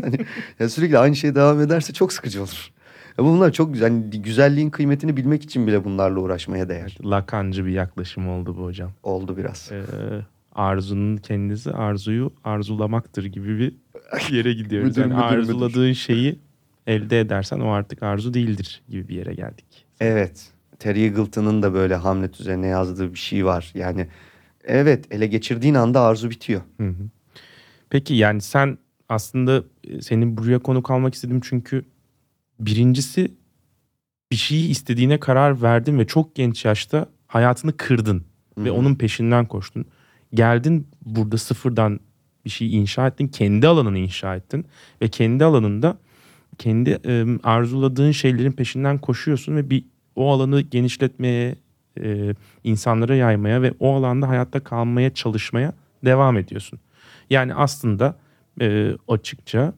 hani 0.00 0.18
ya 0.58 0.68
sürekli 0.68 0.98
aynı 0.98 1.16
şey 1.16 1.34
devam 1.34 1.60
ederse 1.60 1.92
çok 1.92 2.12
sıkıcı 2.12 2.40
olur. 2.42 2.70
Ya 3.18 3.24
bunlar 3.24 3.52
çok 3.52 3.72
güzel. 3.72 3.90
Hani 3.90 4.22
güzelliğin 4.22 4.70
kıymetini 4.70 5.16
bilmek 5.16 5.42
için 5.42 5.66
bile 5.66 5.84
bunlarla 5.84 6.20
uğraşmaya 6.20 6.68
değer. 6.68 6.96
Lakancı 7.04 7.66
bir 7.66 7.70
yaklaşım 7.72 8.28
oldu 8.28 8.56
bu 8.58 8.64
hocam. 8.64 8.92
Oldu 9.02 9.36
biraz. 9.36 9.72
E, 9.72 9.82
arzunun 10.52 11.16
kendisi 11.16 11.72
arzuyu 11.72 12.32
arzulamaktır 12.44 13.24
gibi 13.24 13.58
bir 13.58 13.74
yere 14.36 14.52
gidiyoruz. 14.52 14.88
Müdür, 14.88 15.00
Yani 15.00 15.14
müdür, 15.14 15.24
müdür. 15.24 15.38
arzuladığın 15.38 15.92
şeyi 15.92 16.38
elde 16.86 17.20
edersen 17.20 17.60
o 17.60 17.68
artık 17.70 18.02
arzu 18.02 18.34
değildir 18.34 18.82
gibi 18.88 19.08
bir 19.08 19.14
yere 19.14 19.34
geldik. 19.34 19.85
Evet. 20.00 20.52
Terry 20.78 21.04
Eagleton'ın 21.04 21.62
da 21.62 21.74
böyle 21.74 21.94
Hamlet 21.94 22.40
üzerine 22.40 22.66
yazdığı 22.66 23.12
bir 23.12 23.18
şey 23.18 23.46
var. 23.46 23.72
Yani 23.74 24.06
evet 24.64 25.04
ele 25.10 25.26
geçirdiğin 25.26 25.74
anda 25.74 26.00
arzu 26.00 26.30
bitiyor. 26.30 26.60
Hı 26.80 26.88
hı. 26.88 27.08
Peki 27.90 28.14
yani 28.14 28.40
sen 28.40 28.78
aslında 29.08 29.64
e, 29.84 30.02
senin 30.02 30.36
buraya 30.36 30.58
konuk 30.58 30.90
almak 30.90 31.14
istedim 31.14 31.40
çünkü 31.44 31.84
birincisi 32.60 33.32
bir 34.30 34.36
şeyi 34.36 34.68
istediğine 34.68 35.20
karar 35.20 35.62
verdin 35.62 35.98
ve 35.98 36.06
çok 36.06 36.34
genç 36.34 36.64
yaşta 36.64 37.08
hayatını 37.26 37.76
kırdın 37.76 38.24
ve 38.58 38.68
Hı 38.68 38.72
hı. 38.72 38.74
onun 38.74 38.94
peşinden 38.94 39.46
koştun. 39.46 39.84
Geldin 40.34 40.88
burada 41.04 41.38
sıfırdan 41.38 42.00
bir 42.44 42.50
şey 42.50 42.76
inşa 42.76 43.06
ettin, 43.06 43.28
kendi 43.28 43.68
alanını 43.68 43.98
inşa 43.98 44.36
ettin 44.36 44.66
ve 45.02 45.08
kendi 45.08 45.44
alanında 45.44 45.98
kendi 46.58 46.98
e, 47.04 47.24
arzuladığın 47.42 48.10
şeylerin 48.10 48.52
peşinden 48.52 48.98
koşuyorsun 48.98 49.56
ve 49.56 49.70
bir 49.70 49.84
o 50.16 50.32
alanı 50.32 50.60
genişletmeye, 50.60 51.54
e, 52.00 52.34
insanlara 52.64 53.14
yaymaya 53.14 53.62
ve 53.62 53.72
o 53.80 53.94
alanda 53.94 54.28
hayatta 54.28 54.60
kalmaya 54.60 55.14
çalışmaya 55.14 55.72
devam 56.04 56.36
ediyorsun. 56.36 56.80
Yani 57.30 57.54
aslında 57.54 58.16
e, 58.60 58.92
açıkça 59.08 59.72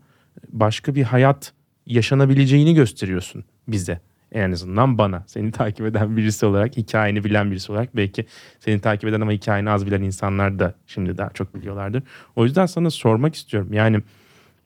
başka 0.48 0.94
bir 0.94 1.02
hayat 1.02 1.52
yaşanabileceğini 1.86 2.74
gösteriyorsun 2.74 3.44
bize. 3.68 4.00
En 4.32 4.52
azından 4.52 4.98
bana. 4.98 5.24
Seni 5.26 5.52
takip 5.52 5.86
eden 5.86 6.16
birisi 6.16 6.46
olarak, 6.46 6.76
hikayeni 6.76 7.24
bilen 7.24 7.50
birisi 7.50 7.72
olarak 7.72 7.96
belki 7.96 8.26
seni 8.60 8.80
takip 8.80 9.08
eden 9.08 9.20
ama 9.20 9.32
hikayeni 9.32 9.70
az 9.70 9.86
bilen 9.86 10.02
insanlar 10.02 10.58
da 10.58 10.74
şimdi 10.86 11.18
daha 11.18 11.30
çok 11.30 11.54
biliyorlardır. 11.54 12.02
O 12.36 12.44
yüzden 12.44 12.66
sana 12.66 12.90
sormak 12.90 13.34
istiyorum. 13.34 13.72
Yani 13.72 14.00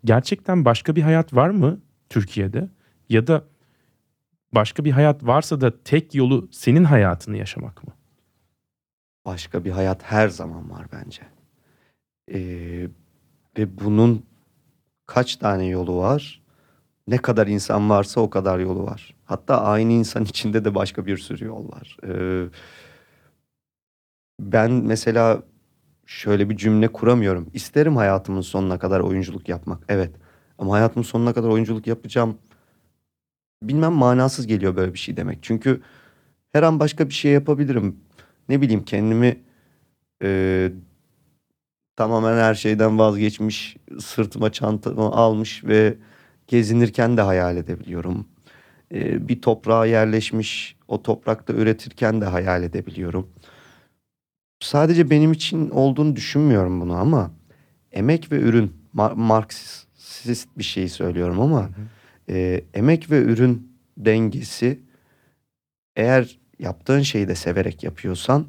gerçekten 0.04 0.64
başka 0.64 0.96
bir 0.96 1.02
hayat 1.02 1.34
var 1.34 1.50
mı 1.50 1.78
Türkiye'de? 2.12 2.68
Ya 3.08 3.26
da 3.26 3.44
başka 4.54 4.84
bir 4.84 4.90
hayat 4.90 5.26
varsa 5.26 5.60
da 5.60 5.82
tek 5.84 6.14
yolu 6.14 6.48
senin 6.52 6.84
hayatını 6.84 7.36
yaşamak 7.36 7.84
mı? 7.84 7.94
Başka 9.24 9.64
bir 9.64 9.70
hayat 9.70 10.02
her 10.02 10.28
zaman 10.28 10.70
var 10.70 10.86
bence. 10.92 11.22
Ee, 12.32 12.88
ve 13.58 13.78
bunun 13.78 14.26
kaç 15.06 15.36
tane 15.36 15.66
yolu 15.66 15.96
var? 15.96 16.42
Ne 17.08 17.18
kadar 17.18 17.46
insan 17.46 17.90
varsa 17.90 18.20
o 18.20 18.30
kadar 18.30 18.58
yolu 18.58 18.84
var. 18.84 19.14
Hatta 19.24 19.62
aynı 19.62 19.92
insan 19.92 20.24
içinde 20.24 20.64
de 20.64 20.74
başka 20.74 21.06
bir 21.06 21.16
sürü 21.16 21.44
yol 21.44 21.68
var. 21.68 21.96
Ee, 22.06 22.48
ben 24.40 24.70
mesela 24.70 25.42
şöyle 26.06 26.50
bir 26.50 26.56
cümle 26.56 26.88
kuramıyorum. 26.88 27.50
İsterim 27.54 27.96
hayatımın 27.96 28.40
sonuna 28.40 28.78
kadar 28.78 29.00
oyunculuk 29.00 29.48
yapmak. 29.48 29.84
Evet. 29.88 30.21
Ama 30.62 30.74
hayatımın 30.74 31.04
sonuna 31.04 31.32
kadar 31.32 31.48
oyunculuk 31.48 31.86
yapacağım. 31.86 32.38
Bilmem 33.62 33.92
manasız 33.92 34.46
geliyor 34.46 34.76
böyle 34.76 34.92
bir 34.94 34.98
şey 34.98 35.16
demek. 35.16 35.38
Çünkü 35.42 35.82
her 36.52 36.62
an 36.62 36.80
başka 36.80 37.08
bir 37.08 37.14
şey 37.14 37.32
yapabilirim. 37.32 37.96
Ne 38.48 38.60
bileyim 38.60 38.84
kendimi 38.84 39.40
e, 40.22 40.72
tamamen 41.96 42.36
her 42.36 42.54
şeyden 42.54 42.98
vazgeçmiş, 42.98 43.76
sırtıma 44.00 44.52
çantamı 44.52 45.02
almış 45.02 45.64
ve 45.64 45.96
gezinirken 46.46 47.16
de 47.16 47.20
hayal 47.20 47.56
edebiliyorum. 47.56 48.28
E, 48.94 49.28
bir 49.28 49.42
toprağa 49.42 49.86
yerleşmiş, 49.86 50.76
o 50.88 51.02
toprakta 51.02 51.52
üretirken 51.52 52.20
de 52.20 52.24
hayal 52.24 52.62
edebiliyorum. 52.62 53.28
Sadece 54.60 55.10
benim 55.10 55.32
için 55.32 55.70
olduğunu 55.70 56.16
düşünmüyorum 56.16 56.80
bunu 56.80 56.94
ama 56.94 57.30
emek 57.92 58.32
ve 58.32 58.36
ürün, 58.40 58.72
Mar- 58.94 59.14
Marksist 59.14 59.81
bir 60.58 60.64
şey 60.64 60.88
söylüyorum 60.88 61.40
ama 61.40 61.70
e, 62.28 62.64
emek 62.74 63.10
ve 63.10 63.18
ürün 63.18 63.72
dengesi 63.96 64.80
eğer 65.96 66.38
yaptığın 66.58 67.02
şeyi 67.02 67.28
de 67.28 67.34
severek 67.34 67.84
yapıyorsan 67.84 68.46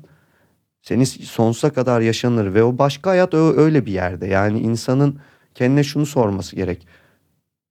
seni 0.82 1.06
sonsuza 1.06 1.74
kadar 1.74 2.02
yaşanır 2.02 2.54
ve 2.54 2.64
o 2.64 2.78
başka 2.78 3.10
hayat 3.10 3.34
öyle 3.34 3.86
bir 3.86 3.92
yerde. 3.92 4.28
Yani 4.28 4.60
insanın 4.60 5.20
kendine 5.56 5.84
şunu 5.84 6.06
sorması 6.06 6.56
gerek. 6.56 6.88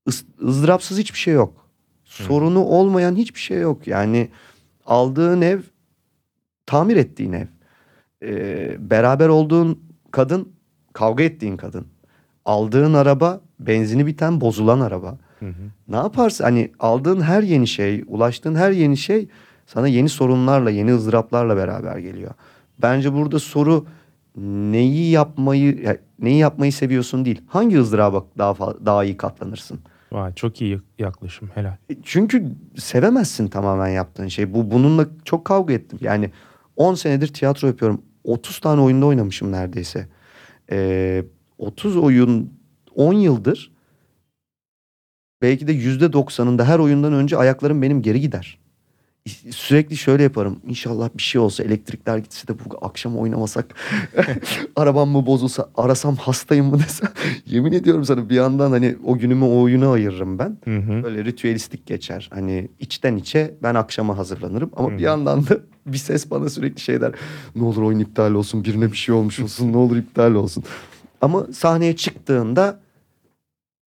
Is- 0.08 0.24
ızdırapsız 0.42 0.98
hiçbir 0.98 1.18
şey 1.18 1.34
yok. 1.34 1.68
Sorunu 2.04 2.64
olmayan 2.64 3.16
hiçbir 3.16 3.40
şey 3.40 3.58
yok. 3.60 3.86
Yani 3.86 4.28
aldığın 4.86 5.40
ev 5.40 5.60
tamir 6.66 6.96
ettiğin 6.96 7.32
ev. 7.32 7.46
Ee, 8.22 8.90
beraber 8.90 9.28
olduğun 9.28 9.82
kadın 10.10 10.52
kavga 10.92 11.24
ettiğin 11.24 11.56
kadın. 11.56 11.86
Aldığın 12.44 12.94
araba 12.94 13.40
benzini 13.66 14.06
biten 14.06 14.40
bozulan 14.40 14.80
araba. 14.80 15.18
Hı 15.40 15.46
hı. 15.46 15.52
Ne 15.88 15.96
yaparsın 15.96 16.44
hani 16.44 16.70
aldığın 16.78 17.20
her 17.20 17.42
yeni 17.42 17.66
şey, 17.66 18.04
ulaştığın 18.06 18.54
her 18.54 18.70
yeni 18.70 18.96
şey 18.96 19.28
sana 19.66 19.88
yeni 19.88 20.08
sorunlarla, 20.08 20.70
yeni 20.70 20.94
ızdıraplarla 20.94 21.56
beraber 21.56 21.98
geliyor. 21.98 22.30
Bence 22.82 23.12
burada 23.12 23.38
soru 23.38 23.86
neyi 24.36 25.10
yapmayı 25.10 25.80
ya- 25.82 25.96
neyi 26.18 26.38
yapmayı 26.38 26.72
seviyorsun 26.72 27.24
değil. 27.24 27.40
Hangi 27.46 27.80
ızdıraba 27.80 28.24
daha 28.38 28.86
daha 28.86 29.04
iyi 29.04 29.16
katlanırsın? 29.16 29.80
Vay 30.12 30.34
çok 30.34 30.60
iyi 30.60 30.80
yaklaşım 30.98 31.48
helal. 31.54 31.72
E, 31.90 31.94
Çünkü 32.02 32.44
sevemezsin 32.76 33.48
tamamen 33.48 33.88
yaptığın 33.88 34.28
şey. 34.28 34.54
Bu 34.54 34.70
bununla 34.70 35.06
çok 35.24 35.44
kavga 35.44 35.74
ettim. 35.74 35.98
Yani 36.02 36.30
10 36.76 36.94
senedir 36.94 37.28
tiyatro 37.28 37.66
yapıyorum. 37.68 38.02
30 38.24 38.58
tane 38.58 38.80
oyunda 38.80 39.06
oynamışım 39.06 39.52
neredeyse. 39.52 40.08
Ee, 40.70 41.24
30 41.58 41.96
oyun 41.96 42.52
10 42.96 43.12
yıldır 43.12 43.72
belki 45.42 45.66
de 45.66 45.72
yüzde 45.72 46.12
doksanında 46.12 46.64
her 46.64 46.78
oyundan 46.78 47.12
önce 47.12 47.36
ayaklarım 47.36 47.82
benim 47.82 48.02
geri 48.02 48.20
gider. 48.20 48.58
Sürekli 49.50 49.96
şöyle 49.96 50.22
yaparım. 50.22 50.60
İnşallah 50.66 51.08
bir 51.16 51.22
şey 51.22 51.40
olsa 51.40 51.62
elektrikler 51.62 52.18
gitse 52.18 52.48
de 52.48 52.52
bu 52.52 52.86
akşam 52.86 53.18
oynamasak 53.18 53.74
arabam 54.76 55.08
mı 55.08 55.26
bozulsa 55.26 55.70
arasam 55.74 56.16
hastayım 56.16 56.66
mı 56.66 56.78
desem. 56.78 57.08
Yemin 57.46 57.72
ediyorum 57.72 58.04
sana 58.04 58.28
bir 58.28 58.34
yandan 58.34 58.70
hani 58.70 58.96
o 59.04 59.18
günümü 59.18 59.44
o 59.44 59.60
oyuna 59.60 59.92
ayırırım 59.92 60.38
ben. 60.38 60.58
Hı 60.64 60.76
hı. 60.76 61.02
Böyle 61.02 61.24
ritüelistik 61.24 61.86
geçer. 61.86 62.30
Hani 62.32 62.68
içten 62.80 63.16
içe 63.16 63.54
ben 63.62 63.74
akşama 63.74 64.18
hazırlanırım. 64.18 64.70
Ama 64.76 64.92
Hı. 64.92 64.98
bir 64.98 65.02
yandan 65.02 65.46
da 65.46 65.58
bir 65.86 65.98
ses 65.98 66.30
bana 66.30 66.48
sürekli 66.48 66.80
şey 66.80 67.00
der. 67.00 67.12
Ne 67.56 67.64
olur 67.64 67.82
oyun 67.82 67.98
iptal 67.98 68.34
olsun, 68.34 68.64
birine 68.64 68.92
bir 68.92 68.96
şey 68.96 69.14
olmuş 69.14 69.40
olsun, 69.40 69.72
ne 69.72 69.76
olur 69.76 69.96
iptal 69.96 70.34
olsun. 70.34 70.64
Ama 71.22 71.44
sahneye 71.52 71.96
çıktığında 71.96 72.80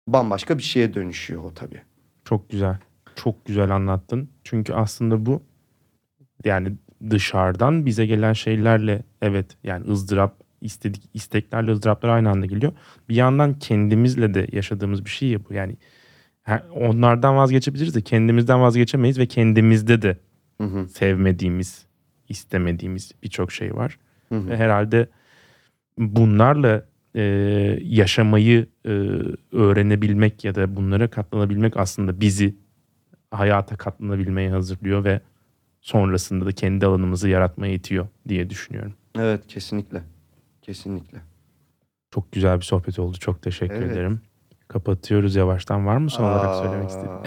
bambaşka 0.09 0.59
bir 0.59 0.63
şeye 0.63 0.95
dönüşüyor 0.95 1.45
o 1.45 1.55
tabii. 1.55 1.83
Çok 2.25 2.51
güzel. 2.51 2.79
Çok 3.17 3.47
güzel 3.47 3.71
anlattın. 3.71 4.29
Çünkü 4.45 4.73
aslında 4.73 5.27
bu 5.27 5.43
yani 6.45 6.73
dışarıdan 7.11 7.87
bize 7.87 8.07
gelen 8.07 8.33
şeylerle 8.33 9.03
evet 9.23 9.47
yani 9.65 9.91
ızdırap 9.91 10.37
istedik 10.61 11.03
isteklerle 11.15 11.71
ızdıraplar 11.71 12.09
aynı 12.09 12.31
anda 12.31 12.47
geliyor. 12.47 12.73
Bir 13.09 13.15
yandan 13.15 13.59
kendimizle 13.59 14.35
de 14.35 14.47
yaşadığımız 14.53 15.05
bir 15.05 15.11
şey 15.11 15.29
ya 15.29 15.39
bu. 15.49 15.55
Yani 15.55 15.77
onlardan 16.75 17.37
vazgeçebiliriz 17.37 17.95
de 17.95 18.03
kendimizden 18.03 18.61
vazgeçemeyiz 18.63 19.19
ve 19.19 19.27
kendimizde 19.27 20.03
de 20.03 20.17
Hı 20.61 20.65
hı, 20.67 20.89
sevmediğimiz, 20.89 21.87
istemediğimiz 22.29 23.13
birçok 23.23 23.53
şey 23.53 23.75
var. 23.75 23.99
hı 24.29 24.35
hı. 24.39 24.49
Ve 24.49 24.57
herhalde 24.57 25.09
bunlarla 25.99 26.85
e, 27.15 27.23
yaşamayı 27.83 28.67
e, 28.87 28.91
öğrenebilmek 29.53 30.45
ya 30.45 30.55
da 30.55 30.77
bunlara 30.77 31.11
katlanabilmek 31.11 31.77
aslında 31.77 32.21
bizi 32.21 32.55
hayata 33.31 33.77
katlanabilmeye 33.77 34.51
hazırlıyor 34.51 35.05
ve 35.05 35.21
sonrasında 35.81 36.47
da 36.47 36.53
kendi 36.53 36.87
alanımızı 36.87 37.29
yaratmaya 37.29 37.73
itiyor 37.75 38.07
diye 38.29 38.51
düşünüyorum. 38.51 38.95
Evet 39.19 39.47
kesinlikle. 39.49 40.03
Kesinlikle. 40.63 41.19
Çok 42.11 42.33
güzel 42.33 42.57
bir 42.57 42.65
sohbet 42.65 42.99
oldu. 42.99 43.17
Çok 43.19 43.43
teşekkür 43.43 43.75
Evet. 43.75 43.93
ederim. 43.93 44.21
Kapatıyoruz 44.69 45.37
yavaştan. 45.37 45.87
Var 45.87 45.97
mı 45.97 46.11
son 46.11 46.25
olarak 46.25 46.55
söylemek 46.55 46.91
istediğin? 46.91 47.19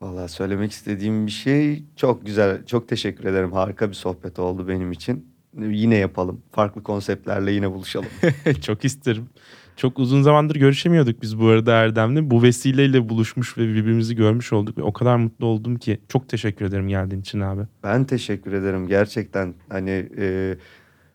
Valla 0.00 0.28
söylemek 0.28 0.72
istediğim 0.72 1.26
bir 1.26 1.30
şey 1.32 1.84
çok 1.96 2.26
güzel. 2.26 2.66
Çok 2.66 2.88
teşekkür 2.88 3.24
ederim. 3.24 3.52
Harika 3.52 3.88
bir 3.88 3.94
sohbet 3.94 4.38
oldu 4.38 4.68
benim 4.68 4.92
için. 4.92 5.29
Yine 5.58 5.96
yapalım. 5.96 6.40
Farklı 6.52 6.82
konseptlerle 6.82 7.52
yine 7.52 7.70
buluşalım. 7.70 8.08
Çok 8.62 8.84
isterim. 8.84 9.28
Çok 9.76 9.98
uzun 9.98 10.22
zamandır 10.22 10.56
görüşemiyorduk 10.56 11.22
biz 11.22 11.40
bu 11.40 11.46
arada 11.46 11.72
Erdem'le. 11.72 12.30
Bu 12.30 12.42
vesileyle 12.42 13.08
buluşmuş 13.08 13.58
ve 13.58 13.62
birbirimizi 13.62 14.16
görmüş 14.16 14.52
olduk. 14.52 14.78
Ve 14.78 14.82
o 14.82 14.92
kadar 14.92 15.16
mutlu 15.16 15.46
oldum 15.46 15.76
ki. 15.76 16.00
Çok 16.08 16.28
teşekkür 16.28 16.64
ederim 16.64 16.88
geldiğin 16.88 17.20
için 17.20 17.40
abi. 17.40 17.62
Ben 17.82 18.04
teşekkür 18.04 18.52
ederim. 18.52 18.86
Gerçekten 18.88 19.54
hani 19.68 20.08
e, 20.18 20.56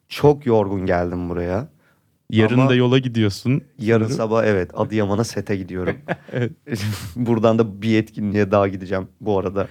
çok 0.10 0.46
yorgun 0.46 0.86
geldim 0.86 1.30
buraya. 1.30 1.68
Yarın 2.30 2.60
Ama- 2.60 2.70
da 2.70 2.76
yola 2.76 2.98
gidiyorsun. 3.00 3.62
Yarın 3.80 4.04
sanırım. 4.04 4.18
sabah 4.18 4.46
evet 4.46 4.72
Adıyaman'a 4.74 5.24
sete 5.24 5.56
gidiyorum. 5.56 5.96
Buradan 7.16 7.60
da 7.60 7.82
bir 7.82 7.98
etkinliğe 7.98 8.52
daha 8.52 8.68
gideceğim 8.68 9.08
bu 9.22 9.40
arada. 9.40 9.68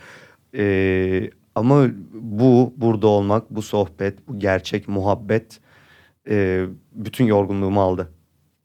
Ee, 0.57 1.31
ama 1.55 1.87
bu 2.13 2.75
burada 2.77 3.07
olmak, 3.07 3.51
bu 3.51 3.63
sohbet, 3.63 4.29
bu 4.29 4.39
gerçek 4.39 4.89
muhabbet 4.89 5.61
e, 6.29 6.67
bütün 6.93 7.25
yorgunluğumu 7.25 7.83
aldı. 7.83 8.13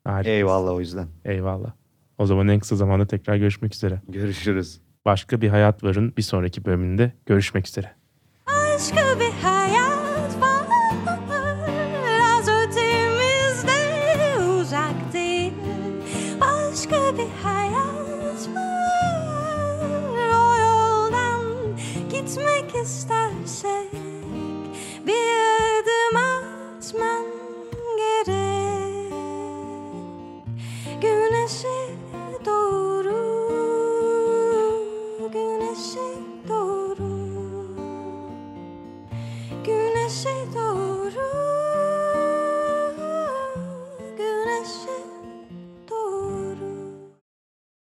Harika. 0.04 0.30
Eyvallah 0.30 0.72
o 0.74 0.80
yüzden. 0.80 1.08
Eyvallah. 1.26 1.72
O 2.18 2.26
zaman 2.26 2.48
en 2.48 2.60
kısa 2.60 2.76
zamanda 2.76 3.08
tekrar 3.08 3.36
görüşmek 3.36 3.76
üzere. 3.76 4.02
Görüşürüz. 4.10 4.82
Başka 5.06 5.42
bir 5.42 5.50
hayat 5.50 5.84
varın 5.84 6.14
bir 6.18 6.22
sonraki 6.22 6.66
bölümünde 6.66 7.12
görüşmek 7.26 7.68
üzere. 7.68 7.92
Başka 8.48 9.09